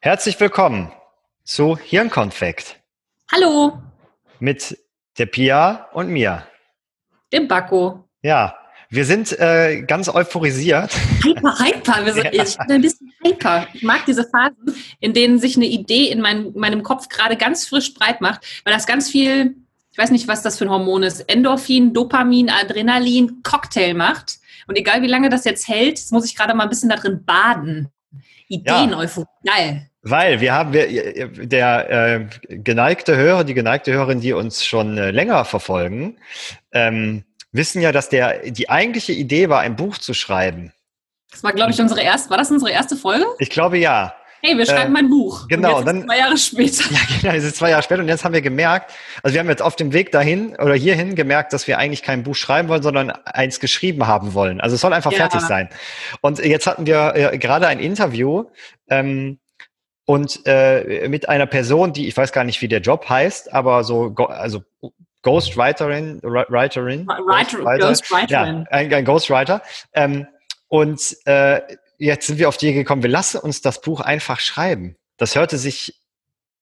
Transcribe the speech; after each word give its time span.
Herzlich 0.00 0.38
willkommen 0.38 0.92
zu 1.44 1.76
Hirnkonfekt 1.76 2.76
Hallo, 3.32 3.78
mit 4.38 4.78
der 5.18 5.26
Pia 5.26 5.88
und 5.92 6.08
mir. 6.08 6.46
dem 7.32 7.48
Bakko. 7.48 8.04
Ja, 8.22 8.54
wir 8.90 9.04
sind 9.04 9.38
äh, 9.38 9.82
ganz 9.82 10.08
euphorisiert. 10.08 10.92
Hyper, 11.24 11.58
hyper. 11.58 12.06
Wir 12.06 12.12
sind, 12.12 12.24
Ja. 12.32 12.42
Ich 12.44 12.56
bin 12.56 12.70
ein 12.70 12.82
bisschen 12.82 13.12
hyper. 13.24 13.66
Ich 13.74 13.82
mag 13.82 14.04
diese 14.06 14.24
Phasen, 14.24 14.74
in 15.00 15.12
denen 15.14 15.38
sich 15.38 15.56
eine 15.56 15.66
Idee 15.66 16.06
in 16.10 16.20
mein, 16.20 16.52
meinem 16.54 16.82
Kopf 16.82 17.08
gerade 17.08 17.36
ganz 17.36 17.66
frisch 17.66 17.92
breit 17.94 18.20
macht, 18.20 18.46
weil 18.64 18.72
das 18.72 18.86
ganz 18.86 19.10
viel, 19.10 19.56
ich 19.90 19.98
weiß 19.98 20.10
nicht, 20.12 20.28
was 20.28 20.42
das 20.42 20.58
für 20.58 20.64
ein 20.64 20.70
Hormon 20.70 21.02
ist, 21.02 21.28
Endorphin, 21.28 21.92
Dopamin, 21.92 22.50
Adrenalin, 22.50 23.42
Cocktail 23.42 23.94
macht. 23.94 24.38
Und 24.68 24.76
egal 24.76 25.02
wie 25.02 25.06
lange 25.08 25.28
das 25.28 25.44
jetzt 25.44 25.66
hält, 25.66 26.00
muss 26.10 26.24
ich 26.24 26.36
gerade 26.36 26.54
mal 26.54 26.62
ein 26.64 26.68
bisschen 26.70 26.88
da 26.88 26.96
drin 26.96 27.24
baden. 27.24 27.88
Ideen, 28.48 28.94
Euphorie. 28.94 29.26
Geil. 29.44 29.87
Weil 30.02 30.40
wir 30.40 30.52
haben, 30.54 30.72
wir, 30.72 31.28
der 31.46 31.90
äh, 31.90 32.26
geneigte 32.58 33.16
Hörer, 33.16 33.44
die 33.44 33.54
geneigte 33.54 33.92
Hörerin, 33.92 34.20
die 34.20 34.32
uns 34.32 34.64
schon 34.64 34.96
äh, 34.96 35.10
länger 35.10 35.44
verfolgen, 35.44 36.18
ähm, 36.72 37.24
wissen 37.50 37.82
ja, 37.82 37.90
dass 37.92 38.08
der, 38.08 38.50
die 38.50 38.70
eigentliche 38.70 39.12
Idee 39.12 39.48
war, 39.48 39.60
ein 39.60 39.74
Buch 39.76 39.98
zu 39.98 40.14
schreiben. 40.14 40.72
Das 41.30 41.42
war, 41.42 41.52
glaube 41.52 41.72
ich, 41.72 41.80
unsere 41.80 42.00
erste, 42.00 42.30
war 42.30 42.38
das 42.38 42.50
unsere 42.50 42.70
erste 42.70 42.96
Folge? 42.96 43.24
Ich 43.38 43.50
glaube 43.50 43.76
ja. 43.78 44.14
Hey, 44.40 44.56
wir 44.56 44.66
schreiben 44.66 44.96
ein 44.96 45.10
Buch. 45.10 45.48
genau, 45.48 45.78
Und 45.78 45.86
dann- 45.86 46.04
zwei 46.04 46.18
Jahre 46.18 46.36
später. 46.38 46.84
Ja, 46.92 47.00
genau, 47.20 47.34
es 47.34 47.42
ist 47.42 47.56
zwei 47.56 47.70
Jahre 47.70 47.82
später 47.82 48.00
und 48.02 48.08
jetzt 48.08 48.24
haben 48.24 48.32
wir 48.34 48.40
gemerkt, 48.40 48.92
also 49.24 49.34
wir 49.34 49.40
haben 49.40 49.48
jetzt 49.48 49.62
auf 49.62 49.74
dem 49.74 49.92
Weg 49.92 50.12
dahin 50.12 50.54
oder 50.54 50.74
hierhin 50.74 51.16
gemerkt, 51.16 51.52
dass 51.52 51.66
wir 51.66 51.76
eigentlich 51.76 52.04
kein 52.04 52.22
Buch 52.22 52.36
schreiben 52.36 52.68
wollen, 52.68 52.84
sondern 52.84 53.10
eins 53.10 53.58
geschrieben 53.58 54.06
haben 54.06 54.34
wollen. 54.34 54.60
Also 54.60 54.76
es 54.76 54.80
soll 54.80 54.92
einfach 54.92 55.10
Ja. 55.10 55.18
fertig 55.18 55.40
sein. 55.40 55.68
Und 56.20 56.38
jetzt 56.38 56.68
hatten 56.68 56.86
wir 56.86 57.14
äh, 57.16 57.38
gerade 57.38 57.66
ein 57.66 57.80
Interview 57.80 58.44
ähm, 58.88 59.40
und 60.08 60.40
äh, 60.46 61.06
mit 61.10 61.28
einer 61.28 61.44
Person, 61.44 61.92
die 61.92 62.08
ich 62.08 62.16
weiß 62.16 62.32
gar 62.32 62.42
nicht, 62.42 62.62
wie 62.62 62.68
der 62.68 62.80
Job 62.80 63.06
heißt, 63.10 63.52
aber 63.52 63.84
so 63.84 64.14
also 64.16 64.62
Ghostwriterin, 65.20 66.20
Ri- 66.22 66.46
Writerin, 66.48 67.06
Writer, 67.06 67.58
Ghostwriter. 67.58 67.88
Ghostwriterin. 67.88 68.28
Ja, 68.30 68.70
ein, 68.70 68.94
ein 68.94 69.04
Ghostwriter. 69.04 69.60
Ähm, 69.92 70.26
und 70.68 71.14
äh, 71.26 71.60
jetzt 71.98 72.26
sind 72.26 72.38
wir 72.38 72.48
auf 72.48 72.56
die 72.56 72.68
Idee 72.68 72.76
gekommen, 72.78 73.02
wir 73.02 73.10
lassen 73.10 73.36
uns 73.38 73.60
das 73.60 73.82
Buch 73.82 74.00
einfach 74.00 74.40
schreiben. 74.40 74.96
Das 75.18 75.34
hörte 75.36 75.58
sich 75.58 76.00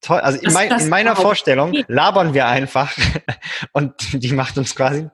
toll, 0.00 0.18
also 0.18 0.40
in, 0.40 0.52
mein, 0.52 0.72
in 0.80 0.88
meiner 0.88 1.14
Vorstellung 1.14 1.70
geht. 1.70 1.88
labern 1.88 2.34
wir 2.34 2.48
einfach 2.48 2.92
und 3.72 3.94
die 4.12 4.32
macht 4.32 4.58
uns 4.58 4.74
quasi 4.74 5.08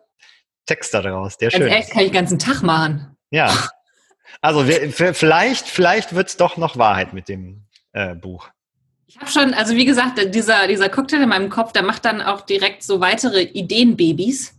Text 0.64 0.94
daraus, 0.94 1.36
der 1.36 1.50
Ganz 1.50 1.64
schön 1.64 1.72
ist. 1.78 1.90
kann 1.90 2.00
ich 2.00 2.08
den 2.08 2.14
ganzen 2.14 2.38
Tag 2.38 2.62
machen. 2.62 3.14
Ja. 3.30 3.52
Also 4.40 4.66
wir, 4.66 4.90
vielleicht, 4.90 5.68
vielleicht 5.68 6.14
wird's 6.14 6.38
doch 6.38 6.56
noch 6.56 6.78
Wahrheit 6.78 7.12
mit 7.12 7.28
dem 7.28 7.66
äh, 7.92 8.14
Buch. 8.14 8.48
Ich 9.06 9.18
habe 9.18 9.30
schon, 9.30 9.52
also 9.52 9.76
wie 9.76 9.84
gesagt, 9.84 10.18
dieser, 10.34 10.66
dieser 10.66 10.88
Cocktail 10.88 11.22
in 11.22 11.28
meinem 11.28 11.50
Kopf, 11.50 11.72
der 11.72 11.82
macht 11.82 12.04
dann 12.06 12.22
auch 12.22 12.40
direkt 12.40 12.82
so 12.82 13.00
weitere 13.00 13.42
Ideenbabys. 13.42 14.54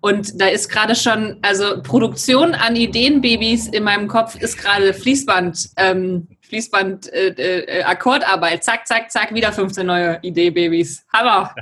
Und 0.00 0.40
da 0.40 0.46
ist 0.46 0.68
gerade 0.68 0.94
schon, 0.94 1.38
also 1.42 1.82
Produktion 1.82 2.54
an 2.54 2.76
Ideenbabys 2.76 3.66
in 3.66 3.82
meinem 3.82 4.06
Kopf 4.06 4.36
ist 4.36 4.58
gerade 4.58 4.94
Fließband, 4.94 5.70
ähm, 5.76 6.28
Fließband, 6.42 7.12
äh, 7.12 7.28
äh, 7.30 7.82
Akkordarbeit. 7.82 8.62
Zack, 8.62 8.86
zack, 8.86 9.10
zack, 9.10 9.34
wieder 9.34 9.52
15 9.52 9.84
neue 9.84 10.20
Ideenbabys. 10.22 11.04
Hammer. 11.12 11.52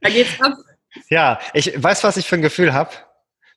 Da 0.00 0.08
geht's 0.08 0.40
ab. 0.40 0.54
Ja, 1.08 1.38
ich 1.54 1.82
weiß, 1.82 2.04
was 2.04 2.18
ich 2.18 2.28
für 2.28 2.34
ein 2.34 2.42
Gefühl 2.42 2.74
habe, 2.74 2.90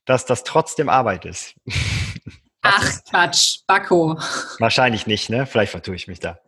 dass 0.06 0.26
das 0.26 0.46
trotzdem 0.46 0.88
Arbeit 0.88 1.26
ist. 1.26 1.54
Ach, 2.68 3.04
Quatsch, 3.10 3.60
Bakko. 3.68 4.20
Wahrscheinlich 4.60 5.08
nicht, 5.08 5.30
ne? 5.30 5.46
Vielleicht 5.46 5.72
vertue 5.72 5.96
ich 5.96 6.08
mich 6.08 6.20
da. 6.20 6.40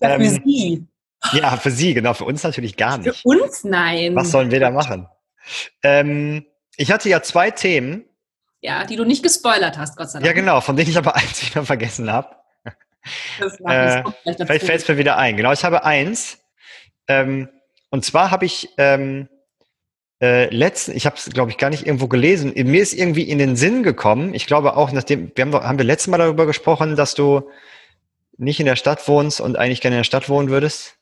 Ja, 0.00 0.08
für 0.16 0.22
Ähm, 0.24 0.42
Sie. 0.44 0.86
Ja, 1.32 1.56
für 1.56 1.70
Sie, 1.70 1.94
genau, 1.94 2.14
für 2.14 2.24
uns 2.24 2.42
natürlich 2.42 2.76
gar 2.76 3.00
Für 3.00 3.10
nicht. 3.10 3.24
uns 3.24 3.62
nein. 3.64 4.16
Was 4.16 4.30
sollen 4.32 4.50
wir 4.50 4.58
da 4.60 4.70
machen? 4.70 5.06
Ähm, 5.82 6.44
ich 6.76 6.90
hatte 6.90 7.08
ja 7.08 7.22
zwei 7.22 7.50
Themen, 7.52 8.04
Ja, 8.60 8.84
die 8.84 8.96
du 8.96 9.04
nicht 9.04 9.22
gespoilert 9.22 9.78
hast, 9.78 9.96
Gott 9.96 10.10
sei 10.10 10.18
Dank. 10.18 10.26
ja 10.26 10.32
genau, 10.32 10.60
von 10.60 10.76
denen 10.76 10.90
ich 10.90 10.98
aber 10.98 11.14
eins 11.16 11.46
wieder 11.46 11.64
vergessen 11.64 12.10
habe. 12.10 12.34
Äh. 13.66 14.02
Vielleicht 14.24 14.64
fällt 14.66 14.82
es 14.82 14.88
mir 14.88 14.96
wieder 14.96 15.16
ein. 15.16 15.36
Genau, 15.36 15.52
ich 15.52 15.64
habe 15.64 15.84
eins. 15.84 16.38
Ähm, 17.08 17.48
und 17.90 18.04
zwar 18.04 18.30
habe 18.30 18.44
ich 18.44 18.68
ähm, 18.78 19.28
äh, 20.22 20.48
letzten, 20.54 20.96
ich 20.96 21.04
habe 21.04 21.16
es, 21.16 21.28
glaube 21.30 21.50
ich, 21.50 21.58
gar 21.58 21.68
nicht 21.70 21.84
irgendwo 21.84 22.06
gelesen. 22.06 22.52
Mir 22.54 22.80
ist 22.80 22.92
irgendwie 22.94 23.22
in 23.24 23.38
den 23.38 23.56
Sinn 23.56 23.82
gekommen. 23.82 24.34
Ich 24.34 24.46
glaube 24.46 24.76
auch, 24.76 24.92
nachdem, 24.92 25.32
wir 25.34 25.44
haben, 25.44 25.52
haben 25.54 25.78
wir 25.78 25.84
letztes 25.84 26.06
Mal 26.08 26.18
darüber 26.18 26.46
gesprochen, 26.46 26.94
dass 26.96 27.14
du 27.14 27.42
nicht 28.38 28.60
in 28.60 28.66
der 28.66 28.76
Stadt 28.76 29.06
wohnst 29.08 29.40
und 29.40 29.58
eigentlich 29.58 29.80
gerne 29.80 29.96
in 29.96 30.00
der 30.00 30.04
Stadt 30.04 30.28
wohnen 30.28 30.48
würdest. 30.48 30.94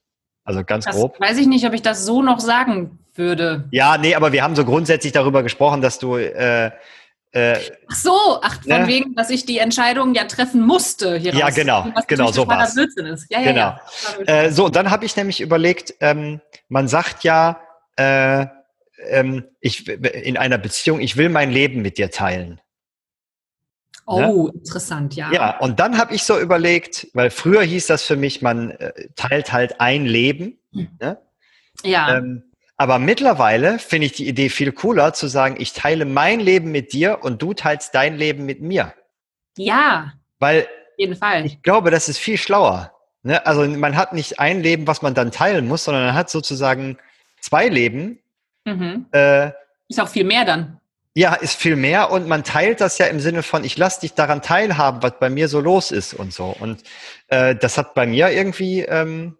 Also 0.45 0.65
ganz 0.65 0.87
Das 0.87 0.97
grob. 0.97 1.21
weiß 1.21 1.39
ich 1.39 1.47
nicht, 1.47 1.67
ob 1.67 1.75
ich 1.75 1.83
das 1.83 2.05
so 2.07 2.23
noch 2.23 2.41
sagen 2.41 2.99
würde. 3.15 3.69
Ja, 3.73 3.99
nee, 3.99 4.15
aber 4.15 4.33
wir 4.33 4.43
haben 4.43 4.57
so 4.57 4.65
grundsätzlich 4.65 5.13
darüber 5.13 5.43
gesprochen, 5.43 5.83
dass 5.83 5.99
du 5.99 6.17
äh, 6.17 6.71
äh, 7.33 7.59
Ach 7.89 7.95
so, 7.95 8.13
ach, 8.43 8.63
von 8.63 8.83
Ne? 8.83 8.87
wegen, 8.89 9.15
dass 9.15 9.31
ich 9.31 9.45
die 9.45 9.59
Entscheidung 9.59 10.15
ja 10.15 10.25
treffen 10.25 10.67
musste 10.67 11.17
hier 11.17 11.33
Ja, 11.35 11.47
raus. 11.47 11.55
genau, 11.55 11.87
Was 11.95 12.07
genau, 12.07 12.33
so 12.33 12.43
ist. 12.43 13.27
Ja, 13.31 13.41
ja, 13.41 13.53
Genau. 13.53 13.77
ja. 14.27 14.45
Äh, 14.45 14.51
so, 14.51 14.69
dann 14.69 14.91
habe 14.91 15.05
ich 15.05 15.15
nämlich 15.17 15.41
überlegt, 15.41 15.95
ähm, 16.01 16.41
man 16.69 16.89
sagt 16.89 17.23
ja, 17.23 17.61
äh, 17.97 18.47
ähm, 19.09 19.45
ich 19.61 19.89
in 19.89 20.37
einer 20.37 20.59
Beziehung, 20.59 21.01
ich 21.01 21.17
will 21.17 21.29
mein 21.29 21.51
Leben 21.51 21.83
mit 21.83 21.99
dir 21.99 22.11
teilen. 22.11 22.61
oh, 24.07 24.51
interessant, 24.53 25.15
ja. 25.15 25.33
Ja, 25.33 25.59
und 25.59 25.81
dann 25.81 25.99
habe 25.99 26.15
ich 26.15 26.25
so 26.25 26.39
überlegt, 26.39 27.09
weil 27.15 27.31
früher 27.31 27.63
hieß 27.63 27.87
das 27.87 28.03
für 28.03 28.17
mich, 28.17 28.43
man 28.43 28.71
äh, 28.73 28.93
teilt 29.17 29.53
halt 29.53 29.81
ein 29.81 30.07
Leben. 30.07 30.59
Ne? 30.73 31.19
Ja. 31.85 32.17
Ähm, 32.17 32.45
aber 32.77 32.99
mittlerweile 32.99 33.79
finde 33.79 34.07
ich 34.07 34.13
die 34.13 34.27
Idee 34.27 34.49
viel 34.49 34.73
cooler, 34.73 35.13
zu 35.13 35.27
sagen, 35.27 35.57
ich 35.59 35.75
teile 35.75 36.07
mein 36.07 36.41
Leben 36.41 36.71
mit 36.71 36.93
dir 36.93 37.19
und 37.23 37.43
du 37.43 37.53
teilst 37.53 37.95
dein 37.95 38.17
Leben 38.17 38.47
mit 38.47 38.63
mir. 38.63 38.95
ja, 39.57 40.15
Weil 40.39 40.67
jeden 41.01 41.17
Fall. 41.17 41.47
ich 41.47 41.63
glaube, 41.63 41.91
das 41.91 42.09
ist 42.09 42.19
viel 42.19 42.37
schlauer. 42.37 42.93
Ne? 43.23 43.45
Also 43.47 43.67
man 43.67 43.97
hat 43.97 44.13
nicht 44.13 44.39
ein 44.39 44.63
Leben, 44.63 44.87
was 44.87 45.03
man 45.03 45.15
dann 45.15 45.33
teilen 45.33 45.67
muss, 45.67 45.85
sondern 45.85 46.05
man 46.05 46.15
hat 46.15 46.31
sozusagen 46.31 46.99
zwei 47.41 47.69
Leben. 47.69 48.19
Mhm. 48.75 49.07
Äh, 49.13 49.51
Ist 49.89 50.01
auch 50.01 50.09
viel 50.09 50.25
mehr 50.25 50.45
dann. 50.45 50.79
ja, 51.15 51.35
ist 51.35 51.57
viel 51.57 51.77
mehr 51.77 52.11
und 52.11 52.29
man 52.29 52.45
teilt 52.45 52.81
das 52.81 52.99
ja 52.99 53.07
im 53.07 53.21
Sinne 53.21 53.43
von, 53.43 53.65
ich 53.65 53.77
lass 53.77 53.99
dich 54.01 54.15
daran 54.15 54.43
teilhaben, 54.43 55.03
was 55.03 55.19
bei 55.19 55.29
mir 55.31 55.49
so 55.49 55.61
los 55.61 55.91
ist 55.91 56.15
und 56.15 56.33
so. 56.33 56.55
Und 56.61 56.83
äh, 57.29 57.55
das 57.57 57.77
hat 57.79 57.95
bei 57.95 58.07
mir 58.07 58.31
irgendwie, 58.31 58.81
ähm, 58.83 59.37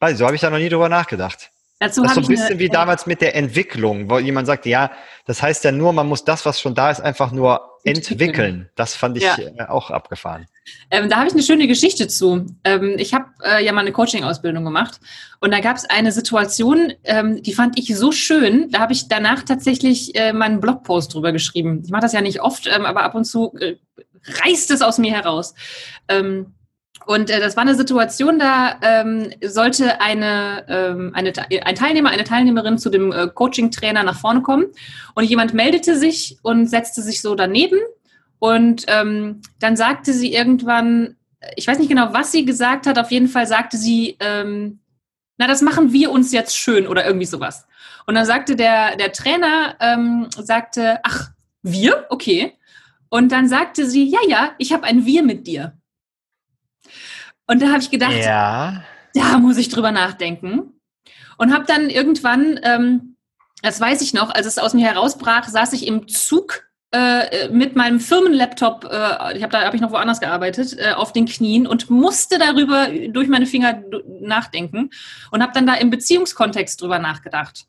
weiß 0.00 0.12
ich, 0.12 0.18
so 0.18 0.24
habe 0.26 0.34
ich 0.34 0.40
da 0.40 0.50
noch 0.50 0.58
nie 0.58 0.68
drüber 0.68 0.88
nachgedacht. 0.88 1.50
Dazu 1.78 2.02
Das 2.02 2.12
ist 2.12 2.14
so 2.14 2.20
ein 2.22 2.26
bisschen 2.28 2.46
eine, 2.46 2.58
wie 2.60 2.68
damals 2.68 3.06
mit 3.06 3.20
der 3.20 3.34
Entwicklung, 3.34 4.08
wo 4.08 4.18
jemand 4.20 4.46
sagt, 4.46 4.66
ja, 4.66 4.92
das 5.26 5.42
heißt 5.42 5.64
ja 5.64 5.72
nur, 5.72 5.92
man 5.92 6.06
muss 6.06 6.24
das, 6.24 6.46
was 6.46 6.60
schon 6.60 6.74
da 6.76 6.90
ist, 6.90 7.00
einfach 7.00 7.32
nur 7.32 7.78
Entwickeln. 7.84 8.12
entwickeln. 8.20 8.70
Das 8.76 8.94
fand 8.94 9.16
ich 9.16 9.24
Ja. 9.24 9.36
äh, 9.36 9.64
auch 9.68 9.90
abgefahren. 9.90 10.46
Ähm, 10.90 11.08
da 11.08 11.16
habe 11.16 11.28
ich 11.28 11.32
eine 11.32 11.42
schöne 11.42 11.66
Geschichte 11.66 12.08
zu. 12.08 12.46
Ähm, 12.64 12.96
ich 12.98 13.14
habe 13.14 13.26
äh, 13.44 13.64
ja 13.64 13.72
mal 13.72 13.80
eine 13.80 13.92
Coaching-Ausbildung 13.92 14.64
gemacht 14.64 15.00
und 15.40 15.52
da 15.52 15.60
gab 15.60 15.76
es 15.76 15.88
eine 15.88 16.12
Situation, 16.12 16.92
ähm, 17.04 17.42
die 17.42 17.54
fand 17.54 17.78
ich 17.78 17.96
so 17.96 18.12
schön. 18.12 18.70
Da 18.70 18.80
habe 18.80 18.92
ich 18.92 19.08
danach 19.08 19.42
tatsächlich 19.42 20.14
äh, 20.14 20.32
meinen 20.32 20.60
Blogpost 20.60 21.14
drüber 21.14 21.32
geschrieben. 21.32 21.82
Ich 21.84 21.90
mache 21.90 22.02
das 22.02 22.12
ja 22.12 22.20
nicht 22.20 22.42
oft, 22.42 22.68
ähm, 22.72 22.84
aber 22.84 23.02
ab 23.02 23.14
und 23.14 23.24
zu 23.24 23.54
äh, 23.58 23.76
reißt 24.44 24.70
es 24.70 24.82
aus 24.82 24.98
mir 24.98 25.12
heraus. 25.12 25.54
Ähm, 26.08 26.54
und 27.06 27.30
äh, 27.30 27.40
das 27.40 27.56
war 27.56 27.62
eine 27.62 27.74
Situation, 27.74 28.38
da 28.38 28.78
ähm, 28.82 29.30
sollte 29.42 30.00
eine, 30.00 31.12
eine, 31.14 31.32
ein 31.64 31.74
Teilnehmer, 31.74 32.10
eine 32.10 32.22
Teilnehmerin 32.22 32.78
zu 32.78 32.90
dem 32.90 33.10
äh, 33.10 33.26
Coaching-Trainer 33.26 34.04
nach 34.04 34.20
vorne 34.20 34.42
kommen 34.42 34.66
und 35.16 35.24
jemand 35.24 35.52
meldete 35.52 35.98
sich 35.98 36.38
und 36.42 36.68
setzte 36.68 37.02
sich 37.02 37.20
so 37.20 37.34
daneben 37.34 37.78
und 38.42 38.86
ähm, 38.88 39.40
dann 39.60 39.76
sagte 39.76 40.12
sie 40.12 40.34
irgendwann, 40.34 41.14
ich 41.54 41.68
weiß 41.68 41.78
nicht 41.78 41.88
genau, 41.88 42.12
was 42.12 42.32
sie 42.32 42.44
gesagt 42.44 42.88
hat, 42.88 42.98
auf 42.98 43.12
jeden 43.12 43.28
Fall 43.28 43.46
sagte 43.46 43.76
sie, 43.76 44.16
ähm, 44.18 44.80
na, 45.38 45.46
das 45.46 45.62
machen 45.62 45.92
wir 45.92 46.10
uns 46.10 46.32
jetzt 46.32 46.58
schön 46.58 46.88
oder 46.88 47.06
irgendwie 47.06 47.26
sowas. 47.26 47.68
Und 48.04 48.16
dann 48.16 48.26
sagte 48.26 48.56
der, 48.56 48.96
der 48.96 49.12
Trainer, 49.12 49.76
ähm, 49.78 50.26
sagte, 50.36 50.98
ach, 51.04 51.30
wir? 51.62 52.06
Okay. 52.10 52.58
Und 53.10 53.30
dann 53.30 53.46
sagte 53.48 53.88
sie, 53.88 54.08
ja, 54.08 54.18
ja, 54.26 54.56
ich 54.58 54.72
habe 54.72 54.86
ein 54.86 55.06
Wir 55.06 55.22
mit 55.22 55.46
dir. 55.46 55.78
Und 57.46 57.62
da 57.62 57.68
habe 57.68 57.78
ich 57.78 57.90
gedacht, 57.92 58.16
Ja. 58.16 58.82
da 59.14 59.38
muss 59.38 59.56
ich 59.56 59.68
drüber 59.68 59.92
nachdenken. 59.92 60.80
Und 61.38 61.54
habe 61.54 61.64
dann 61.66 61.90
irgendwann, 61.90 62.58
ähm, 62.64 63.14
das 63.62 63.80
weiß 63.80 64.02
ich 64.02 64.14
noch, 64.14 64.30
als 64.30 64.46
es 64.46 64.58
aus 64.58 64.74
mir 64.74 64.84
herausbrach, 64.88 65.46
saß 65.46 65.74
ich 65.74 65.86
im 65.86 66.08
Zug 66.08 66.71
äh, 66.92 67.48
mit 67.48 67.74
meinem 67.74 68.00
Firmenlaptop, 68.00 68.84
äh, 68.84 69.36
ich 69.36 69.42
habe 69.42 69.50
da 69.50 69.62
habe 69.62 69.74
ich 69.74 69.80
noch 69.80 69.92
woanders 69.92 70.20
gearbeitet, 70.20 70.76
äh, 70.78 70.92
auf 70.92 71.12
den 71.12 71.24
Knien 71.26 71.66
und 71.66 71.88
musste 71.88 72.38
darüber 72.38 72.88
durch 73.08 73.28
meine 73.28 73.46
Finger 73.46 73.82
nachdenken 74.20 74.90
und 75.30 75.42
habe 75.42 75.52
dann 75.54 75.66
da 75.66 75.74
im 75.74 75.88
Beziehungskontext 75.88 76.80
drüber 76.80 76.98
nachgedacht 76.98 77.66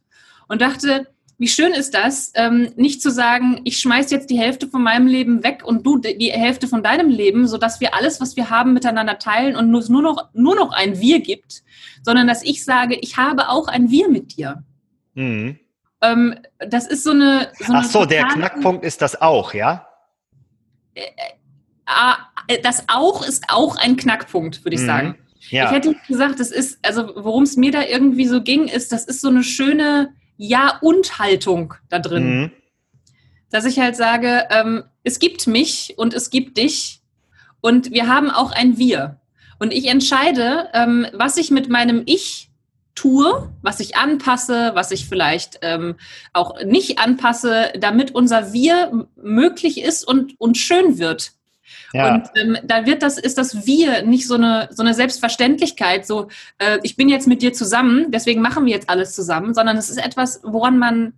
und 0.49 0.61
dachte, 0.61 1.07
wie 1.37 1.47
schön 1.47 1.73
ist 1.73 1.93
das, 1.93 2.31
ähm, 2.35 2.73
nicht 2.75 3.01
zu 3.01 3.11
sagen, 3.11 3.61
ich 3.63 3.79
schmeiß 3.79 4.11
jetzt 4.11 4.29
die 4.29 4.37
Hälfte 4.37 4.67
von 4.67 4.83
meinem 4.83 5.07
Leben 5.07 5.43
weg 5.43 5.63
und 5.65 5.85
du 5.85 5.97
die 5.97 6.31
Hälfte 6.31 6.67
von 6.67 6.83
deinem 6.83 7.09
Leben, 7.09 7.47
sodass 7.47 7.79
wir 7.79 7.95
alles, 7.95 8.21
was 8.21 8.35
wir 8.35 8.49
haben, 8.49 8.73
miteinander 8.73 9.19
teilen 9.19 9.55
und 9.55 9.73
es 9.73 9.89
nur 9.89 10.01
noch, 10.01 10.29
nur 10.33 10.55
noch 10.55 10.73
ein 10.73 10.99
Wir 10.99 11.21
gibt, 11.21 11.63
sondern 12.03 12.27
dass 12.27 12.43
ich 12.43 12.63
sage, 12.63 12.97
ich 13.01 13.17
habe 13.17 13.49
auch 13.49 13.67
ein 13.67 13.89
Wir 13.89 14.09
mit 14.09 14.37
dir. 14.37 14.63
Mhm. 15.15 15.59
Ähm, 16.03 16.35
das 16.59 16.85
ist 16.85 17.03
so 17.03 17.11
eine. 17.11 17.51
So 17.57 17.73
Ach 17.73 17.83
so, 17.83 18.05
der 18.05 18.25
Knackpunkt 18.25 18.83
ist 18.83 19.01
das 19.01 19.19
auch, 19.19 19.53
ja? 19.53 19.87
Äh, 20.93 21.01
äh, 22.47 22.61
das 22.61 22.83
auch 22.87 23.25
ist 23.25 23.45
auch 23.47 23.77
ein 23.77 23.95
Knackpunkt, 23.95 24.63
würde 24.65 24.75
ich 24.75 24.81
mhm. 24.81 24.87
sagen. 24.87 25.17
Ja. 25.49 25.65
Ich 25.65 25.71
hätte 25.71 25.95
gesagt, 26.07 26.39
das 26.39 26.51
ist, 26.51 26.79
also 26.83 27.11
worum 27.15 27.43
es 27.43 27.57
mir 27.57 27.71
da 27.71 27.83
irgendwie 27.83 28.27
so 28.27 28.41
ging, 28.41 28.67
ist, 28.67 28.91
das 28.91 29.05
ist 29.05 29.21
so 29.21 29.29
eine 29.29 29.43
schöne 29.43 30.13
Ja-und-Haltung 30.37 31.73
da 31.89 31.99
drin. 31.99 32.41
Mhm. 32.41 32.51
Dass 33.49 33.65
ich 33.65 33.79
halt 33.79 33.95
sage, 33.95 34.47
ähm, 34.49 34.83
es 35.03 35.19
gibt 35.19 35.47
mich 35.47 35.95
und 35.97 36.13
es 36.13 36.29
gibt 36.29 36.57
dich 36.57 37.01
und 37.61 37.91
wir 37.91 38.07
haben 38.07 38.31
auch 38.31 38.51
ein 38.51 38.77
Wir. 38.77 39.19
Und 39.59 39.71
ich 39.71 39.87
entscheide, 39.87 40.69
ähm, 40.73 41.07
was 41.13 41.37
ich 41.37 41.51
mit 41.51 41.69
meinem 41.69 42.03
Ich 42.05 42.49
tue, 42.95 43.49
was 43.61 43.79
ich 43.79 43.97
anpasse, 43.97 44.71
was 44.73 44.91
ich 44.91 45.07
vielleicht 45.07 45.59
ähm, 45.61 45.95
auch 46.31 46.63
nicht 46.63 46.99
anpasse, 46.99 47.73
damit 47.79 48.13
unser 48.13 48.53
Wir 48.53 49.07
möglich 49.15 49.81
ist 49.81 50.07
und, 50.07 50.39
und 50.39 50.57
schön 50.57 50.97
wird. 50.99 51.31
Ja. 51.93 52.13
Und 52.13 52.29
ähm, 52.35 52.57
da 52.63 52.85
wird 52.85 53.03
das, 53.03 53.17
ist 53.17 53.37
das 53.37 53.65
Wir 53.65 54.03
nicht 54.03 54.27
so 54.27 54.35
eine, 54.35 54.69
so 54.71 54.83
eine 54.83 54.93
Selbstverständlichkeit, 54.93 56.05
so 56.05 56.27
äh, 56.57 56.79
ich 56.83 56.95
bin 56.95 57.09
jetzt 57.09 57.27
mit 57.27 57.41
dir 57.41 57.53
zusammen, 57.53 58.11
deswegen 58.11 58.41
machen 58.41 58.65
wir 58.65 58.73
jetzt 58.73 58.89
alles 58.89 59.13
zusammen, 59.13 59.53
sondern 59.53 59.77
es 59.77 59.89
ist 59.89 60.03
etwas, 60.03 60.41
woran 60.43 60.77
man 60.77 61.13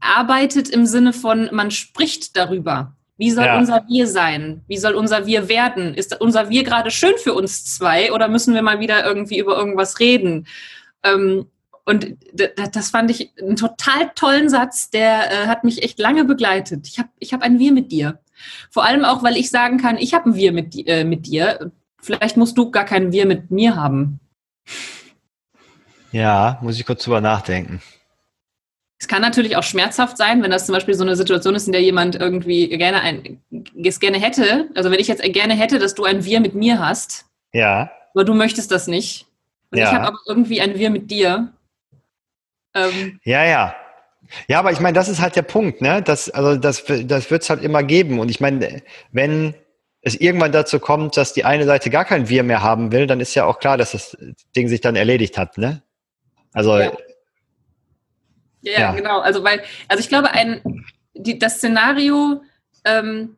arbeitet 0.00 0.68
im 0.68 0.84
Sinne 0.84 1.12
von, 1.12 1.48
man 1.52 1.70
spricht 1.70 2.36
darüber. 2.36 2.94
Wie 3.16 3.30
soll 3.30 3.44
ja. 3.44 3.58
unser 3.58 3.84
Wir 3.88 4.06
sein? 4.06 4.62
Wie 4.66 4.78
soll 4.78 4.94
unser 4.94 5.26
Wir 5.26 5.48
werden? 5.48 5.94
Ist 5.94 6.20
unser 6.20 6.50
Wir 6.50 6.64
gerade 6.64 6.90
schön 6.90 7.14
für 7.18 7.34
uns 7.34 7.64
zwei 7.64 8.12
oder 8.12 8.28
müssen 8.28 8.54
wir 8.54 8.62
mal 8.62 8.80
wieder 8.80 9.04
irgendwie 9.04 9.38
über 9.38 9.56
irgendwas 9.56 10.00
reden? 10.00 10.46
Ähm, 11.04 11.46
und 11.84 12.16
das 12.72 12.90
fand 12.90 13.10
ich 13.10 13.32
einen 13.40 13.56
total 13.56 14.10
tollen 14.14 14.48
Satz, 14.48 14.90
der 14.90 15.30
äh, 15.30 15.46
hat 15.48 15.64
mich 15.64 15.82
echt 15.82 15.98
lange 15.98 16.24
begleitet. 16.24 16.86
Ich 16.86 16.98
habe 16.98 17.08
ich 17.18 17.32
hab 17.32 17.42
ein 17.42 17.58
Wir 17.58 17.72
mit 17.72 17.90
dir. 17.90 18.20
Vor 18.70 18.84
allem 18.84 19.04
auch, 19.04 19.22
weil 19.22 19.36
ich 19.36 19.50
sagen 19.50 19.78
kann, 19.78 19.98
ich 19.98 20.14
habe 20.14 20.30
ein 20.30 20.34
Wir 20.36 20.52
mit, 20.52 20.74
äh, 20.86 21.04
mit 21.04 21.26
dir. 21.26 21.72
Vielleicht 22.00 22.36
musst 22.36 22.56
du 22.56 22.70
gar 22.70 22.84
kein 22.84 23.12
Wir 23.12 23.26
mit 23.26 23.50
mir 23.50 23.74
haben. 23.74 24.20
Ja, 26.12 26.58
muss 26.62 26.78
ich 26.78 26.86
kurz 26.86 27.02
drüber 27.04 27.20
nachdenken. 27.20 27.80
Es 28.98 29.08
kann 29.08 29.22
natürlich 29.22 29.56
auch 29.56 29.64
schmerzhaft 29.64 30.16
sein, 30.16 30.42
wenn 30.44 30.52
das 30.52 30.66
zum 30.66 30.74
Beispiel 30.74 30.94
so 30.94 31.02
eine 31.02 31.16
Situation 31.16 31.56
ist, 31.56 31.66
in 31.66 31.72
der 31.72 31.82
jemand 31.82 32.14
irgendwie 32.14 32.68
gerne 32.68 33.00
ein, 33.00 33.42
es 33.82 33.98
gerne 33.98 34.20
hätte. 34.20 34.68
Also 34.76 34.92
wenn 34.92 35.00
ich 35.00 35.08
jetzt 35.08 35.24
gerne 35.24 35.54
hätte, 35.54 35.80
dass 35.80 35.94
du 35.94 36.04
ein 36.04 36.24
Wir 36.24 36.38
mit 36.38 36.54
mir 36.54 36.78
hast. 36.78 37.24
Ja. 37.52 37.90
Aber 38.14 38.24
du 38.24 38.34
möchtest 38.34 38.70
das 38.70 38.86
nicht. 38.86 39.26
Und 39.72 39.78
ja. 39.78 39.86
ich 39.86 39.92
habe 39.92 40.06
aber 40.06 40.18
irgendwie 40.26 40.60
ein 40.60 40.78
Wir 40.78 40.90
mit 40.90 41.10
dir. 41.10 41.52
Ähm, 42.74 43.20
ja, 43.24 43.44
ja. 43.44 43.74
Ja, 44.46 44.60
aber 44.60 44.70
ich 44.72 44.80
meine, 44.80 44.94
das 44.94 45.08
ist 45.08 45.20
halt 45.20 45.34
der 45.34 45.42
Punkt, 45.42 45.80
ne? 45.80 46.02
Das, 46.02 46.30
also 46.30 46.56
das, 46.56 46.84
das 46.84 47.30
wird 47.30 47.42
es 47.42 47.50
halt 47.50 47.62
immer 47.62 47.82
geben. 47.82 48.20
Und 48.20 48.30
ich 48.30 48.40
meine, 48.40 48.82
wenn 49.10 49.54
es 50.00 50.14
irgendwann 50.14 50.52
dazu 50.52 50.78
kommt, 50.78 51.16
dass 51.16 51.32
die 51.32 51.44
eine 51.44 51.64
Seite 51.64 51.90
gar 51.90 52.04
kein 52.04 52.28
Wir 52.28 52.42
mehr 52.42 52.62
haben 52.62 52.92
will, 52.92 53.06
dann 53.06 53.20
ist 53.20 53.34
ja 53.34 53.44
auch 53.44 53.58
klar, 53.58 53.76
dass 53.76 53.92
das 53.92 54.16
Ding 54.54 54.68
sich 54.68 54.80
dann 54.80 54.96
erledigt 54.96 55.38
hat, 55.38 55.58
ne? 55.58 55.82
Also. 56.52 56.78
Ja, 56.78 56.92
ja, 58.62 58.80
ja. 58.80 58.92
genau. 58.92 59.20
Also 59.20 59.42
weil, 59.42 59.62
also 59.88 60.00
ich 60.00 60.08
glaube, 60.08 60.30
ein 60.30 60.60
die, 61.14 61.38
das 61.38 61.56
Szenario, 61.56 62.42
ähm, 62.84 63.36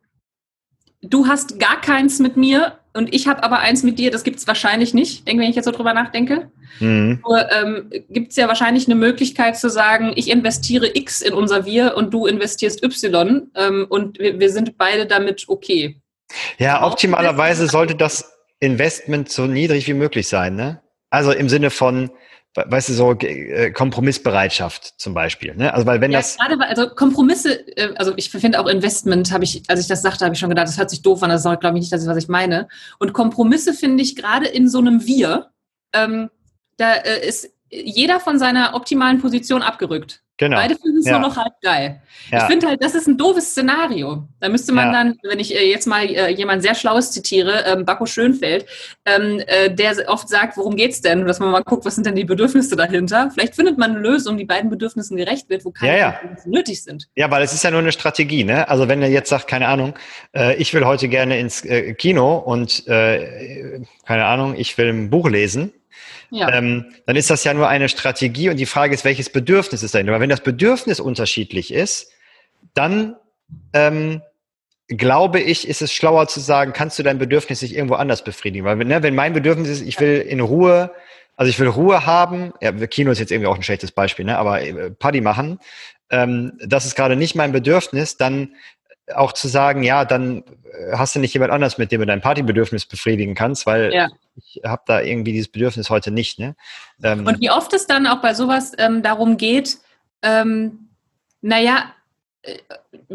du 1.01 1.27
hast 1.27 1.59
gar 1.59 1.81
keins 1.81 2.19
mit 2.19 2.37
mir 2.37 2.79
und 2.95 3.13
ich 3.13 3.27
habe 3.27 3.43
aber 3.43 3.59
eins 3.59 3.83
mit 3.83 3.99
dir, 3.99 4.09
das 4.09 4.23
gibt 4.23 4.39
es 4.39 4.47
wahrscheinlich 4.47 4.93
nicht, 4.93 5.25
wenn 5.25 5.41
ich 5.41 5.55
jetzt 5.55 5.65
so 5.65 5.71
drüber 5.71 5.93
nachdenke. 5.93 6.49
Mhm. 6.79 7.19
Nur 7.27 7.51
ähm, 7.51 7.89
gibt 8.09 8.31
es 8.31 8.37
ja 8.37 8.47
wahrscheinlich 8.47 8.87
eine 8.87 8.95
Möglichkeit 8.95 9.57
zu 9.57 9.69
sagen, 9.69 10.13
ich 10.15 10.29
investiere 10.29 10.95
X 10.95 11.21
in 11.21 11.33
unser 11.33 11.65
Wir 11.65 11.97
und 11.97 12.13
du 12.13 12.25
investierst 12.25 12.83
Y 12.83 13.51
ähm, 13.55 13.85
und 13.89 14.17
wir, 14.17 14.39
wir 14.39 14.49
sind 14.49 14.77
beide 14.77 15.05
damit 15.05 15.45
okay. 15.47 16.01
Ja, 16.57 16.85
optimalerweise 16.85 17.67
sollte 17.67 17.95
das 17.95 18.33
Investment 18.59 19.29
so 19.29 19.45
niedrig 19.45 19.87
wie 19.87 19.93
möglich 19.93 20.29
sein, 20.29 20.55
ne? 20.55 20.81
Also 21.09 21.31
im 21.31 21.49
Sinne 21.49 21.69
von, 21.71 22.09
weißt 22.55 22.89
du, 22.89 22.93
so 22.93 23.11
äh, 23.13 23.71
Kompromissbereitschaft 23.71 24.95
zum 24.97 25.13
Beispiel. 25.13 25.55
Ne? 25.55 25.73
Also 25.73 25.85
weil 25.85 26.01
wenn 26.01 26.11
ja, 26.11 26.19
das 26.19 26.37
gerade, 26.37 26.59
also 26.61 26.89
Kompromisse, 26.89 27.67
äh, 27.77 27.93
also 27.95 28.13
ich 28.15 28.29
finde 28.29 28.59
auch 28.59 28.67
Investment, 28.67 29.31
habe 29.31 29.43
ich, 29.43 29.63
als 29.67 29.81
ich 29.81 29.87
das 29.87 30.01
sagte, 30.01 30.23
habe 30.23 30.33
ich 30.33 30.39
schon 30.39 30.49
gedacht, 30.49 30.67
das 30.67 30.77
hört 30.77 30.89
sich 30.89 31.01
doof 31.01 31.21
an, 31.23 31.29
das 31.29 31.45
ist 31.45 31.59
glaube 31.59 31.77
ich 31.77 31.81
nicht 31.81 31.91
das, 31.91 32.07
was 32.07 32.17
ich 32.17 32.27
meine. 32.27 32.67
Und 32.99 33.13
Kompromisse 33.13 33.73
finde 33.73 34.03
ich 34.03 34.15
gerade 34.15 34.47
in 34.47 34.69
so 34.69 34.79
einem 34.79 35.05
Wir, 35.05 35.51
ähm, 35.93 36.29
da 36.77 36.93
äh, 36.93 37.27
ist 37.27 37.51
jeder 37.69 38.19
von 38.19 38.39
seiner 38.39 38.73
optimalen 38.73 39.19
Position 39.19 39.61
abgerückt. 39.61 40.23
Genau. 40.37 40.57
Beide 40.57 40.75
finden 40.75 40.97
es 40.97 41.05
ja. 41.05 41.17
nur 41.17 41.29
noch 41.29 41.37
halb 41.37 41.53
geil. 41.61 42.01
Ja. 42.29 42.39
Ich 42.39 42.43
finde 42.45 42.67
halt, 42.67 42.83
das 42.83 42.93
ist 42.93 43.07
ein 43.07 43.17
doofes 43.17 43.51
Szenario. 43.51 44.27
Da 44.41 44.49
müsste 44.49 44.73
man 44.73 44.87
ja. 44.87 44.91
dann, 44.91 45.17
wenn 45.23 45.39
ich 45.39 45.55
äh, 45.55 45.69
jetzt 45.69 45.87
mal 45.87 46.03
äh, 46.03 46.29
jemand 46.29 46.61
sehr 46.61 46.75
Schlaues 46.75 47.11
zitiere, 47.11 47.63
ähm, 47.65 47.85
Bacco 47.85 48.05
Schönfeld, 48.05 48.65
ähm, 49.05 49.41
äh, 49.47 49.73
der 49.73 49.95
oft 50.07 50.27
sagt, 50.27 50.57
worum 50.57 50.75
geht's 50.75 51.01
denn? 51.01 51.25
Dass 51.25 51.39
man 51.39 51.51
mal 51.51 51.63
guckt, 51.63 51.85
was 51.85 51.95
sind 51.95 52.05
denn 52.05 52.15
die 52.15 52.25
Bedürfnisse 52.25 52.75
dahinter? 52.75 53.31
Vielleicht 53.33 53.55
findet 53.55 53.77
man 53.77 53.91
eine 53.91 53.99
Lösung, 53.99 54.37
die 54.37 54.43
beiden 54.43 54.69
Bedürfnissen 54.69 55.15
gerecht 55.15 55.49
wird, 55.49 55.63
wo 55.63 55.71
keine 55.71 56.15
nötig 56.45 56.83
sind. 56.83 57.07
Ja, 57.15 57.31
weil 57.31 57.41
es 57.41 57.53
ist 57.53 57.63
ja 57.63 57.71
nur 57.71 57.79
eine 57.79 57.93
Strategie. 57.93 58.43
Ne? 58.43 58.67
Also 58.67 58.89
wenn 58.89 59.01
er 59.01 59.09
jetzt 59.09 59.29
sagt, 59.29 59.47
keine 59.47 59.69
Ahnung, 59.69 59.93
äh, 60.35 60.55
ich 60.55 60.73
will 60.73 60.85
heute 60.85 61.07
gerne 61.07 61.39
ins 61.39 61.63
äh, 61.63 61.93
Kino 61.93 62.37
und 62.37 62.85
keine 62.85 64.25
Ahnung, 64.25 64.55
ich 64.57 64.77
will 64.77 64.89
ein 64.89 65.09
Buch 65.09 65.29
lesen, 65.29 65.71
ja. 66.29 66.51
ähm, 66.51 66.85
dann 67.05 67.15
ist 67.15 67.29
das 67.29 67.43
ja 67.43 67.53
nur 67.53 67.67
eine 67.67 67.89
Strategie 67.89 68.49
und 68.49 68.57
die 68.57 68.65
Frage 68.65 68.93
ist, 68.93 69.05
welches 69.05 69.29
Bedürfnis 69.29 69.83
ist 69.83 69.93
dahinter? 69.93 70.13
Weil 70.13 70.21
wenn 70.21 70.29
das 70.29 70.41
Bedürfnis 70.41 70.99
unterschiedlich 70.99 71.73
ist, 71.73 72.11
dann 72.73 73.15
ähm, 73.73 74.21
glaube 74.87 75.39
ich, 75.39 75.67
ist 75.67 75.81
es 75.81 75.91
schlauer 75.91 76.27
zu 76.27 76.39
sagen, 76.39 76.73
kannst 76.73 76.99
du 76.99 77.03
dein 77.03 77.17
Bedürfnis 77.17 77.61
nicht 77.61 77.75
irgendwo 77.75 77.95
anders 77.95 78.23
befriedigen? 78.23 78.65
Weil 78.65 78.77
ne, 78.77 79.01
wenn 79.03 79.15
mein 79.15 79.33
Bedürfnis 79.33 79.69
ist, 79.69 79.81
ich 79.81 79.99
will 79.99 80.21
in 80.21 80.39
Ruhe, 80.39 80.91
also 81.35 81.49
ich 81.49 81.59
will 81.59 81.67
Ruhe 81.67 82.05
haben, 82.05 82.53
ja, 82.61 82.71
Kino 82.71 83.11
ist 83.11 83.19
jetzt 83.19 83.31
irgendwie 83.31 83.47
auch 83.47 83.55
ein 83.55 83.63
schlechtes 83.63 83.91
Beispiel, 83.91 84.25
ne, 84.25 84.37
aber 84.37 84.61
äh, 84.61 84.91
Party 84.91 85.21
machen, 85.21 85.59
ähm, 86.11 86.53
das 86.63 86.85
ist 86.85 86.95
gerade 86.95 87.15
nicht 87.15 87.35
mein 87.35 87.51
Bedürfnis, 87.51 88.17
dann 88.17 88.55
auch 89.13 89.33
zu 89.33 89.47
sagen, 89.47 89.83
ja, 89.83 90.05
dann 90.05 90.43
äh, 90.71 90.97
hast 90.97 91.15
du 91.15 91.19
nicht 91.19 91.33
jemand 91.33 91.51
anders, 91.51 91.77
mit 91.77 91.91
dem 91.91 92.01
du 92.01 92.07
dein 92.07 92.21
Partybedürfnis 92.21 92.85
befriedigen 92.85 93.35
kannst, 93.35 93.65
weil 93.65 93.93
ja. 93.93 94.09
ich 94.35 94.61
habe 94.63 94.83
da 94.85 95.01
irgendwie 95.01 95.33
dieses 95.33 95.49
Bedürfnis 95.49 95.89
heute 95.89 96.11
nicht. 96.11 96.39
Ne? 96.39 96.55
Ähm, 97.03 97.25
und 97.25 97.39
wie 97.39 97.51
oft 97.51 97.73
es 97.73 97.87
dann 97.87 98.07
auch 98.07 98.21
bei 98.21 98.33
sowas 98.33 98.73
ähm, 98.77 99.03
darum 99.03 99.37
geht, 99.37 99.77
ähm, 100.21 100.89
naja, 101.41 101.93
äh, 102.41 102.57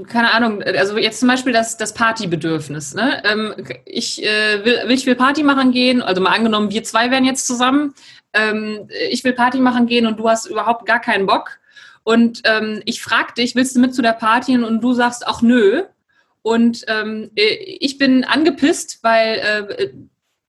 keine 0.06 0.32
Ahnung, 0.32 0.62
also 0.62 0.96
jetzt 0.98 1.18
zum 1.18 1.28
Beispiel 1.28 1.52
das, 1.52 1.76
das 1.76 1.94
Partybedürfnis. 1.94 2.94
Ne? 2.94 3.22
Ähm, 3.24 3.54
ich, 3.84 4.22
äh, 4.22 4.64
will, 4.64 4.82
will, 4.84 4.92
ich 4.92 5.06
will 5.06 5.16
Party 5.16 5.42
machen 5.42 5.72
gehen, 5.72 6.02
also 6.02 6.20
mal 6.20 6.34
angenommen, 6.34 6.70
wir 6.70 6.84
zwei 6.84 7.10
wären 7.10 7.24
jetzt 7.24 7.46
zusammen. 7.46 7.94
Ähm, 8.32 8.88
ich 9.10 9.24
will 9.24 9.32
Party 9.32 9.58
machen 9.58 9.86
gehen 9.86 10.06
und 10.06 10.18
du 10.18 10.28
hast 10.28 10.46
überhaupt 10.46 10.86
gar 10.86 11.00
keinen 11.00 11.26
Bock 11.26 11.59
und 12.04 12.42
ähm, 12.44 12.82
ich 12.86 13.02
frage 13.02 13.34
dich, 13.34 13.54
willst 13.54 13.76
du 13.76 13.80
mit 13.80 13.94
zu 13.94 14.02
der 14.02 14.12
Party? 14.12 14.56
Und 14.56 14.80
du 14.80 14.92
sagst, 14.92 15.26
ach 15.26 15.42
nö. 15.42 15.82
Und 16.42 16.84
ähm, 16.88 17.30
äh, 17.36 17.54
ich 17.80 17.98
bin 17.98 18.24
angepisst, 18.24 19.00
weil 19.02 19.38
äh, 19.38 19.90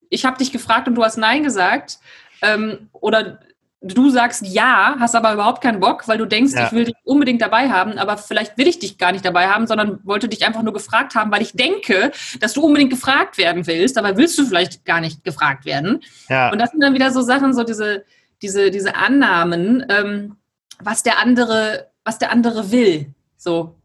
ich 0.09 0.25
habe 0.25 0.37
dich 0.37 0.51
gefragt 0.51 0.87
und 0.87 0.95
du 0.95 1.03
hast 1.03 1.17
Nein 1.17 1.43
gesagt. 1.43 1.99
Ähm, 2.41 2.89
oder 2.93 3.39
du 3.81 4.09
sagst 4.09 4.45
ja, 4.45 4.95
hast 4.99 5.15
aber 5.15 5.33
überhaupt 5.33 5.61
keinen 5.61 5.79
Bock, 5.79 6.07
weil 6.07 6.17
du 6.17 6.25
denkst, 6.25 6.53
ja. 6.53 6.67
ich 6.67 6.71
will 6.71 6.85
dich 6.85 6.95
unbedingt 7.03 7.41
dabei 7.41 7.69
haben, 7.69 7.97
aber 7.97 8.17
vielleicht 8.17 8.57
will 8.57 8.67
ich 8.67 8.77
dich 8.77 8.97
gar 8.97 9.11
nicht 9.11 9.25
dabei 9.25 9.47
haben, 9.47 9.65
sondern 9.65 9.99
wollte 10.03 10.29
dich 10.29 10.45
einfach 10.45 10.61
nur 10.61 10.73
gefragt 10.73 11.15
haben, 11.15 11.31
weil 11.31 11.41
ich 11.41 11.53
denke, 11.53 12.11
dass 12.39 12.53
du 12.53 12.61
unbedingt 12.61 12.91
gefragt 12.91 13.37
werden 13.39 13.65
willst, 13.65 13.97
aber 13.97 14.17
willst 14.17 14.37
du 14.37 14.45
vielleicht 14.45 14.85
gar 14.85 15.01
nicht 15.01 15.23
gefragt 15.23 15.65
werden. 15.65 16.01
Ja. 16.29 16.51
Und 16.51 16.59
das 16.59 16.71
sind 16.71 16.81
dann 16.81 16.93
wieder 16.93 17.11
so 17.11 17.21
Sachen, 17.21 17.53
so 17.53 17.63
diese, 17.63 18.05
diese, 18.41 18.69
diese 18.69 18.95
Annahmen, 18.95 19.85
ähm, 19.89 20.35
was 20.83 21.03
der 21.03 21.19
andere, 21.19 21.91
was 22.03 22.19
der 22.19 22.31
andere 22.31 22.71
will. 22.71 23.13
So, 23.37 23.75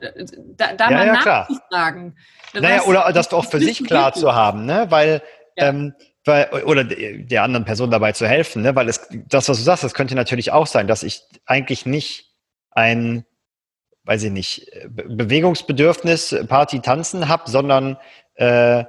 da, 0.56 0.74
da 0.74 0.90
ja, 0.90 0.96
mal 0.96 1.06
ja, 1.06 1.12
nachzufragen. 1.14 2.16
Naja, 2.52 2.82
oder 2.82 3.10
das 3.12 3.32
auch 3.32 3.46
für 3.46 3.58
sich 3.58 3.82
klar 3.84 4.12
zu 4.12 4.34
haben, 4.34 4.66
ne? 4.66 4.86
Weil, 4.90 5.22
ja. 5.56 5.68
ähm, 5.68 5.94
weil, 6.26 6.62
oder 6.64 6.84
der 6.84 7.42
anderen 7.42 7.64
Person 7.64 7.90
dabei 7.90 8.12
zu 8.12 8.28
helfen, 8.28 8.62
ne? 8.62 8.74
Weil 8.76 8.88
es, 8.88 9.08
das, 9.28 9.48
was 9.48 9.56
du 9.56 9.62
sagst, 9.62 9.82
das 9.82 9.94
könnte 9.94 10.14
natürlich 10.14 10.52
auch 10.52 10.66
sein, 10.66 10.86
dass 10.86 11.02
ich 11.02 11.22
eigentlich 11.46 11.86
nicht 11.86 12.34
ein, 12.72 13.24
weiß 14.04 14.24
ich 14.24 14.30
nicht, 14.30 14.70
Bewegungsbedürfnis, 14.90 16.36
Party, 16.48 16.80
Tanzen 16.80 17.28
habe, 17.28 17.50
sondern 17.50 17.96
äh, 18.34 18.84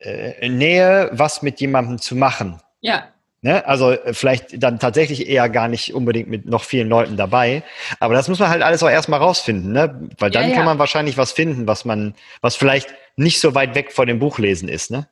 äh, 0.00 0.48
Nähe, 0.48 1.10
was 1.12 1.42
mit 1.42 1.60
jemandem 1.60 1.98
zu 1.98 2.16
machen. 2.16 2.60
Ja. 2.80 3.08
Ne? 3.40 3.64
Also 3.66 3.92
äh, 3.92 4.14
vielleicht 4.14 4.60
dann 4.62 4.80
tatsächlich 4.80 5.28
eher 5.28 5.48
gar 5.48 5.68
nicht 5.68 5.94
unbedingt 5.94 6.28
mit 6.28 6.46
noch 6.46 6.64
vielen 6.64 6.88
Leuten 6.88 7.16
dabei. 7.16 7.62
Aber 8.00 8.14
das 8.14 8.28
muss 8.28 8.40
man 8.40 8.48
halt 8.48 8.62
alles 8.62 8.82
auch 8.82 8.90
erstmal 8.90 9.20
rausfinden, 9.20 9.72
ne? 9.72 10.08
Weil 10.18 10.30
dann 10.30 10.44
Ja, 10.44 10.48
ja. 10.50 10.56
kann 10.56 10.64
man 10.64 10.78
wahrscheinlich 10.80 11.16
was 11.16 11.30
finden, 11.30 11.66
was 11.68 11.84
man, 11.84 12.14
was 12.40 12.56
vielleicht 12.56 12.88
nicht 13.16 13.40
so 13.40 13.54
weit 13.54 13.74
weg 13.76 13.92
von 13.92 14.08
dem 14.08 14.18
Buchlesen 14.18 14.68
ist, 14.68 14.90
ne? 14.90 15.06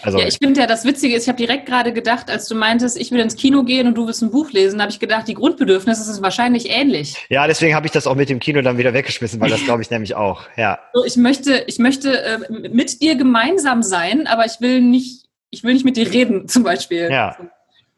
Also 0.00 0.18
Ja, 0.18 0.26
ich 0.26 0.38
finde 0.38 0.60
ja, 0.60 0.66
das 0.66 0.84
Witzige 0.84 1.14
ist, 1.14 1.24
ich 1.24 1.28
habe 1.28 1.36
direkt 1.36 1.66
gerade 1.66 1.92
gedacht, 1.92 2.30
als 2.30 2.48
du 2.48 2.54
meintest, 2.54 2.98
ich 2.98 3.10
will 3.10 3.20
ins 3.20 3.36
Kino 3.36 3.62
gehen 3.62 3.86
und 3.86 3.94
du 3.94 4.06
willst 4.06 4.22
ein 4.22 4.30
Buch 4.30 4.50
lesen, 4.50 4.80
habe 4.80 4.90
ich 4.90 4.98
gedacht, 4.98 5.28
die 5.28 5.34
Grundbedürfnisse 5.34 6.02
sind 6.02 6.22
wahrscheinlich 6.22 6.70
ähnlich. 6.70 7.16
ja, 7.28 7.46
deswegen 7.46 7.74
habe 7.74 7.86
ich 7.86 7.92
das 7.92 8.06
auch 8.06 8.14
mit 8.14 8.28
dem 8.28 8.40
Kino 8.40 8.62
dann 8.62 8.78
wieder 8.78 8.94
weggeschmissen, 8.94 9.40
weil 9.40 9.50
das 9.50 9.62
glaube 9.64 9.82
ich 9.82 9.90
nämlich 9.90 10.14
auch. 10.14 10.42
Ja. 10.56 10.78
So, 10.94 11.04
ich 11.04 11.16
möchte, 11.16 11.64
ich 11.66 11.78
möchte 11.78 12.22
äh, 12.22 12.38
mit 12.70 13.02
dir 13.02 13.16
gemeinsam 13.16 13.82
sein, 13.82 14.26
aber 14.26 14.46
ich 14.46 14.60
will 14.60 14.80
nicht, 14.80 15.21
ich 15.52 15.62
will 15.62 15.74
nicht 15.74 15.84
mit 15.84 15.96
dir 15.96 16.10
reden, 16.10 16.48
zum 16.48 16.64
Beispiel. 16.64 17.08
Ja. 17.10 17.36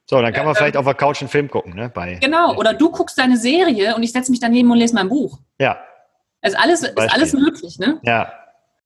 So, 0.06 0.20
dann 0.20 0.34
kann 0.34 0.44
man 0.44 0.54
vielleicht 0.54 0.76
auf 0.76 0.84
der 0.84 0.92
Couch 0.92 1.23
einen 1.23 1.30
Film 1.30 1.49
gucken, 1.49 1.75
ne? 1.75 1.88
Bei, 1.88 2.18
Genau. 2.20 2.54
Oder 2.56 2.75
du 2.75 2.90
guckst 2.90 3.16
deine 3.16 3.38
Serie 3.38 3.96
und 3.96 4.02
ich 4.02 4.12
setze 4.12 4.30
mich 4.30 4.40
daneben 4.40 4.70
und 4.70 4.76
lese 4.76 4.94
mein 4.94 5.08
Buch. 5.08 5.38
ja, 5.58 5.78
Also 6.42 6.58
alles 6.58 6.82
ist 6.82 6.99
alles 6.99 7.32
möglich, 7.32 7.78
ne? 7.78 7.99
ja, 8.02 8.30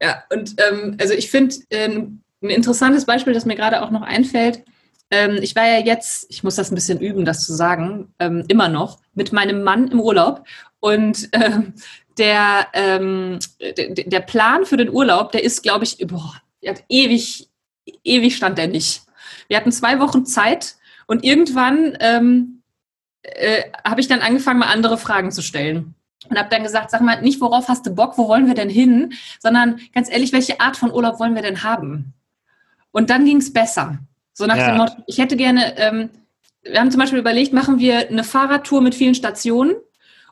Ja, 0.01 0.23
und 0.33 0.55
ähm, 0.63 0.97
also 1.01 1.15
ich 1.15 1.29
finde 1.29 1.57
ähm, 1.71 2.23
ein 2.41 2.51
interessantes 2.51 3.05
Beispiel, 3.05 3.33
das 3.33 3.47
mir 3.47 3.57
gerade 3.57 3.83
auch 3.83 3.91
noch 3.91 4.03
einfällt. 4.03 4.63
Ähm, 5.11 5.39
ich 5.43 5.57
war 5.57 5.67
ja 5.67 5.79
jetzt, 5.85 6.27
ich 6.29 6.45
muss 6.45 6.55
das 6.55 6.71
ein 6.71 6.77
bisschen 6.77 7.01
üben, 7.01 7.25
das 7.25 7.45
zu 7.45 7.53
sagen, 7.55 8.15
ähm, 8.21 8.45
immer 8.47 8.69
noch, 8.69 9.01
mit 9.15 9.33
meinem 9.33 9.65
Mann 9.65 9.89
im 9.89 10.01
Urlaub. 10.01 10.45
Und 10.79 11.31
ähm, 11.33 11.75
der, 12.19 12.69
ähm, 12.75 13.41
der, 13.61 13.91
der 13.91 14.21
Plan 14.21 14.67
für 14.67 14.77
den 14.77 14.91
Urlaub, 14.91 15.33
der 15.33 15.43
ist, 15.43 15.63
glaube 15.63 15.83
ich, 15.85 15.99
boah, 16.07 16.35
der 16.63 16.75
hat 16.75 16.85
ewig, 16.89 17.48
ewig 18.05 18.37
stand 18.37 18.59
der 18.59 18.69
nicht. 18.69 19.03
Wir 19.49 19.57
hatten 19.57 19.73
zwei 19.73 19.99
Wochen 20.01 20.27
Zeit 20.27 20.77
und 21.07 21.25
irgendwann 21.25 21.97
ähm, 22.01 22.63
äh, 23.23 23.63
habe 23.85 24.01
ich 24.01 24.09
dann 24.09 24.21
angefangen, 24.21 24.59
mal 24.61 24.73
andere 24.73 24.99
Fragen 24.99 25.31
zu 25.31 25.43
stellen. 25.43 25.95
Und 26.29 26.37
habe 26.39 26.51
dann 26.51 26.63
gesagt, 26.65 26.91
sag 26.91 27.01
mal, 27.01 27.23
nicht 27.23 27.41
worauf 27.41 27.69
hast 27.69 27.87
du 27.87 27.95
Bock, 27.95 28.19
wo 28.19 28.29
wollen 28.29 28.47
wir 28.47 28.55
denn 28.55 28.69
hin, 28.69 29.15
sondern 29.41 29.81
ganz 29.95 30.11
ehrlich, 30.11 30.33
welche 30.33 30.61
Art 30.61 30.77
von 30.77 30.93
Urlaub 30.93 31.21
wollen 31.21 31.35
wir 31.35 31.43
denn 31.43 31.63
haben? 31.63 32.13
Und 32.91 33.09
dann 33.11 33.25
ging 33.25 33.39
es 33.39 33.53
besser. 33.53 33.99
So 34.35 34.45
nach 34.47 34.57
Ja. 34.57 34.69
dem 34.69 34.77
Motto, 34.79 34.95
ich 35.07 35.19
hätte 35.19 35.37
gerne, 35.37 35.77
ähm, 35.79 36.11
wir 36.63 36.81
haben 36.81 36.91
zum 36.91 37.01
Beispiel 37.01 37.19
überlegt, 37.21 37.53
machen 37.53 37.79
wir 37.79 38.09
eine 38.09 38.25
Fahrradtour 38.25 38.83
mit 38.83 38.95
vielen 38.95 39.15
Stationen? 39.15 39.75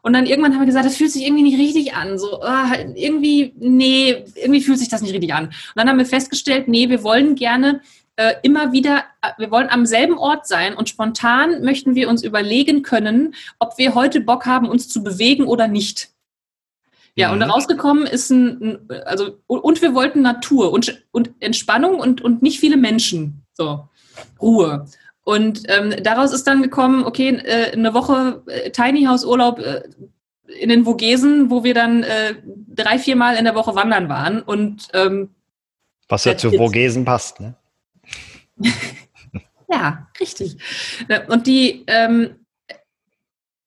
Und 0.06 0.12
dann 0.12 0.26
irgendwann 0.26 0.52
haben 0.52 0.60
wir 0.60 0.66
gesagt, 0.66 0.86
das 0.86 0.96
fühlt 0.96 1.10
sich 1.10 1.24
irgendwie 1.24 1.42
nicht 1.42 1.58
richtig 1.58 1.94
an. 1.94 2.16
So, 2.16 2.40
ah, 2.40 2.70
irgendwie, 2.94 3.52
nee, 3.58 4.24
irgendwie 4.36 4.60
fühlt 4.60 4.78
sich 4.78 4.88
das 4.88 5.02
nicht 5.02 5.12
richtig 5.12 5.34
an. 5.34 5.46
Und 5.46 5.54
dann 5.74 5.88
haben 5.88 5.98
wir 5.98 6.06
festgestellt, 6.06 6.68
nee, 6.68 6.88
wir 6.88 7.02
wollen 7.02 7.34
gerne 7.34 7.80
äh, 8.14 8.34
immer 8.44 8.70
wieder, 8.70 9.02
äh, 9.20 9.30
wir 9.36 9.50
wollen 9.50 9.68
am 9.68 9.84
selben 9.84 10.16
Ort 10.16 10.46
sein 10.46 10.74
und 10.74 10.88
spontan 10.88 11.64
möchten 11.64 11.96
wir 11.96 12.08
uns 12.08 12.22
überlegen 12.22 12.84
können, 12.84 13.34
ob 13.58 13.78
wir 13.78 13.96
heute 13.96 14.20
Bock 14.20 14.46
haben, 14.46 14.68
uns 14.68 14.88
zu 14.88 15.02
bewegen 15.02 15.44
oder 15.44 15.66
nicht. 15.66 16.10
Ja, 17.16 17.32
und 17.32 17.40
Mhm. 17.40 17.50
rausgekommen 17.50 18.06
ist 18.06 18.30
ein, 18.30 18.78
ein 18.88 19.02
also, 19.06 19.40
und 19.48 19.82
wir 19.82 19.92
wollten 19.92 20.22
Natur 20.22 20.70
und, 20.70 21.02
und 21.10 21.32
Entspannung 21.40 21.98
und, 21.98 22.20
und 22.20 22.42
nicht 22.42 22.60
viele 22.60 22.76
Menschen. 22.76 23.42
So, 23.54 23.88
Ruhe. 24.40 24.86
Und 25.26 25.62
ähm, 25.66 25.92
daraus 26.04 26.32
ist 26.32 26.46
dann 26.46 26.62
gekommen, 26.62 27.04
okay, 27.04 27.30
äh, 27.30 27.72
eine 27.72 27.94
Woche 27.94 28.44
äh, 28.46 28.70
Tiny 28.70 29.06
House 29.06 29.24
Urlaub 29.24 29.58
äh, 29.58 29.82
in 30.60 30.68
den 30.68 30.84
Vogesen, 30.84 31.50
wo 31.50 31.64
wir 31.64 31.74
dann 31.74 32.04
äh, 32.04 32.36
drei, 32.68 33.00
viermal 33.00 33.34
in 33.34 33.44
der 33.44 33.56
Woche 33.56 33.74
wandern 33.74 34.08
waren. 34.08 34.40
Und 34.40 34.86
ähm, 34.94 35.30
was 36.08 36.24
ja 36.26 36.36
zu. 36.36 36.52
Vogesen 36.52 37.04
passt, 37.04 37.40
ne? 37.40 37.56
Ja, 39.68 40.06
richtig. 40.20 40.58
Ne, 41.08 41.26
Und 41.26 41.48
die, 41.48 41.82
ähm, 41.88 42.36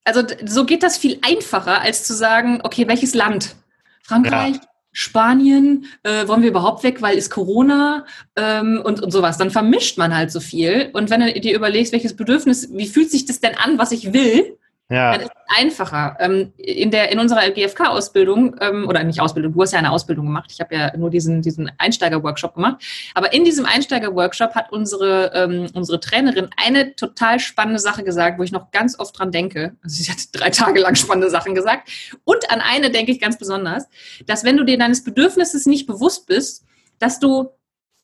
also 0.05 0.23
so 0.45 0.65
geht 0.65 0.81
das 0.81 0.97
viel 0.97 1.19
einfacher, 1.21 1.81
als 1.81 2.05
zu 2.05 2.13
sagen, 2.13 2.61
okay, 2.63 2.87
welches 2.87 3.13
Land? 3.13 3.57
Frankreich, 4.03 4.55
Spanien, 4.91 5.85
äh, 6.03 6.27
wollen 6.27 6.41
wir 6.41 6.49
überhaupt 6.49 6.83
weg, 6.83 7.01
weil 7.01 7.17
ist 7.17 7.29
Corona 7.29 8.05
ähm, 8.35 8.81
und, 8.83 9.01
und 9.01 9.11
sowas. 9.11 9.37
Dann 9.37 9.51
vermischt 9.51 9.97
man 9.97 10.15
halt 10.15 10.31
so 10.31 10.39
viel. 10.39 10.89
Und 10.93 11.09
wenn 11.09 11.21
du 11.21 11.39
dir 11.39 11.55
überlegst, 11.55 11.93
welches 11.93 12.15
Bedürfnis, 12.15 12.69
wie 12.71 12.87
fühlt 12.87 13.11
sich 13.11 13.25
das 13.25 13.39
denn 13.39 13.55
an, 13.55 13.77
was 13.77 13.91
ich 13.91 14.13
will, 14.13 14.57
Ja, 14.91 15.11
dann 15.11 15.21
ist 15.21 15.31
es 15.35 15.55
einfacher. 15.55 16.17
Ähm, 16.19 16.51
in, 16.57 16.89
der, 16.89 17.11
in 17.11 17.19
unserer 17.19 17.47
GFK-Ausbildung, 17.51 18.55
ähm, 18.59 18.87
oder 18.87 19.03
nicht 19.03 19.21
Ausbildung, 19.21 19.53
du 19.53 19.61
hast 19.61 19.71
ja 19.71 19.77
eine 19.77 19.91
Ausbildung 19.91 20.25
gemacht, 20.25 20.49
ich 20.51 20.59
habe 20.59 20.73
ja 20.73 20.97
nur 20.97 21.11
diesen, 21.11 21.43
diesen 21.43 21.71
Einsteiger-Workshop 21.77 22.55
gemacht, 22.55 22.83
aber 23.13 23.31
in 23.31 23.45
diesem 23.45 23.65
Einsteiger-Workshop 23.65 24.55
hat 24.55 24.71
unsere, 24.71 25.31
ähm, 25.35 25.67
unsere 25.75 25.99
Trainerin 25.99 26.49
eine 26.57 26.95
total 26.95 27.39
spannende 27.39 27.79
Sache 27.79 28.03
gesagt, 28.03 28.39
wo 28.39 28.43
ich 28.43 28.51
noch 28.51 28.71
ganz 28.71 28.97
oft 28.97 29.17
dran 29.19 29.31
denke. 29.31 29.75
Also 29.83 30.03
sie 30.03 30.11
hat 30.11 30.17
drei 30.31 30.49
Tage 30.49 30.79
lang 30.79 30.95
spannende 30.95 31.29
Sachen 31.29 31.53
gesagt. 31.53 31.89
Und 32.23 32.51
an 32.51 32.59
eine 32.59 32.89
denke 32.89 33.11
ich 33.11 33.21
ganz 33.21 33.37
besonders, 33.37 33.87
dass 34.25 34.43
wenn 34.43 34.57
du 34.57 34.63
dir 34.63 34.79
deines 34.79 35.03
Bedürfnisses 35.03 35.67
nicht 35.67 35.85
bewusst 35.85 36.25
bist, 36.25 36.65
dass 36.97 37.19
du, 37.19 37.49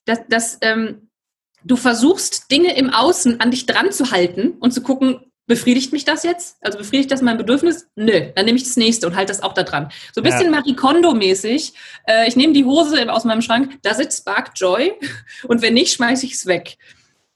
dass, 0.05 0.19
dass 0.29 0.59
ähm, 0.61 1.09
du 1.63 1.77
versuchst, 1.77 2.51
Dinge 2.51 2.77
im 2.77 2.91
Außen 2.91 3.39
an 3.39 3.49
dich 3.49 3.65
dran 3.65 3.91
zu 3.91 4.11
halten 4.11 4.51
und 4.59 4.71
zu 4.71 4.83
gucken, 4.83 5.31
befriedigt 5.47 5.91
mich 5.93 6.05
das 6.05 6.23
jetzt? 6.23 6.57
Also 6.61 6.77
befriedigt 6.77 7.11
das 7.11 7.21
mein 7.21 7.37
Bedürfnis? 7.37 7.87
Nö, 7.95 8.31
dann 8.35 8.45
nehme 8.45 8.57
ich 8.57 8.63
das 8.63 8.77
nächste 8.77 9.05
und 9.07 9.15
halte 9.15 9.31
das 9.31 9.43
auch 9.43 9.53
da 9.53 9.63
dran. 9.63 9.91
So 10.13 10.21
ein 10.21 10.25
Ja. 10.25 10.31
bisschen 10.31 10.51
Marie 10.51 10.75
Kondo-mäßig. 10.75 11.73
Äh, 12.07 12.27
ich 12.27 12.35
nehme 12.35 12.53
die 12.53 12.65
Hose 12.65 13.11
aus 13.11 13.23
meinem 13.25 13.41
Schrank, 13.41 13.81
does 13.83 13.99
it 13.99 14.11
spark 14.13 14.51
joy? 14.55 14.93
Und 15.47 15.61
wenn 15.61 15.73
nicht, 15.75 15.93
schmeiße 15.93 16.25
ich 16.25 16.33
es 16.33 16.45
weg. 16.45 16.77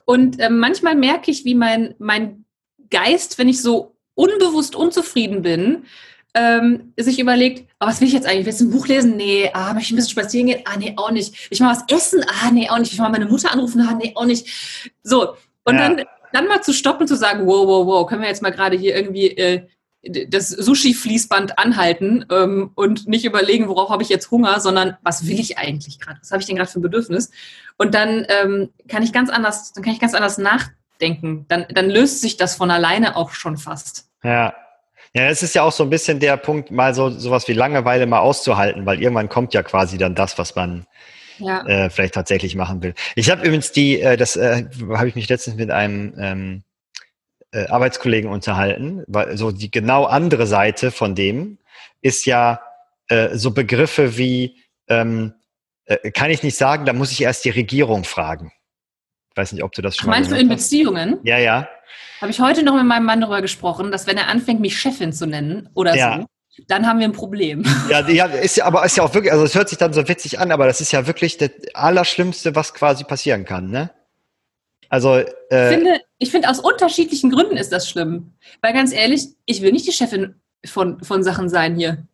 Und 0.05 0.39
äh, 0.39 0.49
manchmal 0.49 0.95
merke 0.95 1.29
ich, 1.29 1.45
wie 1.45 1.53
mein, 1.55 1.93
mein 1.99 2.45
Geist, 2.89 3.37
wenn 3.37 3.47
ich 3.47 3.61
so 3.61 3.95
unbewusst 4.15 4.75
unzufrieden 4.75 5.43
bin, 5.43 5.85
ähm, 6.33 6.93
sich 6.97 7.19
überlegt, 7.19 7.69
oh, 7.79 7.87
was 7.87 8.01
will 8.01 8.07
ich 8.07 8.13
jetzt 8.13 8.27
eigentlich? 8.27 8.45
Willst 8.45 8.61
du 8.61 8.65
ein 8.65 8.71
Buch 8.71 8.87
lesen? 8.87 9.17
Nee, 9.17 9.49
ah, 9.53 9.73
möchte 9.73 9.87
ich 9.87 9.91
ein 9.93 9.95
bisschen 9.97 10.11
spazieren 10.11 10.47
gehen? 10.47 10.61
Ah, 10.65 10.77
nee, 10.77 10.93
auch 10.97 11.11
nicht. 11.11 11.47
Ich 11.51 11.59
mal 11.59 11.71
was 11.75 11.83
essen? 11.95 12.23
Ah, 12.27 12.51
nee, 12.51 12.69
auch 12.69 12.77
nicht. 12.79 12.91
Ich 12.93 12.99
mal 12.99 13.09
meine 13.09 13.25
Mutter 13.25 13.51
anrufen? 13.51 13.81
Ah, 13.81 13.93
nee, 13.93 14.11
auch 14.15 14.25
nicht. 14.25 14.47
So. 15.03 15.35
Und 15.63 15.75
Ja. 15.77 15.89
dann, 15.89 16.05
dann 16.33 16.47
mal 16.47 16.61
zu 16.61 16.73
stoppen, 16.73 17.07
zu 17.07 17.15
sagen, 17.15 17.45
wow, 17.45 17.67
wow, 17.67 17.85
wow, 17.85 18.07
können 18.07 18.21
wir 18.21 18.29
jetzt 18.29 18.41
mal 18.41 18.51
gerade 18.51 18.77
hier 18.77 18.95
irgendwie 18.95 19.27
äh, 19.37 19.67
das 20.01 20.49
Sushi-Fließband 20.49 21.59
anhalten 21.59 22.25
ähm, 22.31 22.71
und 22.75 23.07
nicht 23.07 23.25
überlegen, 23.25 23.67
worauf 23.67 23.89
habe 23.89 24.03
ich 24.03 24.09
jetzt 24.09 24.31
Hunger, 24.31 24.59
sondern 24.59 24.97
was 25.01 25.27
will 25.27 25.39
ich 25.39 25.57
eigentlich 25.57 25.99
gerade? 25.99 26.19
Was 26.21 26.31
habe 26.31 26.41
ich 26.41 26.47
denn 26.47 26.55
gerade 26.55 26.71
für 26.71 26.79
ein 26.79 26.83
Bedürfnis? 26.83 27.31
Und 27.77 27.93
dann 27.95 28.25
ähm, 28.29 28.69
kann 28.87 29.03
ich 29.03 29.11
ganz 29.11 29.29
anders, 29.29 29.73
dann 29.73 29.83
kann 29.83 29.93
ich 29.93 29.99
ganz 29.99 30.13
anders 30.13 30.37
nachdenken. 30.37 31.45
Dann, 31.49 31.65
dann 31.69 31.89
löst 31.89 32.21
sich 32.21 32.37
das 32.37 32.55
von 32.55 32.71
alleine 32.71 33.15
auch 33.15 33.31
schon 33.31 33.57
fast. 33.57 34.09
ja. 34.23 34.53
Ja, 35.15 35.23
es 35.23 35.41
ist 35.41 35.55
ja 35.55 35.63
auch 35.63 35.71
so 35.71 35.81
ein 35.81 35.89
bisschen 35.89 36.19
der 36.19 36.37
Punkt, 36.37 36.69
mal 36.69 36.93
so 36.93 37.09
sowas 37.09 37.47
wie 37.47 37.53
Langeweile 37.53 38.05
mal 38.05 38.19
auszuhalten, 38.19 38.85
weil 38.85 39.01
irgendwann 39.01 39.27
kommt 39.27 39.55
ja 39.55 39.63
quasi 39.63 39.97
dann 39.97 40.13
das, 40.13 40.37
was 40.37 40.55
man 40.55 40.85
Ja. 41.39 41.65
äh, 41.65 41.89
vielleicht 41.89 42.13
tatsächlich 42.13 42.55
machen 42.55 42.81
will. 42.83 42.93
Ich 43.15 43.29
habe 43.31 43.45
übrigens 43.45 43.71
die, 43.71 43.99
äh, 44.01 44.17
das 44.17 44.35
äh, 44.35 44.65
habe 44.93 45.07
ich 45.07 45.15
mich 45.15 45.29
letztens 45.29 45.55
mit 45.57 45.71
einem 45.71 46.13
ähm, 46.17 46.63
äh, 47.51 47.67
Arbeitskollegen 47.67 48.29
unterhalten, 48.29 49.03
weil 49.07 49.37
so 49.37 49.51
die 49.51 49.71
genau 49.71 50.05
andere 50.05 50.47
Seite 50.47 50.91
von 50.91 51.15
dem 51.15 51.57
ist 52.01 52.25
ja 52.25 52.61
äh, 53.07 53.35
so 53.35 53.51
Begriffe 53.51 54.17
wie 54.17 54.57
ähm, 54.87 55.33
äh, 55.85 56.11
kann 56.11 56.29
ich 56.31 56.43
nicht 56.43 56.57
sagen, 56.57 56.85
da 56.85 56.93
muss 56.93 57.11
ich 57.11 57.21
erst 57.21 57.45
die 57.45 57.49
Regierung 57.49 58.03
fragen. 58.03 58.51
Ich 59.31 59.37
weiß 59.37 59.53
nicht, 59.53 59.63
ob 59.63 59.71
du 59.71 59.81
das 59.81 59.95
schon 59.97 60.09
mal 60.09 60.15
Meinst 60.17 60.29
du 60.31 60.35
gehört 60.35 60.45
in 60.45 60.51
hast. 60.51 60.63
Beziehungen? 60.65 61.19
Ja, 61.23 61.37
ja. 61.37 61.67
Habe 62.21 62.31
ich 62.31 62.39
heute 62.39 62.63
noch 62.63 62.75
mit 62.75 62.85
meinem 62.85 63.05
Mann 63.05 63.21
darüber 63.21 63.41
gesprochen, 63.41 63.91
dass 63.91 64.05
wenn 64.05 64.17
er 64.17 64.27
anfängt, 64.27 64.59
mich 64.59 64.77
Chefin 64.77 65.13
zu 65.13 65.25
nennen 65.25 65.69
oder 65.73 65.95
Ja. 65.95 66.17
so, 66.19 66.25
dann 66.67 66.87
haben 66.87 66.99
wir 66.99 67.07
ein 67.07 67.13
Problem. 67.13 67.63
Ja, 67.89 68.07
ja, 68.07 68.25
ist 68.25 68.57
ja, 68.57 68.65
aber 68.65 68.85
ist 68.85 68.97
ja 68.97 69.03
auch 69.03 69.13
wirklich, 69.13 69.31
also 69.31 69.45
es 69.45 69.55
hört 69.55 69.69
sich 69.69 69.77
dann 69.77 69.93
so 69.93 70.07
witzig 70.07 70.39
an, 70.39 70.51
aber 70.51 70.67
das 70.67 70.81
ist 70.81 70.91
ja 70.91 71.07
wirklich 71.07 71.37
das 71.37 71.49
Allerschlimmste, 71.73 72.55
was 72.55 72.73
quasi 72.73 73.03
passieren 73.03 73.45
kann, 73.45 73.69
ne? 73.69 73.89
Also, 74.89 75.19
Ich 75.19 75.27
äh, 75.49 75.69
finde, 75.69 76.01
ich 76.17 76.31
finde, 76.31 76.49
aus 76.49 76.59
unterschiedlichen 76.59 77.29
Gründen 77.29 77.57
ist 77.57 77.71
das 77.71 77.87
schlimm. 77.87 78.33
Weil 78.61 78.73
ganz 78.73 78.91
ehrlich, 78.91 79.27
ich 79.45 79.61
will 79.61 79.71
nicht 79.71 79.87
die 79.87 79.91
Chefin 79.91 80.35
von, 80.65 81.03
von 81.03 81.23
Sachen 81.23 81.47
sein 81.47 81.75
hier. 81.75 82.07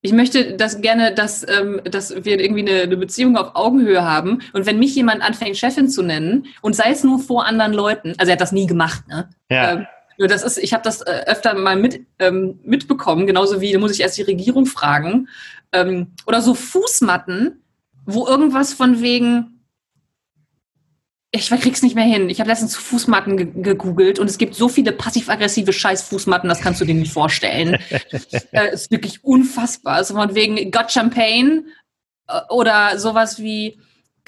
Ich 0.00 0.12
möchte 0.12 0.56
das 0.56 0.80
gerne, 0.80 1.12
dass, 1.12 1.46
ähm, 1.48 1.80
dass 1.84 2.24
wir 2.24 2.38
irgendwie 2.38 2.68
eine, 2.68 2.82
eine 2.82 2.96
Beziehung 2.96 3.36
auf 3.36 3.54
Augenhöhe 3.54 4.04
haben. 4.04 4.42
Und 4.52 4.66
wenn 4.66 4.78
mich 4.78 4.94
jemand 4.94 5.22
anfängt, 5.22 5.56
Chefin 5.56 5.88
zu 5.88 6.02
nennen, 6.02 6.46
und 6.60 6.76
sei 6.76 6.90
es 6.90 7.02
nur 7.02 7.18
vor 7.18 7.46
anderen 7.46 7.72
Leuten, 7.72 8.14
also 8.18 8.30
er 8.30 8.34
hat 8.34 8.40
das 8.40 8.52
nie 8.52 8.66
gemacht, 8.66 9.06
ne? 9.08 9.28
ja, 9.50 9.72
Ähm, 9.72 9.86
nur 10.18 10.28
das 10.28 10.42
ist, 10.42 10.58
ich 10.58 10.72
habe 10.72 10.82
das 10.82 11.00
äh, 11.02 11.24
öfter 11.26 11.54
mal 11.54 11.76
mit, 11.76 12.04
ähm, 12.18 12.58
mitbekommen, 12.64 13.26
genauso 13.26 13.60
wie, 13.60 13.72
da 13.72 13.78
muss 13.78 13.92
ich 13.92 14.00
erst 14.00 14.18
die 14.18 14.22
Regierung 14.22 14.66
fragen. 14.66 15.28
Ähm, 15.72 16.08
oder 16.26 16.42
so 16.42 16.54
Fußmatten, 16.54 17.62
wo 18.04 18.26
irgendwas 18.26 18.72
von 18.72 19.00
wegen, 19.00 19.60
ich 21.30 21.50
krieg's 21.50 21.82
nicht 21.82 21.94
mehr 21.94 22.04
hin. 22.04 22.30
Ich 22.30 22.40
habe 22.40 22.50
letztens 22.50 22.74
Fußmatten 22.74 23.36
ge 23.36 23.62
gegoogelt 23.62 24.18
und 24.18 24.28
es 24.28 24.38
gibt 24.38 24.54
so 24.54 24.68
viele 24.68 24.92
passiv-aggressive 24.92 25.72
Scheiß-Fußmatten, 25.72 26.48
das 26.48 26.60
kannst 26.60 26.80
du 26.80 26.84
dir 26.84 26.94
nicht 26.94 27.12
vorstellen. 27.12 27.78
äh, 28.52 28.72
ist 28.72 28.90
wirklich 28.90 29.22
unfassbar. 29.22 29.94
Also 29.94 30.14
von 30.14 30.34
wegen 30.34 30.70
Got 30.70 30.90
Champagne 30.90 31.64
äh, 32.26 32.40
oder 32.48 32.98
sowas 32.98 33.40
wie 33.40 33.78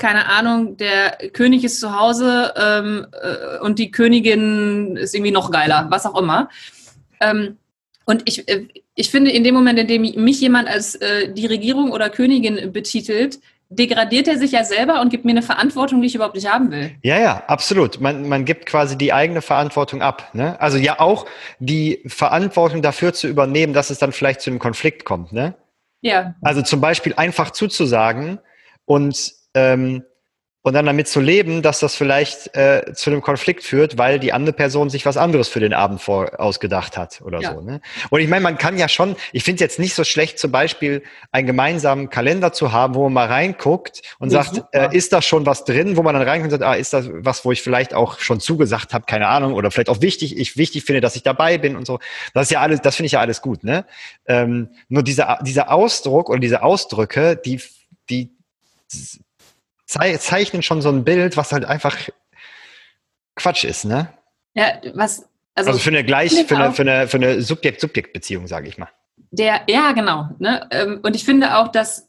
keine 0.01 0.27
Ahnung, 0.27 0.77
der 0.77 1.19
König 1.33 1.63
ist 1.63 1.79
zu 1.79 1.97
Hause 1.97 2.53
ähm, 2.57 3.07
äh, 3.13 3.59
und 3.61 3.79
die 3.79 3.93
Königin 3.93 4.97
ist 4.97 5.15
irgendwie 5.15 5.31
noch 5.31 5.53
geiler, 5.53 5.87
was 5.91 6.07
auch 6.07 6.19
immer. 6.19 6.49
Ähm, 7.21 7.59
und 8.07 8.23
ich, 8.25 8.49
äh, 8.49 8.67
ich 8.97 9.11
finde, 9.11 9.31
in 9.31 9.45
dem 9.45 9.55
Moment, 9.55 9.79
in 9.79 9.87
dem 9.87 10.03
mich 10.03 10.41
jemand 10.41 10.69
als 10.69 10.97
äh, 10.97 11.33
die 11.33 11.47
Regierung 11.47 11.93
oder 11.93 12.11
Königin 12.11 12.73
betitelt, 12.73 13.39
degradiert 13.69 14.27
er 14.27 14.37
sich 14.37 14.53
ja 14.53 14.65
selber 14.65 15.01
und 15.01 15.11
gibt 15.11 15.25
mir 15.25 15.31
eine 15.31 15.43
Verantwortung, 15.43 16.01
die 16.01 16.09
ich 16.09 16.15
überhaupt 16.17 16.35
nicht 16.35 16.51
haben 16.51 16.73
will. 16.73 16.91
Ja, 17.03 17.21
ja, 17.21 17.45
absolut. 17.47 18.01
Man, 18.01 18.29
man 18.29 18.45
gibt 18.45 18.67
quasi 18.67 18.99
die 18.99 19.13
eigene 19.13 19.43
Verantwortung 19.43 20.03
ab. 20.03 20.31
Ne? 20.33 20.61
Also 20.61 20.77
ja 20.77 20.99
auch 20.99 21.27
die 21.61 22.03
Verantwortung 22.07 22.83
dafür 22.83 23.13
zu 23.13 23.29
übernehmen, 23.29 23.73
dass 23.73 23.91
es 23.91 23.99
dann 23.99 24.11
vielleicht 24.11 24.41
zu 24.41 24.51
einem 24.51 24.59
Konflikt 24.59 25.05
kommt. 25.05 25.33
Ne? 25.33 25.55
Ja. 26.01 26.35
Also 26.43 26.63
zum 26.63 26.81
Beispiel 26.81 27.15
einfach 27.15 27.53
zuzusagen 27.53 28.41
und 28.87 29.40
ähm, 29.55 30.05
und 30.63 30.75
dann 30.75 30.85
damit 30.85 31.09
zu 31.09 31.21
leben, 31.21 31.63
dass 31.63 31.81
das 31.81 31.95
vielleicht 31.95 32.55
äh, 32.55 32.93
zu 32.95 33.11
einem 33.11 33.23
Konflikt 33.23 33.65
führt, 33.65 33.97
weil 33.97 34.19
die 34.19 34.35
andere 34.35 34.53
Person 34.53 34.91
sich 34.91 35.07
was 35.07 35.17
anderes 35.17 35.49
für 35.49 35.61
den 35.61 35.73
Abend 35.73 36.03
vor 36.03 36.39
ausgedacht 36.39 36.99
hat 36.99 37.23
oder 37.23 37.41
ja. 37.41 37.55
so. 37.55 37.63
Ne? 37.63 37.81
Und 38.11 38.21
ich 38.21 38.29
meine, 38.29 38.43
man 38.43 38.59
kann 38.59 38.77
ja 38.77 38.87
schon, 38.89 39.17
ich 39.33 39.43
finde 39.43 39.57
es 39.57 39.61
jetzt 39.61 39.79
nicht 39.79 39.95
so 39.95 40.05
schlecht, 40.05 40.39
zum 40.39 40.53
Beispiel 40.53 41.03
einen 41.33 41.47
gemeinsamen 41.47 42.11
Kalender 42.11 42.53
zu 42.53 42.73
haben, 42.73 42.95
wo 42.95 43.05
man 43.05 43.13
mal 43.15 43.27
reinguckt 43.29 44.03
und 44.19 44.33
ja, 44.33 44.43
sagt, 44.43 44.63
äh, 44.75 44.95
ist 44.95 45.15
da 45.15 45.23
schon 45.23 45.47
was 45.47 45.65
drin, 45.65 45.97
wo 45.97 46.03
man 46.03 46.15
dann 46.15 46.29
reinkommt 46.29 46.53
und 46.53 46.59
sagt, 46.59 46.71
ah, 46.71 46.75
ist 46.75 46.93
das 46.93 47.09
was, 47.11 47.43
wo 47.47 47.53
ich 47.53 47.63
vielleicht 47.63 47.95
auch 47.95 48.19
schon 48.19 48.39
zugesagt 48.39 48.93
habe, 48.93 49.07
keine 49.07 49.29
Ahnung, 49.29 49.55
oder 49.55 49.71
vielleicht 49.71 49.89
auch 49.89 50.03
wichtig, 50.03 50.37
ich 50.37 50.59
wichtig 50.59 50.85
finde, 50.85 51.01
dass 51.01 51.17
ich 51.17 51.23
dabei 51.23 51.57
bin 51.57 51.75
und 51.75 51.87
so. 51.87 52.01
Das 52.35 52.45
ist 52.45 52.51
ja 52.51 52.61
alles, 52.61 52.83
das 52.83 52.97
finde 52.97 53.07
ich 53.07 53.13
ja 53.13 53.21
alles 53.21 53.41
gut. 53.41 53.65
Ne? 53.65 53.87
Ähm, 54.27 54.69
nur 54.91 55.03
dieser, 55.03 55.39
dieser 55.41 55.73
Ausdruck 55.73 56.29
oder 56.29 56.39
diese 56.39 56.63
Ausdrücke, 56.63 57.41
die, 57.43 57.63
die 58.11 58.31
zeichnen 59.91 60.63
schon 60.63 60.83
so 60.83 60.89
ein 60.89 61.05
Bild, 61.05 61.37
was 61.37 61.53
halt 61.53 61.65
einfach 61.65 61.97
Quatsch 63.37 63.65
ist, 63.65 63.85
ne? 63.85 64.13
Ja, 64.55 64.81
was. 64.95 65.29
Also, 65.55 65.71
also 65.71 65.81
für 65.81 65.91
eine 65.91 66.05
Gleich, 66.05 66.33
für 66.47 66.57
eine, 66.57 66.73
für 66.73 66.83
eine, 66.83 67.09
für 67.09 67.17
eine 67.17 67.43
Subjekt-Subjekt-Beziehung, 67.43 68.47
sage 68.47 68.69
ich 68.69 68.79
mal. 68.79 68.89
Der, 69.31 69.63
ja, 69.69 69.93
genau. 69.93 70.29
Ne? 70.39 70.67
Ähm, 70.71 71.01
und 71.03 71.17
ich 71.17 71.25
finde 71.25 71.57
auch, 71.57 71.69
dass, 71.69 72.09